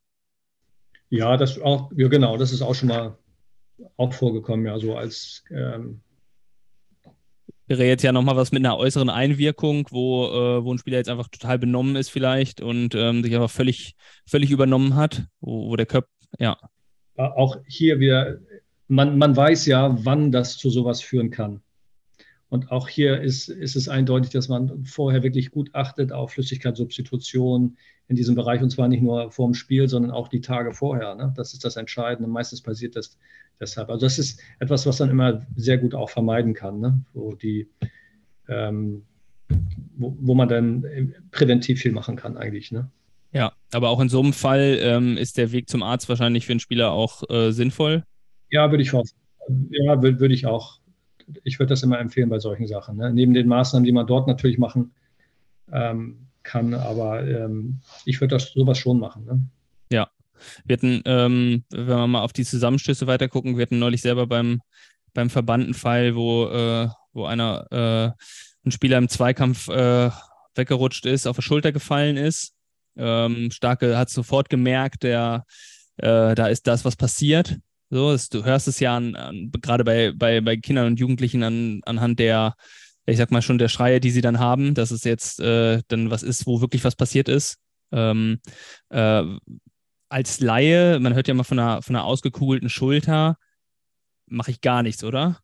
[1.08, 3.16] Ja, das auch, ja, genau, das ist auch schon mal
[3.96, 6.00] auch vorgekommen, ja, so als ähm,
[7.66, 11.08] wäre jetzt ja nochmal was mit einer äußeren Einwirkung, wo, äh, wo ein Spieler jetzt
[11.08, 13.94] einfach total benommen ist vielleicht und ähm, sich einfach völlig,
[14.26, 16.56] völlig übernommen hat, wo, wo der Körper, ja.
[17.16, 18.36] Auch hier wieder,
[18.88, 21.60] man, man weiß ja, wann das zu sowas führen kann.
[22.48, 27.76] Und auch hier ist, ist es eindeutig, dass man vorher wirklich gut achtet auf Flüssigkeitssubstitution
[28.08, 31.16] in diesem Bereich und zwar nicht nur vor dem Spiel, sondern auch die Tage vorher.
[31.16, 31.32] Ne?
[31.36, 32.30] Das ist das Entscheidende.
[32.30, 33.18] Meistens passiert das
[33.58, 33.90] deshalb.
[33.90, 37.00] Also das ist etwas, was man immer sehr gut auch vermeiden kann, ne?
[37.14, 37.68] wo, die,
[38.48, 39.02] ähm,
[39.96, 42.70] wo, wo, man dann präventiv viel machen kann eigentlich.
[42.70, 42.88] Ne?
[43.32, 46.52] Ja, aber auch in so einem Fall ähm, ist der Weg zum Arzt wahrscheinlich für
[46.52, 48.04] einen Spieler auch äh, sinnvoll.
[48.50, 49.16] Ja, würde ich hoffen.
[49.70, 50.80] Ja, würde würd ich auch.
[51.44, 52.96] Ich würde das immer empfehlen bei solchen Sachen.
[52.96, 53.12] Ne?
[53.12, 54.92] Neben den Maßnahmen, die man dort natürlich machen
[55.72, 59.24] ähm, kann, aber ähm, ich würde das sowas schon machen.
[59.24, 59.40] Ne?
[59.90, 60.08] Ja,
[60.64, 64.26] wir hatten, ähm, wenn wir mal auf die Zusammenstöße weiter gucken, wir hatten neulich selber
[64.26, 64.60] beim,
[65.14, 70.10] beim Verbandenfall, wo, äh, wo einer, äh, ein Spieler im Zweikampf äh,
[70.54, 72.54] weggerutscht ist, auf der Schulter gefallen ist.
[72.96, 75.44] Ähm, Starke hat sofort gemerkt, der,
[75.98, 77.58] äh, da ist das, was passiert.
[77.90, 81.42] So, das, du hörst es ja an, an, gerade bei, bei, bei Kindern und Jugendlichen
[81.42, 82.54] an, anhand der,
[83.06, 86.10] ich sag mal schon, der Schreie, die sie dann haben, dass es jetzt äh, dann
[86.10, 87.58] was ist, wo wirklich was passiert ist.
[87.92, 88.40] Ähm,
[88.90, 89.22] äh,
[90.08, 93.36] als Laie, man hört ja immer von einer, von einer ausgekugelten Schulter,
[94.26, 95.38] mache ich gar nichts, oder?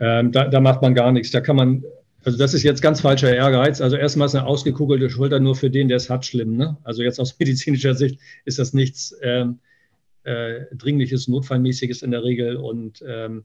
[0.00, 1.30] Ähm, da, da, macht man gar nichts.
[1.30, 1.84] Da kann man,
[2.24, 3.80] also das ist jetzt ganz falscher Ehrgeiz.
[3.80, 6.56] Also erstmal ist eine ausgekugelte Schulter nur für den, der es hat, schlimm.
[6.56, 6.78] Ne?
[6.84, 9.60] Also jetzt aus medizinischer Sicht ist das nichts ähm,
[10.28, 13.44] äh, Dringliches, Notfallmäßiges in der Regel und, ähm,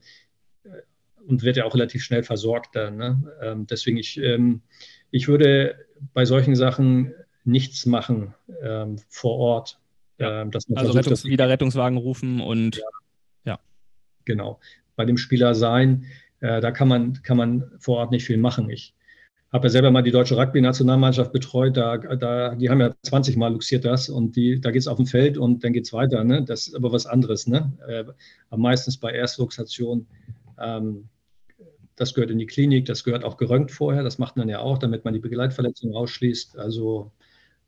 [1.26, 2.96] und wird ja auch relativ schnell versorgt dann.
[2.96, 3.32] Ne?
[3.40, 4.60] Ähm, deswegen, ich, ähm,
[5.10, 5.76] ich würde
[6.12, 7.14] bei solchen Sachen
[7.44, 9.78] nichts machen ähm, vor Ort.
[10.18, 10.42] Ja.
[10.42, 12.82] Ähm, also versucht, Rettungs wieder Rettungswagen rufen und ja.
[13.44, 13.60] ja.
[14.26, 14.60] Genau.
[14.96, 16.04] Bei dem Spieler sein,
[16.40, 18.68] äh, da kann man, kann man vor Ort nicht viel machen.
[18.68, 18.94] Ich
[19.54, 21.76] habe ja selber mal die deutsche Rugby-Nationalmannschaft betreut.
[21.76, 24.96] Da, da, die haben ja 20 Mal luxiert das und die, da geht es auf
[24.96, 26.24] dem Feld und dann geht es weiter.
[26.24, 26.42] Ne?
[26.42, 27.46] Das ist aber was anderes.
[27.46, 27.72] Ne?
[27.86, 28.04] Äh,
[28.56, 30.06] meistens bei Erstluxation.
[30.58, 31.08] Ähm,
[31.96, 34.02] das gehört in die Klinik, das gehört auch geröntgt vorher.
[34.02, 36.58] Das macht man ja auch, damit man die Begleitverletzung ausschließt.
[36.58, 37.12] Also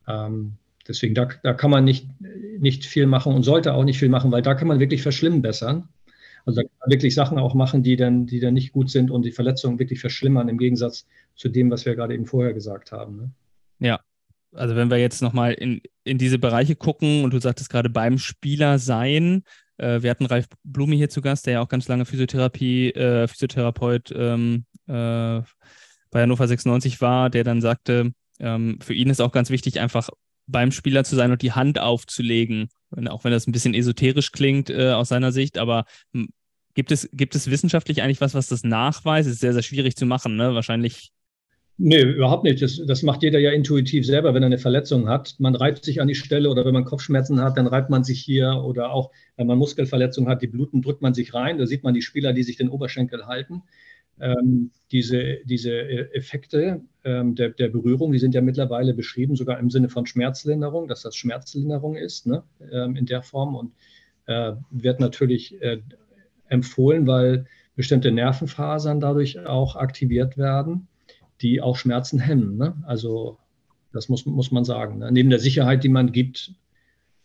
[0.08, 0.54] ähm,
[0.88, 2.06] Deswegen, da, da kann man nicht,
[2.58, 5.88] nicht viel machen und sollte auch nicht viel machen, weil da kann man wirklich verschlimmbessern.
[6.46, 9.10] Also da kann man wirklich Sachen auch machen, die dann, die dann nicht gut sind
[9.10, 12.92] und die Verletzungen wirklich verschlimmern, im Gegensatz zu dem, was wir gerade eben vorher gesagt
[12.92, 13.16] haben.
[13.16, 13.30] Ne?
[13.80, 14.00] Ja,
[14.54, 18.18] also wenn wir jetzt nochmal in, in diese Bereiche gucken und du sagtest gerade beim
[18.18, 19.42] Spieler sein,
[19.78, 23.26] äh, wir hatten Ralf Blumi hier zu Gast, der ja auch ganz lange Physiotherapie, äh,
[23.26, 25.42] Physiotherapeut ähm, äh,
[26.10, 30.08] bei Hannover 96 war, der dann sagte, ähm, für ihn ist auch ganz wichtig, einfach
[30.46, 32.68] beim Spieler zu sein und die Hand aufzulegen.
[33.08, 35.84] Auch wenn das ein bisschen esoterisch klingt äh, aus seiner Sicht, aber
[36.76, 39.28] gibt es, gibt es wissenschaftlich eigentlich was, was das nachweist?
[39.28, 40.54] Ist sehr, sehr schwierig zu machen, ne?
[40.54, 41.10] Wahrscheinlich.
[41.78, 42.62] Nee, überhaupt nicht.
[42.62, 45.34] Das, das macht jeder ja intuitiv selber, wenn er eine Verletzung hat.
[45.38, 48.20] Man reibt sich an die Stelle oder wenn man Kopfschmerzen hat, dann reibt man sich
[48.20, 51.58] hier oder auch, wenn man Muskelverletzungen hat, die bluten, drückt man sich rein.
[51.58, 53.64] Da sieht man die Spieler, die sich den Oberschenkel halten
[54.20, 59.70] ähm, diese, diese Effekte ähm, der, der, Berührung, die sind ja mittlerweile beschrieben, sogar im
[59.70, 63.72] Sinne von Schmerzlinderung, dass das Schmerzlinderung ist ne, ähm, in der Form und
[64.26, 65.78] äh, wird natürlich äh,
[66.48, 70.88] empfohlen, weil bestimmte Nervenfasern dadurch auch aktiviert werden.
[71.42, 72.56] die auch Schmerzen hemmen.
[72.56, 72.74] Ne?
[72.86, 73.38] Also
[73.92, 74.98] das muss, muss man sagen.
[74.98, 75.12] Ne?
[75.12, 76.52] Neben der Sicherheit, die man gibt.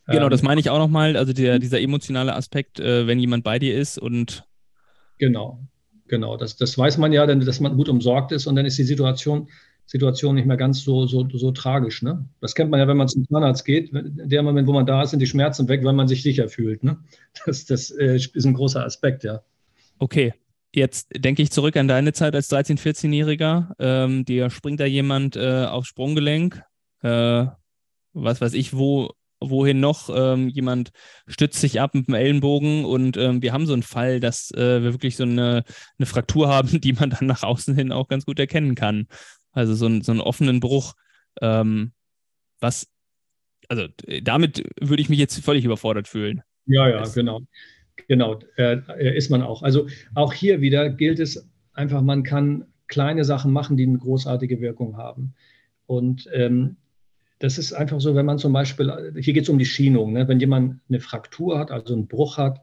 [0.08, 1.16] Genau, das ähm, meine ich auch nochmal.
[1.16, 4.44] Also der, dieser emotionale Aspekt, äh, wenn jemand bei dir ist und.
[5.18, 5.60] Genau,
[6.08, 6.36] genau.
[6.36, 9.48] Das, das weiß man ja, dass man gut umsorgt ist und dann ist die Situation,
[9.92, 12.02] Situation nicht mehr ganz so, so, so tragisch.
[12.02, 12.26] Ne?
[12.40, 13.90] Das kennt man ja, wenn man zum Zahnarzt geht.
[13.92, 16.82] Dem Moment, wo man da ist, sind die Schmerzen weg, weil man sich sicher fühlt.
[16.82, 16.98] Ne?
[17.46, 19.42] Das, das äh, ist ein großer Aspekt, ja.
[20.00, 20.34] Okay.
[20.74, 23.74] Jetzt denke ich zurück an deine Zeit als 13-, 14-Jähriger.
[23.80, 26.64] Ähm, dir springt da jemand äh, aufs Sprunggelenk.
[27.02, 27.48] Äh,
[28.14, 29.12] was weiß ich, wo,
[29.42, 30.10] wohin noch.
[30.16, 30.92] Ähm, jemand
[31.28, 34.82] stützt sich ab mit dem Ellenbogen und ähm, wir haben so einen Fall, dass äh,
[34.82, 35.66] wir wirklich so eine,
[36.00, 39.08] eine Fraktur haben, die man dann nach außen hin auch ganz gut erkennen kann.
[39.52, 40.94] Also so, ein, so einen offenen Bruch.
[41.42, 41.92] Ähm,
[42.60, 42.88] was,
[43.68, 43.88] also
[44.22, 46.42] damit würde ich mich jetzt völlig überfordert fühlen.
[46.66, 47.42] Ja, ja, genau.
[48.08, 49.64] Genau, äh, ist man auch.
[49.64, 54.60] Also auch hier wieder gilt es einfach, man kann kleine Sachen machen, die eine großartige
[54.60, 55.34] Wirkung haben.
[55.86, 56.78] Und ähm,
[57.40, 60.28] das ist einfach so, wenn man zum Beispiel, hier geht es um die Schienung, ne?
[60.28, 62.62] wenn jemand eine Fraktur hat, also einen Bruch hat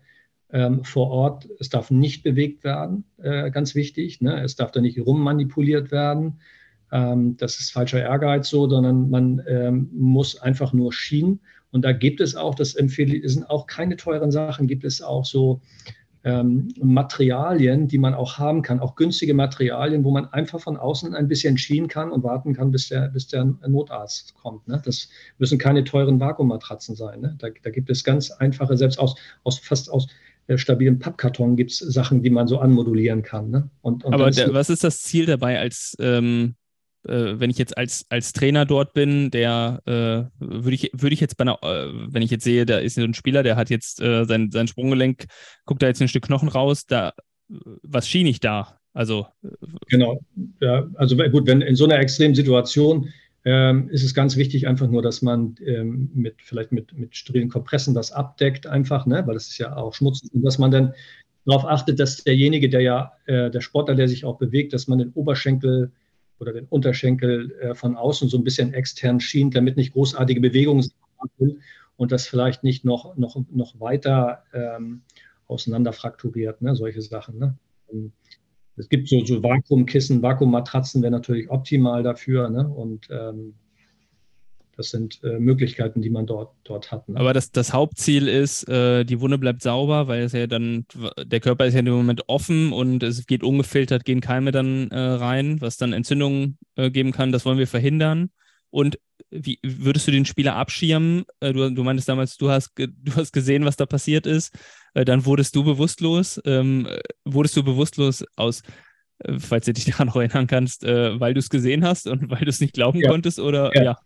[0.51, 4.43] ähm, vor Ort, es darf nicht bewegt werden, äh, ganz wichtig, ne?
[4.43, 6.41] es darf da nicht rummanipuliert werden,
[6.93, 11.93] ähm, das ist falscher Ehrgeiz so, sondern man ähm, muss einfach nur schienen und da
[11.93, 15.61] gibt es auch, das empfehle ich, sind auch keine teuren Sachen, gibt es auch so
[16.25, 21.15] ähm, Materialien, die man auch haben kann, auch günstige Materialien, wo man einfach von außen
[21.15, 24.67] ein bisschen schienen kann und warten kann, bis der, bis der Notarzt kommt.
[24.67, 24.81] Ne?
[24.85, 25.09] Das
[25.39, 27.21] müssen keine teuren Vakuummatratzen sein.
[27.21, 27.37] Ne?
[27.39, 29.15] Da, da, gibt es ganz einfache, selbst aus,
[29.45, 30.09] aus fast aus
[30.49, 33.51] äh, stabilen Pappkarton gibt es Sachen, die man so anmodulieren kann.
[33.51, 33.71] Ne?
[33.83, 36.55] Und, und Aber der, was ist das Ziel dabei als ähm
[37.09, 41.21] äh, wenn ich jetzt als, als Trainer dort bin, der äh, würde ich, würde ich
[41.21, 44.01] jetzt bei einer, äh, wenn ich jetzt sehe, da ist ein Spieler, der hat jetzt
[44.01, 45.27] äh, sein, sein Sprunggelenk,
[45.65, 47.13] guckt da jetzt ein Stück Knochen raus, da,
[47.49, 48.79] was schien ich da?
[48.93, 49.27] Also.
[49.43, 49.49] Äh,
[49.89, 50.21] genau,
[50.61, 53.09] ja, also gut, wenn in so einer extremen Situation
[53.45, 57.49] ähm, ist es ganz wichtig, einfach nur, dass man ähm, mit vielleicht mit, mit sterilen
[57.49, 60.95] Kompressen das abdeckt, einfach, ne, weil das ist ja auch Schmutz, und dass man dann
[61.47, 64.99] darauf achtet, dass derjenige, der ja, äh, der Sportler, der sich auch bewegt, dass man
[64.99, 65.93] den Oberschenkel
[66.41, 70.83] oder den Unterschenkel äh, von außen so ein bisschen extern schient, damit nicht großartige Bewegungen
[70.83, 71.59] sind
[71.97, 75.03] und das vielleicht nicht noch, noch, noch weiter ähm,
[75.49, 75.93] auseinander
[76.61, 76.77] ne?
[76.77, 77.39] solche Sachen.
[77.39, 77.59] Ne?
[77.93, 78.13] Ähm,
[78.77, 82.49] es gibt so, so Vakuumkissen, Vakuummatratzen wäre natürlich optimal dafür.
[82.49, 82.69] Ne?
[82.69, 83.55] Und ähm,
[84.79, 87.09] das sind äh, Möglichkeiten, die man dort, dort hat.
[87.09, 87.19] Ne?
[87.19, 90.87] Aber das, das Hauptziel ist, äh, die Wunde bleibt sauber, weil es ja dann,
[91.21, 94.97] der Körper ist ja im Moment offen und es geht ungefiltert, gehen Keime dann äh,
[94.97, 97.33] rein, was dann Entzündungen äh, geben kann.
[97.33, 98.31] Das wollen wir verhindern.
[98.71, 99.01] Und
[99.31, 101.25] wie würdest du den Spieler abschirmen?
[101.41, 104.57] Äh, du, du meintest damals, du hast, du hast gesehen, was da passiert ist.
[104.95, 106.41] Äh, dann wurdest du bewusstlos.
[106.45, 106.87] Ähm,
[107.25, 108.63] wurdest du bewusstlos aus
[109.41, 112.51] falls du dich daran noch erinnern kannst, weil du es gesehen hast und weil du
[112.51, 113.11] es nicht glauben ja.
[113.11, 113.83] konntest oder ja.
[113.83, 113.99] ja.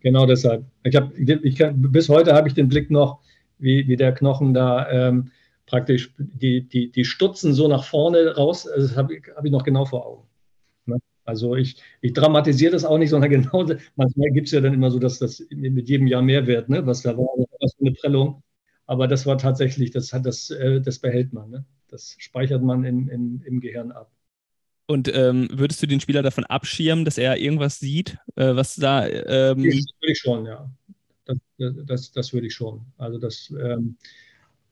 [0.00, 0.64] Genau deshalb.
[0.84, 3.20] Ich hab, ich bis heute habe ich den Blick noch,
[3.58, 5.30] wie, wie der Knochen da ähm,
[5.66, 9.52] praktisch die, die, die Stutzen so nach vorne raus, also das habe ich, hab ich
[9.52, 10.26] noch genau vor Augen.
[10.86, 10.98] Ne?
[11.24, 13.64] Also ich, ich dramatisiere das auch nicht, sondern genau,
[13.96, 16.84] manchmal gibt es ja dann immer so, dass das mit jedem Jahr mehr wird, ne?
[16.86, 17.28] was da war,
[17.60, 18.42] was für eine Prellung.
[18.86, 21.50] Aber das war tatsächlich, das, das, äh, das behält man.
[21.50, 21.64] Ne?
[21.88, 24.10] Das speichert man in, in, im Gehirn ab.
[24.90, 29.06] Und ähm, würdest du den Spieler davon abschirmen, dass er irgendwas sieht, äh, was da.
[29.06, 30.68] Ähm das würde ich schon, ja.
[31.26, 31.36] Das,
[31.86, 32.80] das, das würde ich schon.
[32.98, 33.94] Also das, ähm,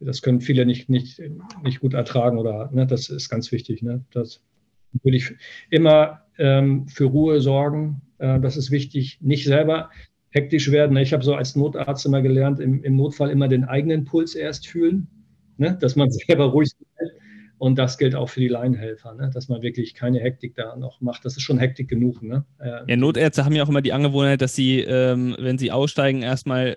[0.01, 1.23] das können viele nicht, nicht,
[1.63, 3.81] nicht gut ertragen oder ne, das ist ganz wichtig.
[3.81, 4.05] Ne?
[4.11, 4.43] Das
[5.05, 5.37] würde ich
[5.71, 8.03] immer ähm, für Ruhe sorgen.
[8.19, 9.19] Äh, das ist wichtig.
[9.21, 9.89] Nicht selber
[10.31, 10.97] hektisch werden.
[10.97, 14.67] Ich habe so als Notarzt immer gelernt, im, im Notfall immer den eigenen Puls erst
[14.67, 15.07] fühlen,
[15.59, 15.79] ne?
[15.81, 17.28] dass man selber ruhig bleibt
[17.59, 19.31] und das gilt auch für die Laienhelfer, ne?
[19.33, 21.25] dass man wirklich keine Hektik da noch macht.
[21.25, 22.23] Das ist schon Hektik genug.
[22.23, 22.45] Ne?
[22.59, 26.23] Äh, ja, Notärzte haben ja auch immer die Angewohnheit, dass sie, ähm, wenn sie aussteigen,
[26.23, 26.77] erstmal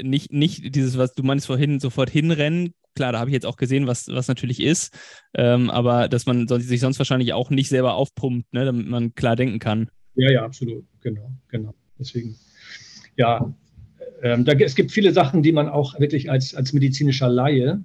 [0.00, 2.74] nicht, nicht dieses, was du meinst vorhin, sofort hinrennen.
[2.94, 4.96] Klar, da habe ich jetzt auch gesehen, was, was natürlich ist,
[5.34, 8.64] ähm, aber dass man sich sonst wahrscheinlich auch nicht selber aufpumpt, ne?
[8.64, 9.90] damit man klar denken kann.
[10.16, 10.84] Ja, ja, absolut.
[11.00, 11.74] Genau, genau.
[11.98, 12.36] Deswegen,
[13.16, 13.54] ja,
[14.22, 17.82] ähm, da, es gibt viele Sachen, die man auch wirklich als, als medizinischer Laie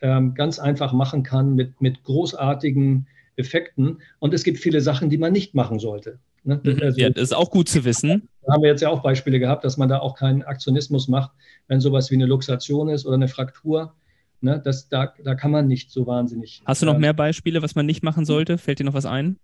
[0.00, 3.98] ähm, ganz einfach machen kann mit, mit großartigen Effekten.
[4.18, 6.18] Und es gibt viele Sachen, die man nicht machen sollte.
[6.44, 6.60] Ne?
[6.62, 6.78] Mhm.
[6.82, 8.28] Also, ja, das ist auch gut zu wissen.
[8.46, 11.32] Da haben wir jetzt ja auch Beispiele gehabt, dass man da auch keinen Aktionismus macht,
[11.66, 13.94] wenn sowas wie eine Luxation ist oder eine Fraktur.
[14.40, 14.60] Ne?
[14.64, 16.62] Das, da, da kann man nicht so wahnsinnig.
[16.64, 18.58] Hast du noch äh, mehr Beispiele, was man nicht machen sollte?
[18.58, 19.36] Fällt dir noch was ein?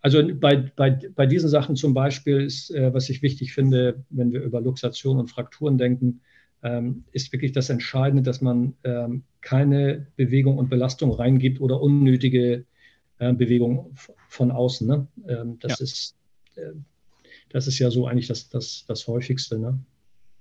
[0.00, 4.32] Also bei, bei, bei diesen Sachen zum Beispiel ist, äh, was ich wichtig finde, wenn
[4.32, 6.20] wir über Luxation und Frakturen denken,
[6.64, 12.64] ähm, ist wirklich das Entscheidende, dass man ähm, keine Bewegung und Belastung reingibt oder unnötige
[13.18, 13.94] äh, Bewegung
[14.28, 14.88] von außen.
[14.88, 15.06] Ne?
[15.28, 15.84] Ähm, das ja.
[15.84, 16.16] ist
[17.54, 19.58] das ist ja so eigentlich das, das, das Häufigste.
[19.58, 19.78] Ne?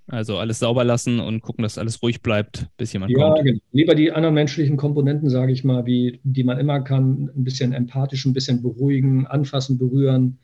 [0.07, 3.37] Also alles sauber lassen und gucken, dass alles ruhig bleibt, bis jemand ja, kommt.
[3.37, 3.59] Ja, genau.
[3.71, 7.71] Lieber die anderen menschlichen Komponenten, sage ich mal, wie die man immer kann, ein bisschen
[7.71, 10.39] empathisch, ein bisschen beruhigen, anfassen, berühren.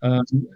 [0.00, 0.46] Ähm,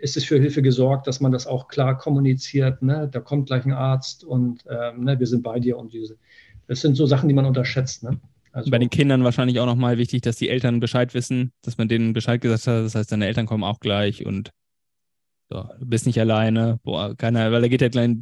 [0.00, 2.82] ist es für Hilfe gesorgt, dass man das auch klar kommuniziert?
[2.82, 3.08] Ne?
[3.10, 6.16] Da kommt gleich ein Arzt und ähm, ne, wir sind bei dir und diese.
[6.68, 8.02] Das sind so Sachen, die man unterschätzt.
[8.02, 8.20] Ne?
[8.52, 11.88] Also, bei den Kindern wahrscheinlich auch nochmal wichtig, dass die Eltern Bescheid wissen, dass man
[11.88, 12.84] denen Bescheid gesagt hat.
[12.84, 14.50] Das heißt, deine Eltern kommen auch gleich und
[15.52, 16.80] so, du bist nicht alleine.
[16.82, 18.16] Boah, keiner, weil da geht ja gleich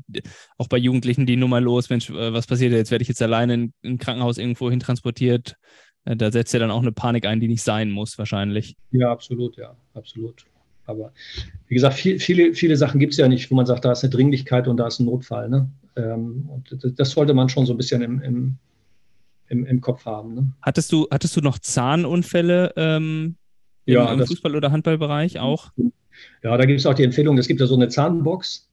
[0.59, 1.89] auch bei Jugendlichen die Nummer los.
[1.89, 2.91] Mensch, äh, was passiert jetzt?
[2.91, 5.57] Werde ich jetzt alleine in ein Krankenhaus irgendwo hin transportiert?
[6.05, 8.77] Äh, da setzt ja dann auch eine Panik ein, die nicht sein muss, wahrscheinlich.
[8.91, 10.45] Ja, absolut, ja, absolut.
[10.91, 11.13] Aber
[11.69, 14.05] wie gesagt, viel, viele, viele Sachen gibt es ja nicht, wo man sagt, da ist
[14.05, 15.49] eine Dringlichkeit und da ist ein Notfall.
[15.49, 15.71] Ne?
[15.97, 18.57] Ähm, und das sollte man schon so ein bisschen im, im,
[19.49, 20.35] im, im Kopf haben.
[20.35, 20.53] Ne?
[20.63, 23.37] Hattest, du, hattest du noch Zahnunfälle ähm,
[23.87, 25.71] im, ja, im Fußball- oder Handballbereich auch?
[26.43, 28.69] Ja, da gibt es auch die Empfehlung, es gibt ja so eine Zahnbox,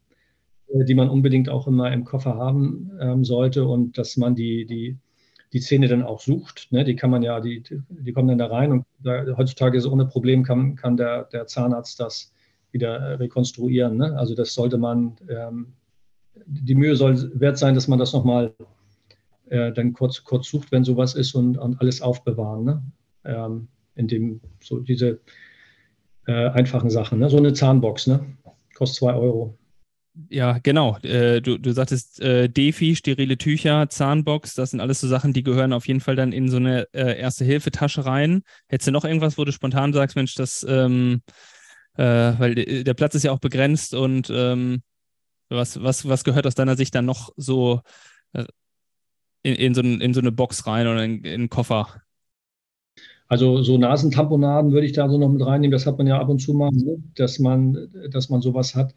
[0.73, 4.65] äh, die man unbedingt auch immer im Koffer haben ähm, sollte und dass man die,
[4.65, 4.97] die,
[5.53, 6.67] die Zähne dann auch sucht.
[6.71, 6.83] Ne?
[6.83, 10.05] Die kann man ja, die, die kommen dann da rein und da, heutzutage ist ohne
[10.05, 12.33] Problem kann, kann der, der Zahnarzt das
[12.71, 13.97] wieder rekonstruieren.
[13.97, 14.17] Ne?
[14.17, 15.73] Also das sollte man, ähm,
[16.45, 18.53] die Mühe soll wert sein, dass man das nochmal
[19.49, 22.65] äh, dann kurz, kurz sucht, wenn sowas ist und, und alles aufbewahren.
[22.65, 22.83] Ne?
[23.23, 25.19] Ähm, in dem so diese
[26.27, 27.19] äh, einfachen Sachen.
[27.19, 27.29] Ne?
[27.29, 28.37] So eine Zahnbox, ne?
[28.75, 29.56] Kostet zwei Euro.
[30.29, 30.97] Ja, genau.
[31.03, 35.43] Äh, du, du sagtest äh, Defi, sterile Tücher, Zahnbox, das sind alles so Sachen, die
[35.43, 38.41] gehören auf jeden Fall dann in so eine äh, Erste-Hilfe-Tasche rein.
[38.67, 41.21] Hättest du noch irgendwas, wo du spontan sagst, Mensch, das, ähm,
[41.97, 44.81] äh, weil der Platz ist ja auch begrenzt und ähm,
[45.49, 47.81] was, was, was gehört aus deiner Sicht dann noch so
[48.33, 48.45] äh,
[49.43, 52.01] in, in, so, in so eine Box rein oder in, in einen Koffer?
[53.27, 55.71] Also so Nasentamponaden würde ich da so noch mit reinnehmen.
[55.71, 56.71] Das hat man ja ab und zu mal,
[57.15, 58.95] dass man, dass man sowas hat.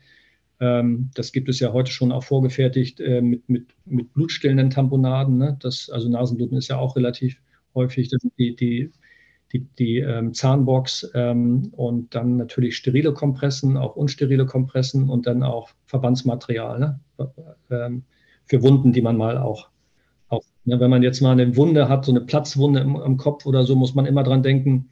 [0.60, 5.38] Ähm, das gibt es ja heute schon auch vorgefertigt äh, mit, mit, mit blutstillenden Tamponaden.
[5.38, 5.56] Ne?
[5.60, 7.40] Das, also Nasenbluten ist ja auch relativ
[7.74, 8.10] häufig.
[8.36, 8.92] Die, die,
[9.52, 15.42] die, die ähm, Zahnbox ähm, und dann natürlich sterile Kompressen, auch unsterile Kompressen und dann
[15.42, 17.00] auch Verbandsmaterial ne?
[17.70, 18.04] ähm,
[18.44, 19.70] für Wunden, die man mal auch
[20.64, 23.64] ja, wenn man jetzt mal eine Wunde hat, so eine Platzwunde im, am Kopf oder
[23.64, 24.90] so, muss man immer dran denken.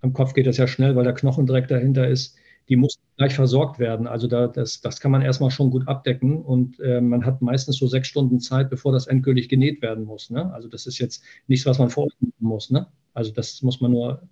[0.00, 2.36] Am Kopf geht das ja schnell, weil der Knochen direkt dahinter ist.
[2.72, 4.06] Die muss gleich versorgt werden.
[4.06, 7.76] Also da, das, das kann man erstmal schon gut abdecken und äh, man hat meistens
[7.76, 10.30] so sechs Stunden Zeit, bevor das endgültig genäht werden muss.
[10.30, 10.50] Ne?
[10.54, 12.70] Also das ist jetzt nichts, was man vornehmen muss.
[12.70, 12.86] Ne?
[13.12, 14.22] Also das muss man nur,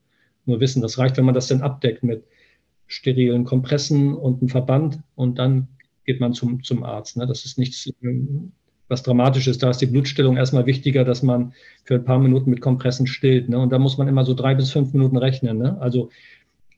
[0.47, 0.81] nur wissen.
[0.81, 2.25] Das reicht, wenn man das dann abdeckt mit
[2.87, 5.69] sterilen Kompressen und einem Verband und dann
[6.07, 7.19] geht man zum, zum Arzt.
[7.19, 7.27] Ne?
[7.27, 8.53] Das ist nichts ähm,
[8.89, 9.63] was dramatisch ist.
[9.63, 11.53] Da ist die Blutstillung erstmal wichtiger, dass man
[11.85, 13.51] für ein paar Minuten mit Kompressen stillt.
[13.51, 13.59] Ne?
[13.59, 15.59] Und da muss man immer so drei bis fünf Minuten rechnen.
[15.59, 15.79] Ne?
[15.79, 16.09] Also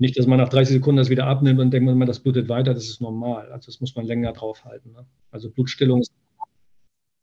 [0.02, 2.74] nicht, dass man nach 30 Sekunden das wieder abnimmt und denkt man, das blutet weiter,
[2.74, 3.50] das ist normal.
[3.52, 4.92] Also das muss man länger draufhalten.
[4.92, 5.06] Ne?
[5.30, 6.12] Also Blutstillung ist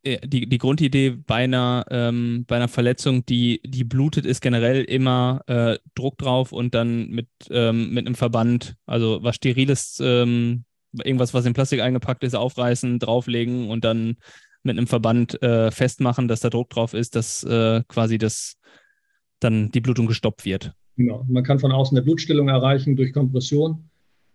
[0.06, 5.42] die, die Grundidee bei einer, ähm, bei einer Verletzung, die, die blutet, ist generell immer
[5.48, 10.64] äh, Druck drauf und dann mit, ähm, mit einem Verband, also was Steriles, ähm,
[11.04, 14.16] irgendwas, was in Plastik eingepackt ist, aufreißen, drauflegen und dann
[14.64, 18.56] mit einem Verband äh, festmachen, dass da Druck drauf ist, dass äh, quasi das
[19.40, 20.74] dann die Blutung gestoppt wird.
[21.00, 21.26] Genau.
[21.30, 23.86] Man kann von außen eine Blutstillung erreichen durch Kompression.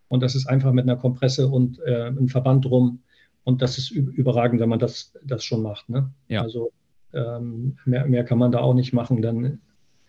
[0.07, 3.03] Und das ist einfach mit einer Kompresse und äh, einem Verband drum.
[3.43, 5.87] Und das ist überragend, wenn man das, das schon macht.
[5.89, 6.09] Ne?
[6.27, 6.41] Ja.
[6.41, 6.71] Also
[7.13, 9.59] ähm, mehr, mehr kann man da auch nicht machen dann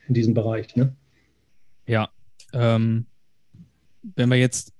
[0.08, 0.74] in diesem Bereich.
[0.76, 0.96] Ne?
[1.86, 2.08] Ja.
[2.54, 3.04] Ähm,
[4.14, 4.72] wenn wir jetzt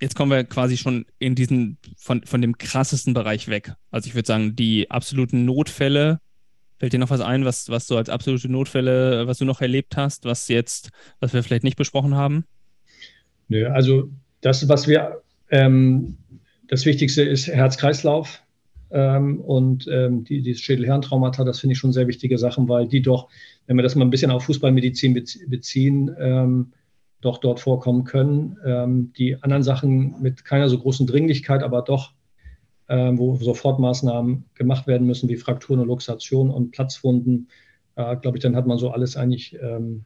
[0.00, 3.74] jetzt kommen wir quasi schon in diesen, von, von dem krassesten Bereich weg.
[3.90, 6.20] Also ich würde sagen, die absoluten Notfälle,
[6.78, 9.96] fällt dir noch was ein, was, was du als absolute Notfälle, was du noch erlebt
[9.96, 12.44] hast, was jetzt, was wir vielleicht nicht besprochen haben?
[13.48, 14.10] Nö, also
[14.40, 16.16] das, was wir, ähm,
[16.68, 18.42] das Wichtigste ist Herz-Kreislauf.
[18.90, 23.02] Ähm, und ähm, die, dieses Schädel-Hirntraumata, das finde ich schon sehr wichtige Sachen, weil die
[23.02, 23.28] doch,
[23.66, 25.12] wenn wir das mal ein bisschen auf Fußballmedizin
[25.48, 26.72] beziehen, ähm,
[27.20, 28.56] doch dort vorkommen können.
[28.64, 32.12] Ähm, die anderen Sachen mit keiner so großen Dringlichkeit, aber doch,
[32.88, 37.48] ähm, wo Sofortmaßnahmen gemacht werden müssen, wie Frakturen und Luxation und Platzwunden,
[37.96, 40.04] äh, glaube ich, dann hat man so alles eigentlich ähm,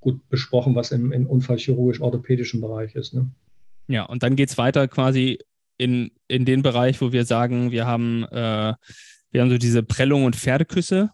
[0.00, 3.14] gut besprochen, was im, im unfallchirurgisch-orthopädischen Bereich ist.
[3.14, 3.30] Ne?
[3.88, 5.38] Ja, und dann geht es weiter quasi
[5.78, 8.74] in, in den Bereich, wo wir sagen, wir haben, äh,
[9.30, 11.10] wir haben so diese Prellung und Pferdeküsse,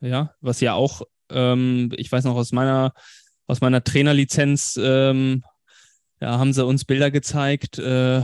[0.00, 2.92] ja, was ja auch, ähm, ich weiß noch aus meiner
[3.48, 5.42] aus meiner Trainerlizenz ähm,
[6.20, 8.22] ja, haben sie uns Bilder gezeigt, äh,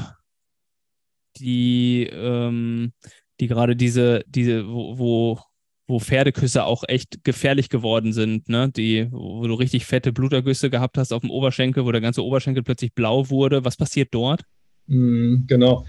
[1.36, 2.92] die, ähm,
[3.40, 5.40] die gerade diese, diese, wo, wo,
[5.86, 8.70] wo Pferdeküsse auch echt gefährlich geworden sind, ne?
[8.70, 12.62] Die, wo du richtig fette Blutergüsse gehabt hast auf dem Oberschenkel, wo der ganze Oberschenkel
[12.62, 13.64] plötzlich blau wurde.
[13.64, 14.42] Was passiert dort?
[14.86, 15.84] Mm, genau.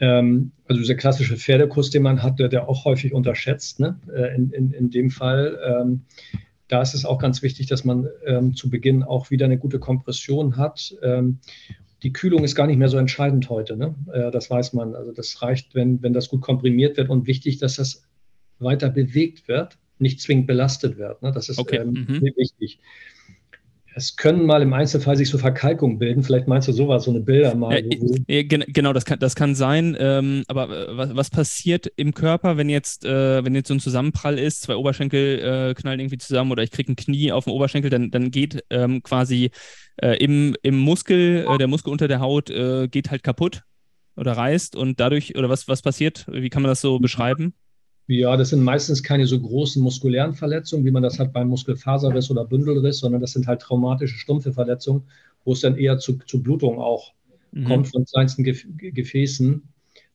[0.00, 3.98] Ähm, also dieser klassische Pferdekuss, den man hat, der, der auch häufig unterschätzt, ne?
[4.14, 5.58] Äh, in, in, in dem Fall.
[5.64, 6.02] Ähm,
[6.68, 9.78] da ist es auch ganz wichtig, dass man ähm, zu Beginn auch wieder eine gute
[9.78, 10.96] Kompression hat.
[11.02, 11.38] Ähm,
[12.06, 13.76] die Kühlung ist gar nicht mehr so entscheidend heute.
[13.76, 13.96] Ne?
[14.12, 14.94] Äh, das weiß man.
[14.94, 18.04] Also das reicht, wenn, wenn das gut komprimiert wird und wichtig, dass das
[18.60, 21.20] weiter bewegt wird, nicht zwingend belastet wird.
[21.22, 21.32] Ne?
[21.32, 21.78] Das ist okay.
[21.78, 22.22] ähm, mhm.
[22.36, 22.78] wichtig.
[23.98, 26.22] Es können mal im Einzelfall sich so Verkalkungen bilden.
[26.22, 27.82] Vielleicht meinst du sowas, so eine Bilder mal.
[28.26, 29.96] Äh, genau, das kann, das kann sein.
[29.98, 33.80] Ähm, aber äh, was, was, passiert im Körper, wenn jetzt, äh, wenn jetzt so ein
[33.80, 37.54] Zusammenprall ist, zwei Oberschenkel äh, knallen irgendwie zusammen oder ich kriege ein Knie auf dem
[37.54, 39.50] Oberschenkel, dann, dann geht ähm, quasi
[39.96, 43.62] äh, im, im Muskel, äh, der Muskel unter der Haut geht halt kaputt
[44.14, 46.26] oder reißt und dadurch, oder was, was passiert?
[46.30, 47.54] Wie kann man das so beschreiben?
[48.08, 52.30] Ja, das sind meistens keine so großen muskulären Verletzungen, wie man das hat beim Muskelfaserriss
[52.30, 55.02] oder Bündelriss, sondern das sind halt traumatische, stumpfe Verletzungen,
[55.44, 57.12] wo es dann eher zu, zu Blutung auch
[57.52, 57.64] mhm.
[57.64, 59.62] kommt von kleinsten Gefäßen.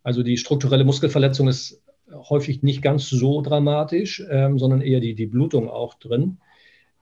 [0.03, 1.81] Also die strukturelle Muskelverletzung ist
[2.13, 6.37] häufig nicht ganz so dramatisch, ähm, sondern eher die, die Blutung auch drin.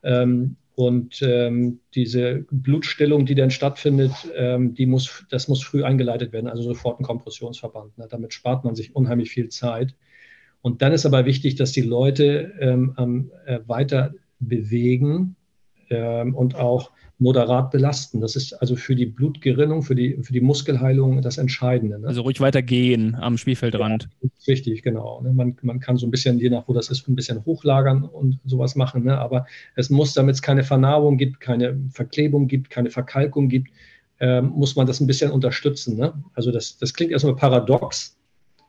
[0.03, 6.31] Ähm, und ähm, diese Blutstillung, die dann stattfindet, ähm, die muss, das muss früh eingeleitet
[6.31, 7.97] werden, also sofort ein Kompressionsverband.
[7.97, 8.07] Ne?
[8.09, 9.93] Damit spart man sich unheimlich viel Zeit.
[10.61, 15.35] Und dann ist aber wichtig, dass die Leute ähm, äh, weiter bewegen
[15.89, 18.21] ähm, und auch moderat belasten.
[18.21, 21.99] Das ist also für die Blutgerinnung, für die, für die Muskelheilung das Entscheidende.
[21.99, 22.07] Ne?
[22.07, 24.09] Also ruhig weiter gehen am Spielfeldrand.
[24.21, 25.21] Ja, richtig, genau.
[25.21, 25.33] Ne?
[25.33, 28.39] Man, man kann so ein bisschen, je nach wo das ist, ein bisschen hochlagern und
[28.45, 29.03] sowas machen.
[29.03, 29.17] Ne?
[29.17, 29.45] Aber
[29.75, 33.69] es muss, damit es keine Vernarbung gibt, keine Verklebung gibt, keine Verkalkung gibt,
[34.21, 35.97] ähm, muss man das ein bisschen unterstützen.
[35.97, 36.13] Ne?
[36.35, 38.17] Also das, das klingt erstmal paradox,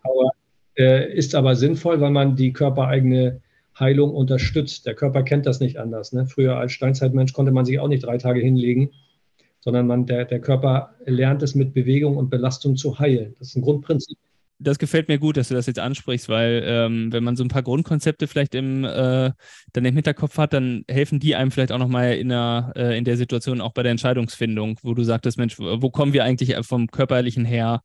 [0.03, 0.33] aber
[0.81, 3.41] äh, ist aber sinnvoll, weil man die körpereigene
[3.79, 4.87] Heilung unterstützt.
[4.87, 6.13] Der Körper kennt das nicht anders.
[6.13, 6.27] Ne?
[6.27, 8.91] Früher als Steinzeitmensch konnte man sich auch nicht drei Tage hinlegen,
[9.61, 13.35] sondern man, der, der Körper lernt es mit Bewegung und Belastung zu heilen.
[13.39, 14.17] Das ist ein Grundprinzip.
[14.63, 17.49] Das gefällt mir gut, dass du das jetzt ansprichst, weil ähm, wenn man so ein
[17.49, 19.31] paar Grundkonzepte vielleicht im, äh,
[19.73, 23.05] dann im Hinterkopf hat, dann helfen die einem vielleicht auch nochmal in, der, äh, in
[23.05, 26.89] der Situation, auch bei der Entscheidungsfindung, wo du sagtest, Mensch, wo kommen wir eigentlich vom
[26.89, 27.83] körperlichen her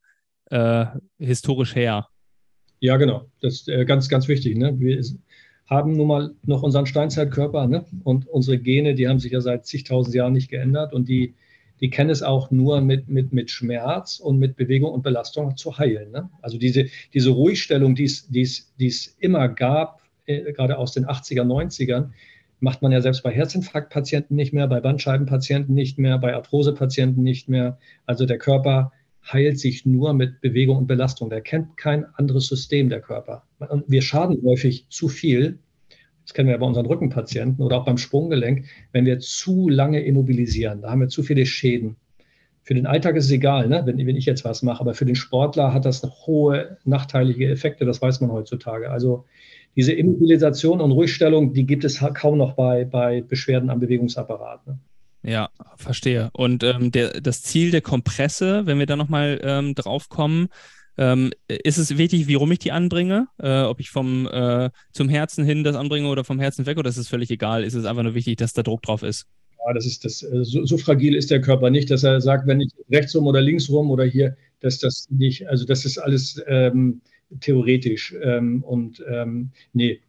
[0.52, 0.86] äh,
[1.18, 2.08] historisch her?
[2.86, 3.26] Ja, genau.
[3.42, 4.56] Das ist äh, ganz, ganz wichtig.
[4.58, 4.80] Ne?
[4.80, 5.04] Wir
[5.66, 7.84] haben nun mal noch unseren Steinzeitkörper ne?
[8.04, 11.34] und unsere Gene, die haben sich ja seit zigtausend Jahren nicht geändert und die,
[11.82, 15.80] die kennen es auch nur mit, mit, mit Schmerz und mit Bewegung und Belastung zu
[15.80, 16.12] heilen.
[16.12, 16.30] Ne?
[16.44, 22.12] Also diese, diese Ruhigstellung, die es, immer gab, äh, gerade aus den 80er, 90ern,
[22.60, 27.50] macht man ja selbst bei Herzinfarktpatienten nicht mehr, bei Bandscheibenpatienten nicht mehr, bei Arthrosepatienten nicht
[27.50, 27.80] mehr.
[28.06, 28.92] Also der Körper
[29.32, 31.30] heilt sich nur mit Bewegung und Belastung.
[31.30, 33.44] Der kennt kein anderes System, der Körper.
[33.70, 35.60] Und wir schaden häufig zu viel.
[36.24, 40.82] Das kennen wir bei unseren Rückenpatienten oder auch beim Sprunggelenk, wenn wir zu lange immobilisieren.
[40.82, 41.98] Da haben wir zu viele Schäden.
[42.64, 43.84] Für den Alltag ist es egal, ne?
[43.86, 47.86] wenn, wenn ich jetzt was mache, aber für den Sportler hat das hohe nachteilige Effekte,
[47.86, 48.90] das weiß man heutzutage.
[48.90, 49.26] Also
[49.76, 54.66] diese Immobilisation und Ruhigstellung, die gibt es kaum noch bei, bei Beschwerden am Bewegungsapparat.
[54.66, 54.80] Ne?
[55.26, 56.30] Ja, verstehe.
[56.34, 60.50] Und ähm, der, das Ziel der Kompresse, wenn wir da nochmal ähm, drauf kommen,
[60.98, 63.28] ähm, ist es wichtig, wie rum ich die anbringe?
[63.40, 66.90] Äh, ob ich vom äh, zum Herzen hin das anbringe oder vom Herzen weg oder
[66.90, 67.64] ist es völlig egal?
[67.64, 69.26] Ist es einfach nur wichtig, dass da Druck drauf ist?
[69.66, 72.46] Ja, das ist das, äh, so, so, fragil ist der Körper nicht, dass er sagt,
[72.46, 75.98] wenn ich rechts rum oder links rum oder hier, dass das nicht, also das ist
[75.98, 77.02] alles ähm,
[77.40, 78.16] theoretisch.
[78.22, 80.00] Ähm, und ähm, nee,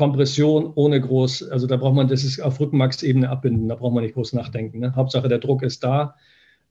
[0.00, 4.02] Kompression ohne groß, also da braucht man, das ist auf Rückenmarksebene abbinden, da braucht man
[4.02, 4.78] nicht groß nachdenken.
[4.78, 4.94] Ne?
[4.96, 6.16] Hauptsache der Druck ist da.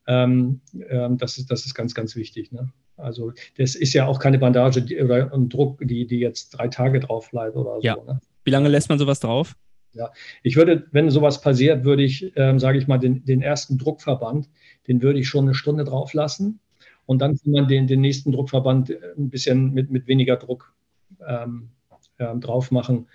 [0.07, 2.51] Ähm, ähm, das, ist, das ist ganz, ganz wichtig.
[2.51, 2.71] Ne?
[2.97, 6.69] Also das ist ja auch keine Bandage die, oder ein Druck, die, die jetzt drei
[6.69, 7.93] Tage drauf bleibt oder ja.
[7.93, 8.03] so.
[8.03, 8.19] Ne?
[8.45, 9.55] Wie lange lässt man sowas drauf?
[9.93, 10.09] Ja,
[10.41, 14.49] ich würde, wenn sowas passiert, würde ich, ähm, sage ich mal, den, den ersten Druckverband,
[14.87, 16.59] den würde ich schon eine Stunde drauf lassen
[17.05, 20.73] und dann kann man den, den nächsten Druckverband ein bisschen mit, mit weniger Druck
[21.27, 21.69] ähm,
[22.19, 23.07] äh, drauf machen,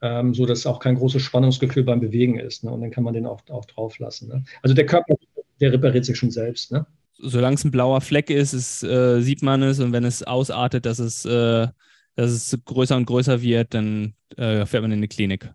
[0.00, 2.64] ähm, so dass auch kein großes Spannungsgefühl beim Bewegen ist.
[2.64, 2.70] Ne?
[2.70, 4.28] Und dann kann man den auch, auch drauf lassen.
[4.28, 4.44] Ne?
[4.62, 5.14] Also der Körper,
[5.60, 6.72] der repariert sich schon selbst.
[6.72, 6.86] Ne?
[7.18, 10.86] Solange es ein blauer Fleck ist, ist äh, sieht man es und wenn es ausartet,
[10.86, 11.68] dass es, äh,
[12.16, 15.52] dass es größer und größer wird, dann äh, fährt man in die Klinik.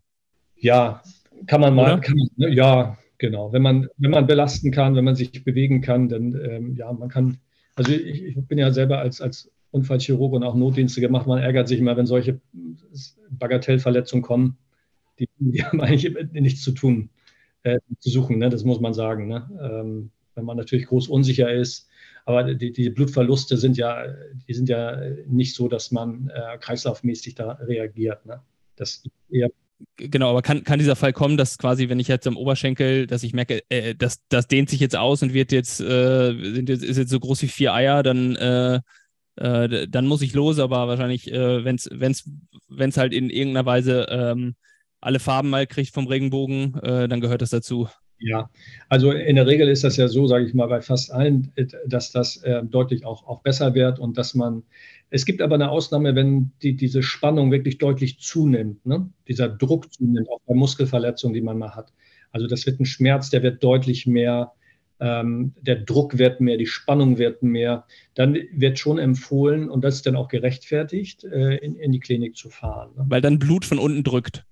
[0.56, 1.02] Ja,
[1.46, 2.56] kann man mal, kann man, ne?
[2.56, 3.52] ja, genau.
[3.52, 7.10] Wenn man, wenn man belasten kann, wenn man sich bewegen kann, dann ähm, ja, man
[7.10, 7.38] kann,
[7.76, 11.28] also ich, ich, bin ja selber als, als Unfallchirurg und auch Notdienste gemacht.
[11.28, 12.40] Man ärgert sich immer, wenn solche
[13.30, 14.58] Bagatellverletzungen kommen.
[15.20, 17.10] Die, die haben eigentlich nichts zu tun,
[17.64, 18.50] äh, zu suchen, ne?
[18.50, 19.28] das muss man sagen.
[19.28, 19.50] Ne?
[19.62, 21.90] Ähm, wenn man natürlich groß unsicher ist.
[22.26, 24.06] Aber die, die Blutverluste sind ja,
[24.48, 28.26] die sind ja nicht so, dass man äh, kreislaufmäßig da reagiert.
[28.26, 28.42] Ne?
[28.76, 29.50] Das eher
[29.96, 33.24] genau, aber kann, kann dieser Fall kommen, dass quasi, wenn ich jetzt am Oberschenkel, dass
[33.24, 36.84] ich merke, äh, das, das dehnt sich jetzt aus und wird jetzt, äh, sind jetzt,
[36.84, 38.36] ist jetzt so groß wie vier Eier, dann,
[39.40, 42.30] äh, äh, dann muss ich los, aber wahrscheinlich, äh, wenn es wenn's,
[42.68, 44.56] wenn's halt in irgendeiner Weise ähm,
[45.00, 47.88] alle Farben mal kriegt vom Regenbogen, äh, dann gehört das dazu.
[48.20, 48.50] Ja,
[48.90, 51.54] also in der Regel ist das ja so, sage ich mal, bei fast allen,
[51.86, 54.64] dass das äh, deutlich auch, auch besser wird und dass man,
[55.12, 59.08] es gibt aber eine Ausnahme, wenn die, diese Spannung wirklich deutlich zunimmt, ne?
[59.28, 61.94] dieser Druck zunimmt, auch bei Muskelverletzungen, die man mal hat.
[62.32, 64.52] Also das wird ein Schmerz, der wird deutlich mehr,
[65.00, 67.86] ähm, der Druck wird mehr, die Spannung wird mehr.
[68.16, 72.36] Dann wird schon empfohlen, und das ist dann auch gerechtfertigt, äh, in, in die Klinik
[72.36, 72.92] zu fahren.
[72.98, 73.06] Ne?
[73.08, 74.46] Weil dann Blut von unten drückt.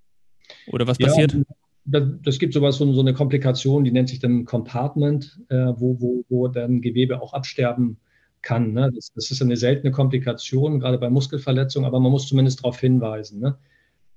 [0.68, 1.34] Oder was passiert?
[1.34, 1.42] Ja,
[1.86, 6.00] das, das gibt sowas, so, so eine Komplikation, die nennt sich dann Compartment, äh, wo,
[6.00, 7.98] wo, wo dann Gewebe auch absterben
[8.42, 8.74] kann.
[8.74, 8.92] Ne?
[8.94, 13.40] Das, das, ist eine seltene Komplikation, gerade bei Muskelverletzungen, aber man muss zumindest darauf hinweisen.
[13.40, 13.58] Ne?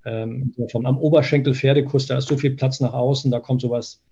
[0.05, 4.03] Ähm, vom, am Oberschenkel Pferdekuss, da ist so viel Platz nach außen, da kommt sowas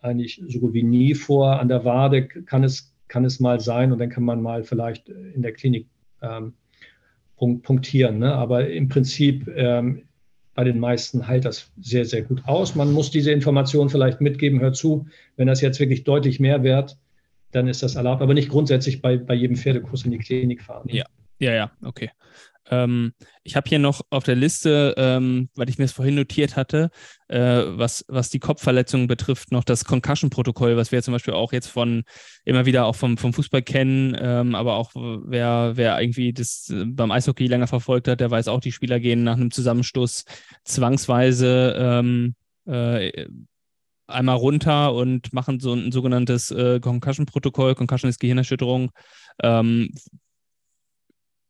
[0.00, 1.60] eigentlich so gut wie nie vor.
[1.60, 5.08] An der Wade kann es, kann es mal sein und dann kann man mal vielleicht
[5.08, 5.86] in der Klinik
[6.22, 6.54] ähm,
[7.36, 8.18] punktieren.
[8.18, 8.32] Ne?
[8.34, 10.02] Aber im Prinzip ähm,
[10.54, 12.74] bei den meisten heilt das sehr, sehr gut aus.
[12.74, 16.98] Man muss diese Information vielleicht mitgeben, hör zu, wenn das jetzt wirklich deutlich mehr wird,
[17.52, 20.88] dann ist das erlaubt, aber nicht grundsätzlich bei, bei jedem Pferdekurs in die Klinik fahren.
[20.90, 21.04] Ja,
[21.38, 22.10] ja, ja, okay.
[22.70, 23.12] Ähm,
[23.42, 26.90] ich habe hier noch auf der Liste, ähm, weil ich mir das vorhin notiert hatte,
[27.28, 31.68] äh, was, was die Kopfverletzungen betrifft, noch das Concussion-Protokoll, was wir zum Beispiel auch jetzt
[31.68, 32.04] von
[32.44, 36.84] immer wieder auch vom, vom Fußball kennen, ähm, aber auch wer, wer irgendwie das äh,
[36.84, 40.24] beim Eishockey länger verfolgt hat, der weiß auch, die Spieler gehen nach einem Zusammenstoß
[40.64, 42.34] zwangsweise ähm,
[42.66, 43.26] äh,
[44.08, 47.74] einmal runter und machen so ein sogenanntes äh, Concussion-Protokoll.
[47.74, 48.90] Concussion ist Gehirnerschütterung,
[49.42, 49.90] ähm,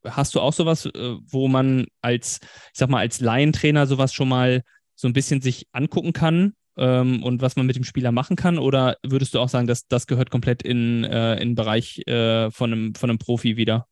[0.05, 2.41] Hast du auch sowas, äh, wo man als,
[2.73, 4.63] ich sag mal, als Laientrainer sowas schon mal
[4.95, 8.59] so ein bisschen sich angucken kann ähm, und was man mit dem Spieler machen kann?
[8.59, 12.51] Oder würdest du auch sagen, dass das gehört komplett in, äh, in den Bereich äh,
[12.51, 13.87] von, einem, von einem Profi wieder?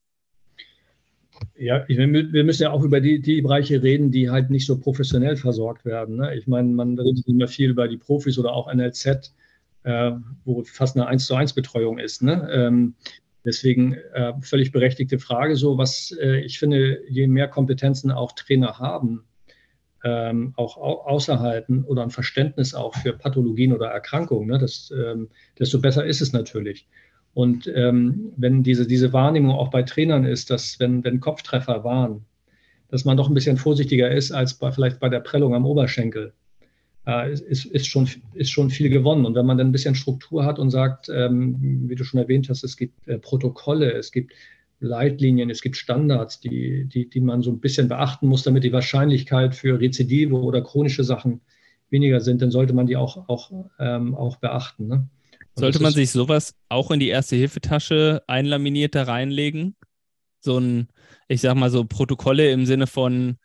[1.58, 4.78] Ja, ich, wir müssen ja auch über die, die Bereiche reden, die halt nicht so
[4.78, 6.16] professionell versorgt werden.
[6.16, 6.34] Ne?
[6.34, 9.34] Ich meine, man redet immer viel über die Profis oder auch NLZ,
[9.82, 10.12] äh,
[10.44, 12.22] wo fast eine 1 zu 1 Betreuung ist.
[12.22, 12.48] Ne?
[12.50, 12.94] Ähm,
[13.46, 15.54] Deswegen äh, völlig berechtigte Frage.
[15.56, 19.24] So, was äh, ich finde, je mehr Kompetenzen auch Trainer haben,
[20.04, 25.28] ähm, auch au außerhalten oder ein Verständnis auch für Pathologien oder Erkrankungen, ne, das, ähm,
[25.58, 26.88] desto besser ist es natürlich.
[27.34, 32.24] Und ähm, wenn diese, diese Wahrnehmung auch bei Trainern ist, dass wenn, wenn Kopftreffer waren,
[32.88, 36.32] dass man doch ein bisschen vorsichtiger ist als bei, vielleicht bei der Prellung am Oberschenkel
[37.06, 39.24] äh, ist, ist, schon, ist schon viel gewonnen.
[39.24, 42.48] Und wenn man dann ein bisschen Struktur hat und sagt, ähm, wie du schon erwähnt
[42.48, 44.32] hast, es gibt äh, Protokolle, es gibt
[44.80, 48.72] Leitlinien, es gibt Standards, die, die, die man so ein bisschen beachten muss, damit die
[48.72, 51.40] Wahrscheinlichkeit für Rezidive oder chronische Sachen
[51.88, 54.88] weniger sind, dann sollte man die auch, auch, ähm, auch beachten.
[54.88, 55.08] Ne?
[55.54, 59.76] Sollte man sich sowas auch in die Erste-Hilfe-Tasche einlaminiert da reinlegen?
[60.40, 60.88] So ein,
[61.28, 63.38] ich sag mal so Protokolle im Sinne von,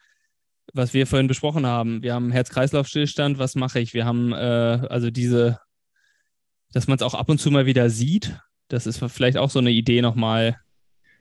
[0.74, 2.04] was wir vorhin besprochen haben.
[2.04, 3.94] Wir haben Herz-Kreislauf-Stillstand, was mache ich?
[3.94, 5.60] Wir haben äh, also diese,
[6.74, 8.38] dass man es auch ab und zu mal wieder sieht.
[8.68, 10.58] Das ist vielleicht auch so eine Idee nochmal.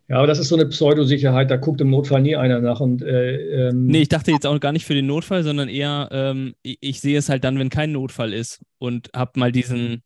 [0.09, 2.81] Ja, aber das ist so eine Pseudosicherheit, da guckt im Notfall nie einer nach.
[2.81, 6.09] Und, äh, ähm nee, ich dachte jetzt auch gar nicht für den Notfall, sondern eher,
[6.11, 10.03] ähm, ich, ich, sehe es halt dann, wenn kein Notfall ist und habe mal diesen,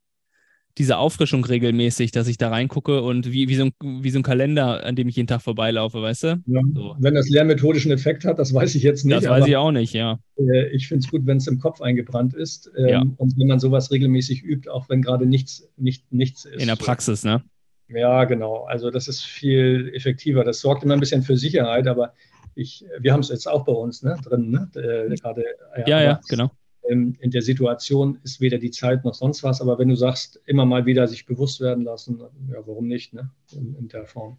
[0.79, 4.23] diese Auffrischung regelmäßig, dass ich da reingucke und wie, wie, so ein, wie so ein
[4.23, 6.43] Kalender, an dem ich jeden Tag vorbeilaufe, weißt du?
[6.47, 6.97] Ja, so.
[6.99, 9.17] Wenn das lehrmethodischen Effekt hat, das weiß ich jetzt nicht.
[9.17, 10.19] Das weiß ich auch nicht, ja.
[10.37, 13.05] Äh, ich finde es gut, wenn es im Kopf eingebrannt ist ähm, ja.
[13.17, 16.61] und wenn man sowas regelmäßig übt, auch wenn gerade nichts, nicht, nichts ist.
[16.61, 17.43] In der Praxis, ne?
[17.89, 18.65] Ja, genau.
[18.65, 20.43] Also das ist viel effektiver.
[20.43, 22.15] Das sorgt immer ein bisschen für Sicherheit, aber
[22.57, 24.71] ich, wir haben es jetzt auch bei uns ne, drin, ne?
[24.75, 25.45] Äh, gerade,
[25.77, 26.51] ja, ja, ja, genau
[26.89, 29.61] in der Situation ist weder die Zeit noch sonst was.
[29.61, 33.31] Aber wenn du sagst, immer mal wieder sich bewusst werden lassen, ja, warum nicht, ne?
[33.53, 34.39] In, in der Form.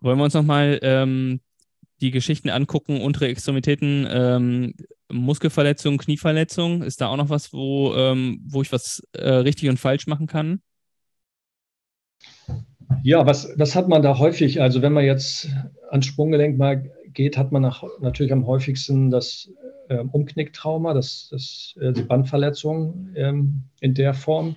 [0.00, 1.40] Wollen wir uns nochmal ähm,
[2.00, 4.74] die Geschichten angucken, untere Extremitäten, ähm,
[5.10, 6.82] Muskelverletzung, Knieverletzung?
[6.82, 10.26] Ist da auch noch was, wo, ähm, wo ich was äh, richtig und falsch machen
[10.26, 10.60] kann?
[13.02, 14.60] Ja, was, was hat man da häufig?
[14.62, 15.48] Also wenn man jetzt
[15.90, 19.50] ans Sprunggelenk mal geht, hat man nach, natürlich am häufigsten das
[19.88, 24.54] äh, Umknicktrauma, das, das, äh, die Bandverletzung ähm, in der Form.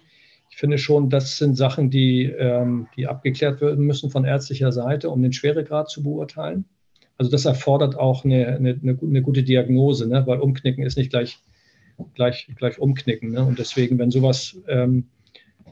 [0.51, 5.09] Ich finde schon, das sind Sachen, die, ähm, die abgeklärt werden müssen von ärztlicher Seite,
[5.09, 6.65] um den Schweregrad zu beurteilen.
[7.17, 10.27] Also das erfordert auch eine, eine, eine gute Diagnose, ne?
[10.27, 11.39] weil Umknicken ist nicht gleich,
[12.13, 13.31] gleich, gleich Umknicken.
[13.31, 13.43] Ne?
[13.43, 15.07] Und deswegen, wenn sowas ähm,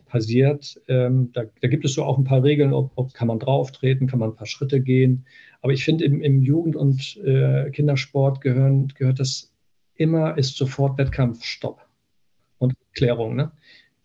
[0.09, 0.81] passiert.
[0.87, 3.71] Ähm, da, da, gibt es so auch ein paar Regeln, ob, ob, kann man drauf
[3.71, 5.25] treten, kann man ein paar Schritte gehen.
[5.61, 9.51] Aber ich finde, im, im, Jugend- und äh, Kindersport gehören, gehört das
[9.95, 11.85] immer, ist sofort Wettkampfstopp
[12.57, 13.35] und Klärung.
[13.35, 13.51] Ne?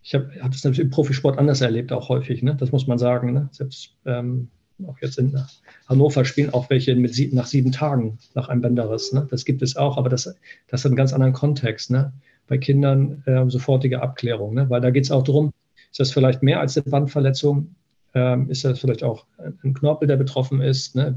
[0.03, 2.57] Ich habe hab das natürlich im Profisport anders erlebt, auch häufig, ne?
[2.57, 3.33] das muss man sagen.
[3.33, 3.49] Ne?
[3.53, 4.49] Selbst ähm,
[4.87, 5.41] auch jetzt in
[5.89, 9.13] Hannover spielen auch welche mit sieben, nach sieben Tagen nach einem Bänderriss.
[9.13, 9.27] Ne?
[9.31, 10.35] Das gibt es auch, aber das,
[10.67, 11.91] das hat einen ganz anderen Kontext.
[11.91, 12.13] Ne?
[12.49, 14.69] Bei Kindern äh, sofortige Abklärung, ne?
[14.69, 15.53] weil da geht es auch darum,
[15.91, 17.77] ist das vielleicht mehr als eine Bandverletzung?
[18.15, 19.27] Ähm, ist das vielleicht auch
[19.65, 20.95] ein Knorpel, der betroffen ist?
[20.95, 21.15] Ne?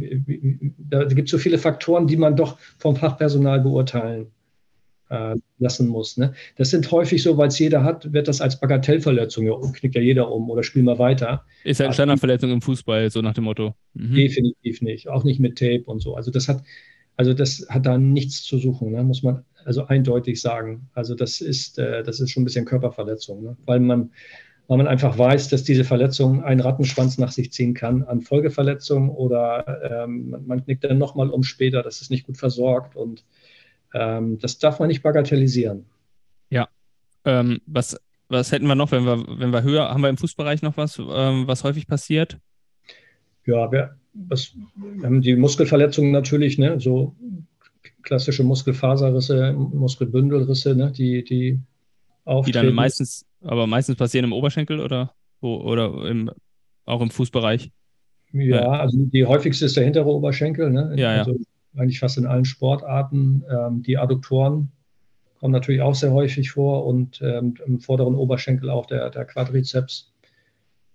[0.77, 4.31] Da gibt es so viele Faktoren, die man doch vom Fachpersonal beurteilen
[5.09, 6.17] äh, lassen muss.
[6.17, 6.33] Ne?
[6.55, 10.01] Das sind häufig so, weil es jeder hat, wird das als Bagatellverletzung, ja, knickt ja
[10.01, 11.45] jeder um oder spiel mal weiter.
[11.63, 13.75] Ist halt eine Standardverletzung im Fußball, so nach dem Motto.
[13.93, 14.15] Mhm.
[14.15, 16.15] Definitiv nicht, auch nicht mit Tape und so.
[16.15, 16.63] Also das hat,
[17.15, 19.03] also das hat da nichts zu suchen, ne?
[19.03, 20.89] muss man also eindeutig sagen.
[20.93, 23.57] Also das ist, äh, das ist schon ein bisschen Körperverletzung, ne?
[23.65, 24.11] weil man
[24.67, 29.09] weil man einfach weiß, dass diese Verletzung einen Rattenschwanz nach sich ziehen kann an Folgeverletzungen
[29.09, 33.23] oder ähm, man knickt dann nochmal um später, das ist nicht gut versorgt und
[33.93, 35.85] ähm, das darf man nicht bagatellisieren.
[36.49, 36.67] Ja.
[37.23, 37.97] Ähm, was,
[38.27, 40.99] was hätten wir noch, wenn wir, wenn wir höher, haben wir im Fußbereich noch was,
[40.99, 42.37] ähm, was häufig passiert?
[43.45, 47.15] Ja, wir, was, wir haben die Muskelverletzungen natürlich, ne, so
[48.03, 51.59] klassische Muskelfaserrisse, Muskelbündelrisse, ne, die, die
[52.25, 52.59] auftreten.
[52.59, 56.31] Die dann meistens, aber meistens passieren im Oberschenkel oder, oder im,
[56.85, 57.71] auch im Fußbereich?
[58.33, 60.93] Ja, also die häufigste ist der hintere Oberschenkel, ne?
[60.97, 61.37] Ja, also, ja
[61.77, 63.43] eigentlich fast in allen Sportarten.
[63.49, 64.71] Ähm, die Adduktoren
[65.39, 70.11] kommen natürlich auch sehr häufig vor und ähm, im vorderen Oberschenkel auch der, der Quadrizeps.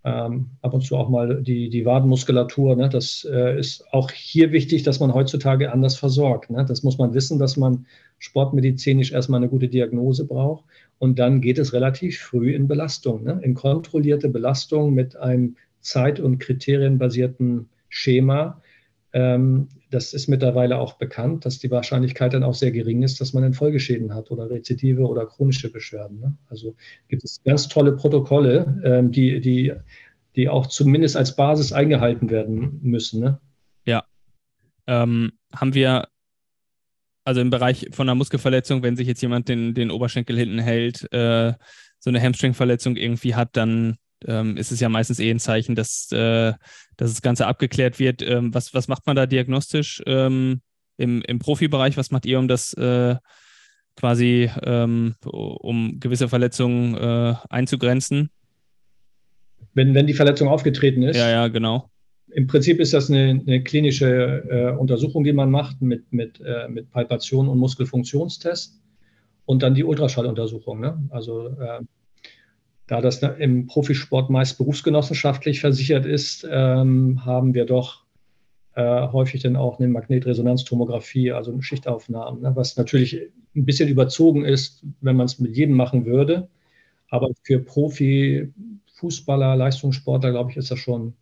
[0.05, 2.75] Ähm, ab und zu auch mal die, die Wadenmuskulatur.
[2.75, 2.89] Ne?
[2.89, 6.51] Das äh, ist auch hier wichtig, dass man heutzutage anders versorgt.
[6.51, 6.65] Ne?
[6.65, 7.87] Das muss man wissen, dass man
[8.19, 10.65] sportmedizinisch erstmal eine gute Diagnose braucht.
[10.99, 13.41] Und dann geht es relativ früh in Belastung, ne?
[13.43, 18.61] in kontrollierte Belastung mit einem zeit- und kriterienbasierten Schema,
[19.13, 23.35] ähm, das ist mittlerweile auch bekannt, dass die Wahrscheinlichkeit dann auch sehr gering ist, dass
[23.35, 26.21] man dann Folgeschäden hat oder Rezidive oder chronische Beschwerden.
[26.21, 26.37] Ne?
[26.49, 26.75] Also
[27.09, 29.75] gibt es ganz tolle Protokolle, ähm, die, die,
[30.35, 33.21] die auch zumindest als Basis eingehalten werden müssen.
[33.21, 33.39] Ne?
[33.85, 34.05] Ja.
[34.87, 36.09] Ähm, haben wir
[37.25, 41.07] also im Bereich von einer Muskelverletzung, wenn sich jetzt jemand den, den Oberschenkel hinten hält,
[41.13, 41.53] äh,
[41.99, 43.97] so eine Hamstringverletzung irgendwie hat, dann
[44.27, 46.53] ähm, ist es ja meistens eh ein Zeichen, dass, äh,
[46.97, 48.23] dass das Ganze abgeklärt wird.
[48.23, 50.61] Ähm, was, was macht man da diagnostisch ähm,
[50.97, 51.97] im, im Profibereich?
[51.97, 53.17] Was macht ihr, um das äh,
[53.97, 58.31] quasi, ähm, um gewisse Verletzungen äh, einzugrenzen?
[59.75, 61.17] Wenn, wenn die Verletzung aufgetreten ist?
[61.17, 61.89] Ja, ja, genau.
[62.31, 66.69] Im Prinzip ist das eine, eine klinische äh, Untersuchung, die man macht mit, mit, äh,
[66.69, 68.81] mit Palpation und Muskelfunktionstest
[69.45, 70.81] und dann die Ultraschalluntersuchung.
[70.81, 71.03] Ne?
[71.11, 71.81] Also äh,
[72.87, 78.05] da das im Profisport meist berufsgenossenschaftlich versichert ist, ähm, haben wir doch
[78.75, 83.21] äh, häufig dann auch eine Magnetresonanztomographie, also eine Schichtaufnahme, ne, was natürlich
[83.55, 86.49] ein bisschen überzogen ist, wenn man es mit jedem machen würde.
[87.09, 88.51] Aber für Profi,
[88.95, 91.15] Fußballer, Leistungssportler, glaube ich, ist das schon.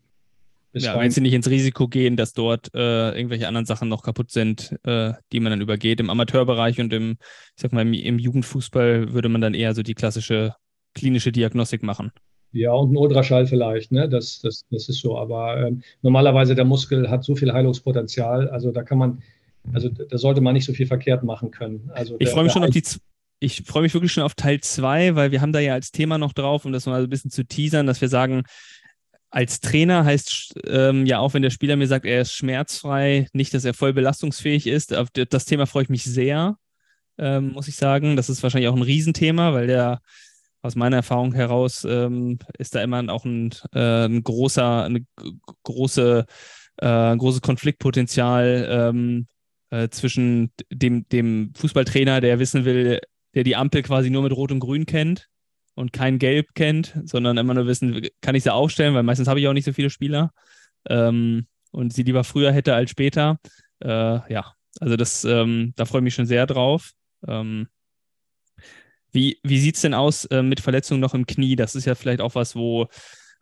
[0.72, 4.30] Ja, wenn sie nicht ins Risiko gehen, dass dort äh, irgendwelche anderen Sachen noch kaputt
[4.30, 5.98] sind, äh, die man dann übergeht.
[5.98, 7.16] Im Amateurbereich und im,
[7.56, 10.54] ich sag mal, im, im Jugendfußball würde man dann eher so die klassische
[10.94, 12.12] klinische Diagnostik machen.
[12.52, 14.08] Ja, und ein Ultraschall vielleicht, ne?
[14.08, 15.16] Das, das, das ist so.
[15.16, 19.22] Aber ähm, normalerweise der Muskel hat so viel Heilungspotenzial, also da kann man,
[19.72, 21.90] also da sollte man nicht so viel verkehrt machen können.
[21.94, 22.82] Also ich freue mich schon auf die,
[23.38, 26.18] ich freue mich wirklich schon auf Teil 2, weil wir haben da ja als Thema
[26.18, 28.42] noch drauf, um das mal ein bisschen zu teasern, dass wir sagen,
[29.30, 33.54] als Trainer heißt ähm, ja auch, wenn der Spieler mir sagt, er ist schmerzfrei, nicht,
[33.54, 34.92] dass er voll belastungsfähig ist.
[34.94, 36.56] Auf das Thema freue ich mich sehr,
[37.16, 38.16] ähm, muss ich sagen.
[38.16, 40.00] Das ist wahrscheinlich auch ein Riesenthema, weil der
[40.62, 45.04] aus meiner Erfahrung heraus ähm, ist da immer auch ein, äh, ein großer, eine
[45.62, 46.26] große,
[46.76, 49.26] äh, großes Konfliktpotenzial ähm,
[49.70, 53.00] äh, zwischen dem, dem Fußballtrainer, der wissen will,
[53.34, 55.28] der die Ampel quasi nur mit Rot und Grün kennt
[55.74, 59.40] und kein Gelb kennt, sondern immer nur wissen, kann ich sie aufstellen, weil meistens habe
[59.40, 60.32] ich auch nicht so viele Spieler
[60.88, 63.38] ähm, und sie lieber früher hätte als später.
[63.80, 63.88] Äh,
[64.32, 66.92] ja, also das, ähm, da freue ich mich schon sehr drauf.
[67.26, 67.68] Ähm,
[69.12, 71.56] wie, wie sieht es denn aus äh, mit Verletzungen noch im Knie?
[71.56, 72.88] Das ist ja vielleicht auch was, wo,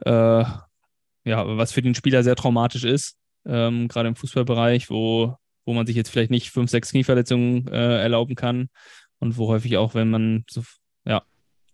[0.04, 3.16] äh, ja, was für den Spieler sehr traumatisch ist,
[3.46, 8.00] ähm, gerade im Fußballbereich, wo, wo man sich jetzt vielleicht nicht fünf, sechs Knieverletzungen äh,
[8.00, 8.68] erlauben kann
[9.18, 10.62] und wo häufig auch, wenn man so,
[11.04, 11.22] ja.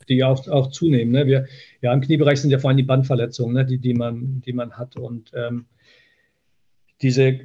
[0.08, 1.12] Die auch, auch zunehmen.
[1.12, 1.26] Ne?
[1.26, 1.46] Wir,
[1.80, 3.64] ja, im Kniebereich sind ja vor allem die Bandverletzungen, ne?
[3.64, 4.96] die, die, man, die man hat.
[4.96, 5.66] Und ähm,
[7.00, 7.40] diese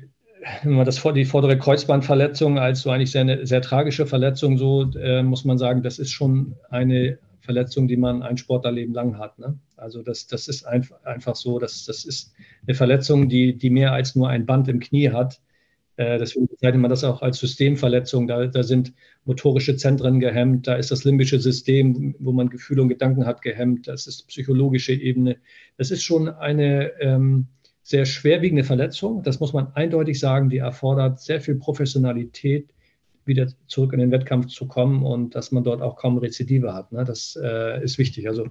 [0.63, 4.91] wenn man das die vordere Kreuzbandverletzung als so eigentlich sehr, eine sehr tragische Verletzung, so
[4.93, 9.39] äh, muss man sagen, das ist schon eine Verletzung, die man ein Sportlerleben lang hat.
[9.39, 9.57] Ne?
[9.75, 12.33] Also das, das ist einfach, einfach so, dass, das ist
[12.67, 15.41] eine Verletzung, die, die mehr als nur ein Band im Knie hat.
[15.95, 18.27] Äh, deswegen bezeichnet man das auch als Systemverletzung.
[18.27, 18.93] Da, da sind
[19.25, 23.87] motorische Zentren gehemmt, da ist das limbische System, wo man Gefühle und Gedanken hat, gehemmt,
[23.87, 25.37] das ist psychologische Ebene.
[25.77, 27.47] Das ist schon eine ähm,
[27.89, 29.23] sehr schwerwiegende Verletzung.
[29.23, 32.69] Das muss man eindeutig sagen, die erfordert sehr viel Professionalität,
[33.25, 36.91] wieder zurück in den Wettkampf zu kommen und dass man dort auch kaum Rezidive hat.
[36.91, 37.03] Ne?
[37.03, 38.27] Das äh, ist wichtig.
[38.27, 38.45] Also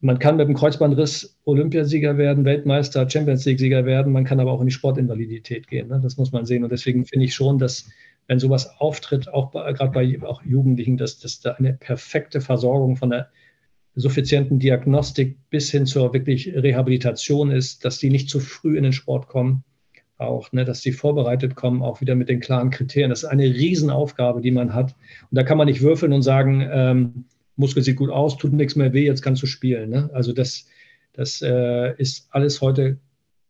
[0.00, 4.60] man kann mit dem Kreuzbandriss Olympiasieger werden, Weltmeister, Champions League-Sieger werden, man kann aber auch
[4.60, 5.88] in die Sportinvalidität gehen.
[5.88, 5.98] Ne?
[6.02, 6.62] Das muss man sehen.
[6.62, 7.88] Und deswegen finde ich schon, dass
[8.26, 13.08] wenn sowas auftritt, auch gerade bei auch Jugendlichen, dass, dass da eine perfekte Versorgung von
[13.08, 13.30] der
[13.96, 18.92] suffizienten Diagnostik bis hin zur wirklich Rehabilitation ist, dass die nicht zu früh in den
[18.92, 19.64] Sport kommen
[20.18, 23.10] auch, ne, dass sie vorbereitet kommen, auch wieder mit den klaren Kriterien.
[23.10, 24.94] Das ist eine Riesenaufgabe, die man hat.
[25.30, 27.24] Und da kann man nicht würfeln und sagen, ähm,
[27.56, 29.90] Muskel sieht gut aus, tut nichts mehr weh, jetzt kannst du spielen.
[29.90, 30.10] Ne?
[30.12, 30.66] Also das,
[31.12, 32.98] das äh, ist alles heute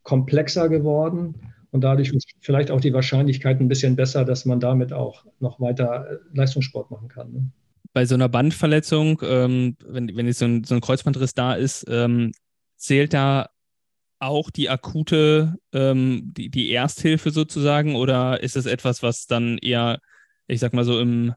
[0.02, 1.34] komplexer geworden
[1.72, 6.06] und dadurch vielleicht auch die Wahrscheinlichkeit ein bisschen besser, dass man damit auch noch weiter
[6.10, 7.32] äh, Leistungssport machen kann.
[7.32, 7.50] Ne?
[7.96, 11.86] Bei so einer Bandverletzung, ähm, wenn, wenn jetzt so ein, so ein Kreuzbandriss da ist,
[11.88, 12.32] ähm,
[12.76, 13.48] zählt da
[14.18, 20.00] auch die akute, ähm, die, die Ersthilfe sozusagen oder ist es etwas, was dann eher,
[20.46, 21.32] ich sag mal so im,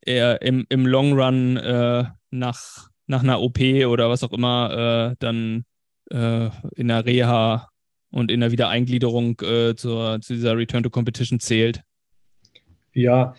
[0.00, 5.16] eher im, im Long Run äh, nach, nach einer OP oder was auch immer äh,
[5.18, 5.66] dann
[6.10, 7.68] äh, in der Reha
[8.10, 11.82] und in der Wiedereingliederung äh, zur, zu dieser Return to Competition zählt?
[12.94, 13.34] Ja,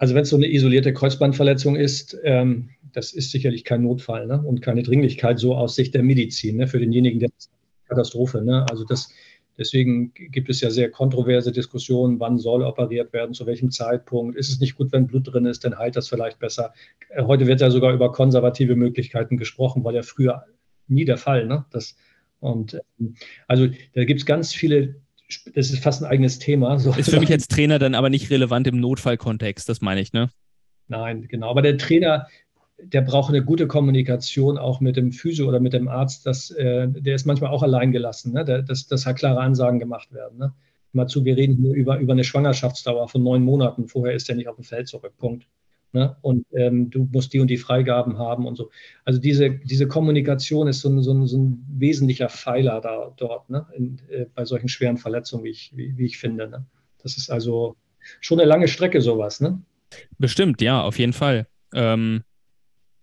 [0.00, 4.40] also wenn es so eine isolierte Kreuzbandverletzung ist, ähm, das ist sicherlich kein Notfall ne?
[4.40, 6.66] und keine Dringlichkeit so aus Sicht der Medizin ne?
[6.66, 7.28] für denjenigen, der
[7.86, 8.40] Katastrophe.
[8.40, 8.64] Ne?
[8.70, 9.12] Also das,
[9.58, 14.36] deswegen gibt es ja sehr kontroverse Diskussionen, wann soll operiert werden, zu welchem Zeitpunkt.
[14.36, 16.72] Ist es nicht gut, wenn Blut drin ist, dann heilt das vielleicht besser.
[17.10, 20.46] Äh, heute wird ja sogar über konservative Möglichkeiten gesprochen, war ja früher
[20.88, 21.46] nie der Fall.
[21.46, 21.66] Ne?
[21.72, 21.94] Das,
[22.38, 23.16] und ähm,
[23.48, 24.94] also da gibt es ganz viele
[25.54, 26.78] das ist fast ein eigenes Thema.
[26.78, 26.92] So.
[26.92, 30.30] Ist für mich als Trainer dann aber nicht relevant im Notfallkontext, das meine ich, ne?
[30.88, 31.50] Nein, genau.
[31.50, 32.26] Aber der Trainer
[32.82, 36.26] der braucht eine gute Kommunikation auch mit dem Physio oder mit dem Arzt.
[36.26, 38.44] Das, äh, der ist manchmal auch allein gelassen, ne?
[38.44, 40.38] Der, dass, dass halt klare Ansagen gemacht werden.
[40.38, 40.52] Ne?
[40.92, 43.86] Mal zu, wir reden hier über, über eine Schwangerschaftsdauer von neun Monaten.
[43.86, 45.12] Vorher ist er nicht auf dem Feld zurück.
[45.18, 45.46] Punkt.
[45.92, 46.16] Ne?
[46.22, 48.70] Und ähm, du musst die und die Freigaben haben und so.
[49.04, 53.50] Also diese, diese Kommunikation ist so ein, so ein, so ein wesentlicher Pfeiler da, dort,
[53.50, 53.66] ne?
[53.76, 56.48] In, äh, bei solchen schweren Verletzungen, wie ich, wie, wie ich finde.
[56.48, 56.64] Ne?
[57.02, 57.76] Das ist also
[58.20, 59.40] schon eine lange Strecke, sowas.
[59.40, 59.60] Ne?
[60.18, 61.46] Bestimmt, ja, auf jeden Fall.
[61.74, 62.22] Ähm,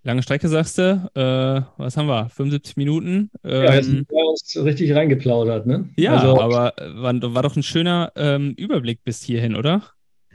[0.08, 1.10] Lange Strecke, sagst du.
[1.16, 2.30] Äh, was haben wir?
[2.30, 3.30] 75 Minuten?
[3.44, 5.90] Ähm, ja, jetzt haben wir uns richtig reingeplaudert, ne?
[5.98, 9.84] Ja, also, aber war, war, doch ein schöner ähm, Überblick bis hierhin, oder?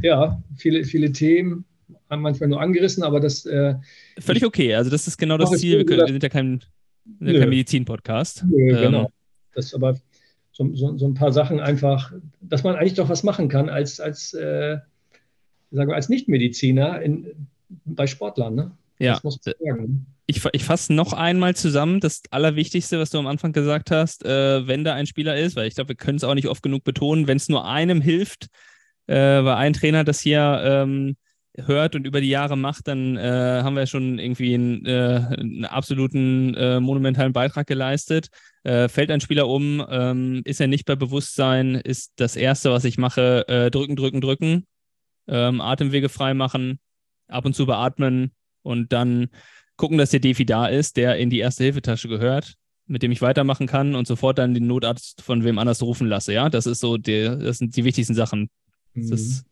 [0.02, 1.64] Ja, viele, viele Themen
[2.08, 3.46] manchmal nur angerissen, aber das.
[3.46, 3.74] Äh,
[4.18, 4.74] Völlig okay.
[4.74, 5.78] Also, das ist genau das Ziel.
[5.78, 6.60] Wir, können, wir, sind ja kein,
[7.20, 8.42] kein Medizin-Podcast.
[8.42, 9.10] Ähm, genau.
[9.54, 9.96] Das aber
[10.52, 14.00] so, so, so, ein paar Sachen einfach, dass man eigentlich doch was machen kann als,
[14.00, 14.78] als, äh,
[15.70, 17.48] sagen wir, als Nichtmediziner in,
[17.84, 18.70] bei Sportlern, ne?
[18.98, 19.20] Ja.
[20.26, 24.66] Ich, ich fasse noch einmal zusammen das Allerwichtigste, was du am Anfang gesagt hast, äh,
[24.68, 26.84] wenn da ein Spieler ist, weil ich glaube, wir können es auch nicht oft genug
[26.84, 28.46] betonen, wenn es nur einem hilft,
[29.08, 31.16] äh, weil ein Trainer das hier ähm,
[31.56, 35.64] hört und über die Jahre macht, dann äh, haben wir schon irgendwie einen, äh, einen
[35.64, 38.28] absoluten äh, monumentalen Beitrag geleistet.
[38.64, 42.84] Äh, fällt ein Spieler um, ähm, ist er nicht bei Bewusstsein, ist das Erste, was
[42.84, 44.66] ich mache, drücken, drücken, drücken,
[45.26, 46.78] ähm, Atemwege frei machen,
[47.28, 49.28] ab und zu beatmen, und dann
[49.76, 52.54] gucken, dass der Defi da ist, der in die erste Hilfetasche gehört,
[52.86, 56.32] mit dem ich weitermachen kann und sofort dann den Notarzt von wem anders rufen lasse.
[56.32, 58.50] Ja, das ist so, die, das sind die wichtigsten Sachen.
[58.94, 59.10] Mhm.
[59.10, 59.44] Das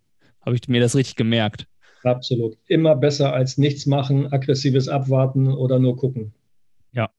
[0.44, 1.66] habe ich mir das richtig gemerkt.
[2.02, 2.56] Absolut.
[2.66, 6.32] Immer besser als nichts machen, aggressives Abwarten oder nur gucken.
[6.92, 7.10] Ja,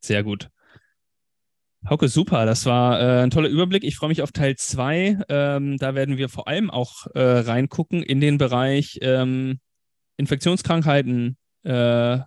[0.00, 0.50] sehr gut.
[1.88, 2.44] Hauke, super.
[2.44, 3.84] Das war äh, ein toller Überblick.
[3.84, 5.18] Ich freue mich auf Teil 2.
[5.28, 9.60] Ähm, da werden wir vor allem auch äh, reingucken in den Bereich ähm,
[10.16, 12.18] Infektionskrankheiten äh,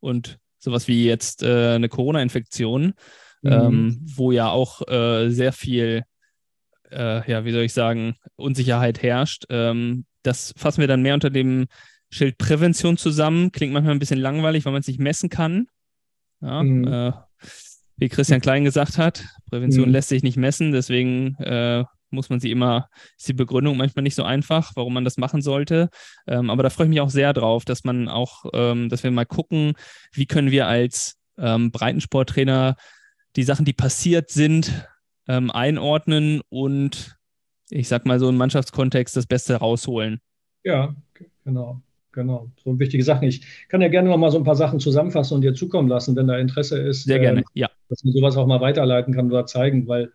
[0.00, 2.94] und sowas wie jetzt äh, eine Corona-Infektion,
[3.42, 3.52] mhm.
[3.52, 6.04] ähm, wo ja auch äh, sehr viel,
[6.90, 9.46] äh, ja, wie soll ich sagen, Unsicherheit herrscht.
[9.48, 11.66] Ähm, das fassen wir dann mehr unter dem
[12.10, 13.52] Schild Prävention zusammen.
[13.52, 15.68] Klingt manchmal ein bisschen langweilig, weil man es nicht messen kann.
[16.40, 16.86] Ja, mhm.
[16.86, 17.12] Äh,
[17.96, 19.92] wie Christian Klein gesagt hat, Prävention mhm.
[19.92, 24.14] lässt sich nicht messen, deswegen äh, muss man sie immer, ist die Begründung manchmal nicht
[24.14, 25.90] so einfach, warum man das machen sollte.
[26.26, 29.10] Ähm, aber da freue ich mich auch sehr drauf, dass man auch, ähm, dass wir
[29.10, 29.74] mal gucken,
[30.12, 32.74] wie können wir als ähm, Breitensporttrainer
[33.36, 34.88] die Sachen, die passiert sind,
[35.28, 37.16] ähm, einordnen und
[37.70, 40.20] ich sag mal so im Mannschaftskontext das Beste rausholen.
[40.64, 40.94] Ja,
[41.44, 41.80] genau.
[42.12, 43.28] Genau, so wichtige Sachen.
[43.28, 46.16] Ich kann ja gerne noch mal so ein paar Sachen zusammenfassen und dir zukommen lassen,
[46.16, 47.04] wenn da Interesse ist.
[47.04, 47.70] Sehr gerne, äh, ja.
[47.88, 50.10] Dass man sowas auch mal weiterleiten kann oder zeigen, weil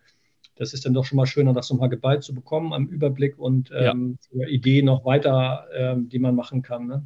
[0.57, 3.72] das ist dann doch schon mal schöner, das nochmal geballt zu bekommen am Überblick und
[3.73, 4.48] ähm, ja.
[4.48, 6.88] Ideen noch weiter, ähm, die man machen kann.
[6.88, 7.06] Ne?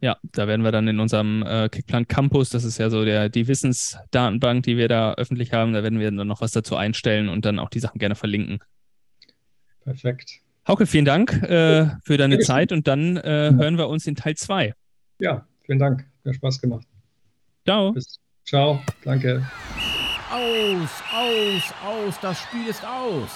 [0.00, 3.28] Ja, da werden wir dann in unserem äh, Kickplan Campus, das ist ja so der,
[3.28, 7.28] die Wissensdatenbank, die wir da öffentlich haben, da werden wir dann noch was dazu einstellen
[7.28, 8.58] und dann auch die Sachen gerne verlinken.
[9.84, 10.40] Perfekt.
[10.66, 14.34] Hauke, vielen Dank äh, für deine Zeit und dann äh, hören wir uns in Teil
[14.34, 14.74] 2.
[15.18, 16.06] Ja, vielen Dank.
[16.24, 16.86] Hat Spaß gemacht.
[17.66, 17.92] Ciao.
[17.92, 18.80] Bis, ciao.
[19.04, 19.46] Danke.
[20.30, 22.20] Aus, aus, aus.
[22.20, 23.30] Das Spiel ist aus.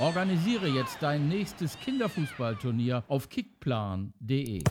[0.00, 4.64] Organisiere jetzt dein nächstes Kinderfußballturnier auf kickplan.de.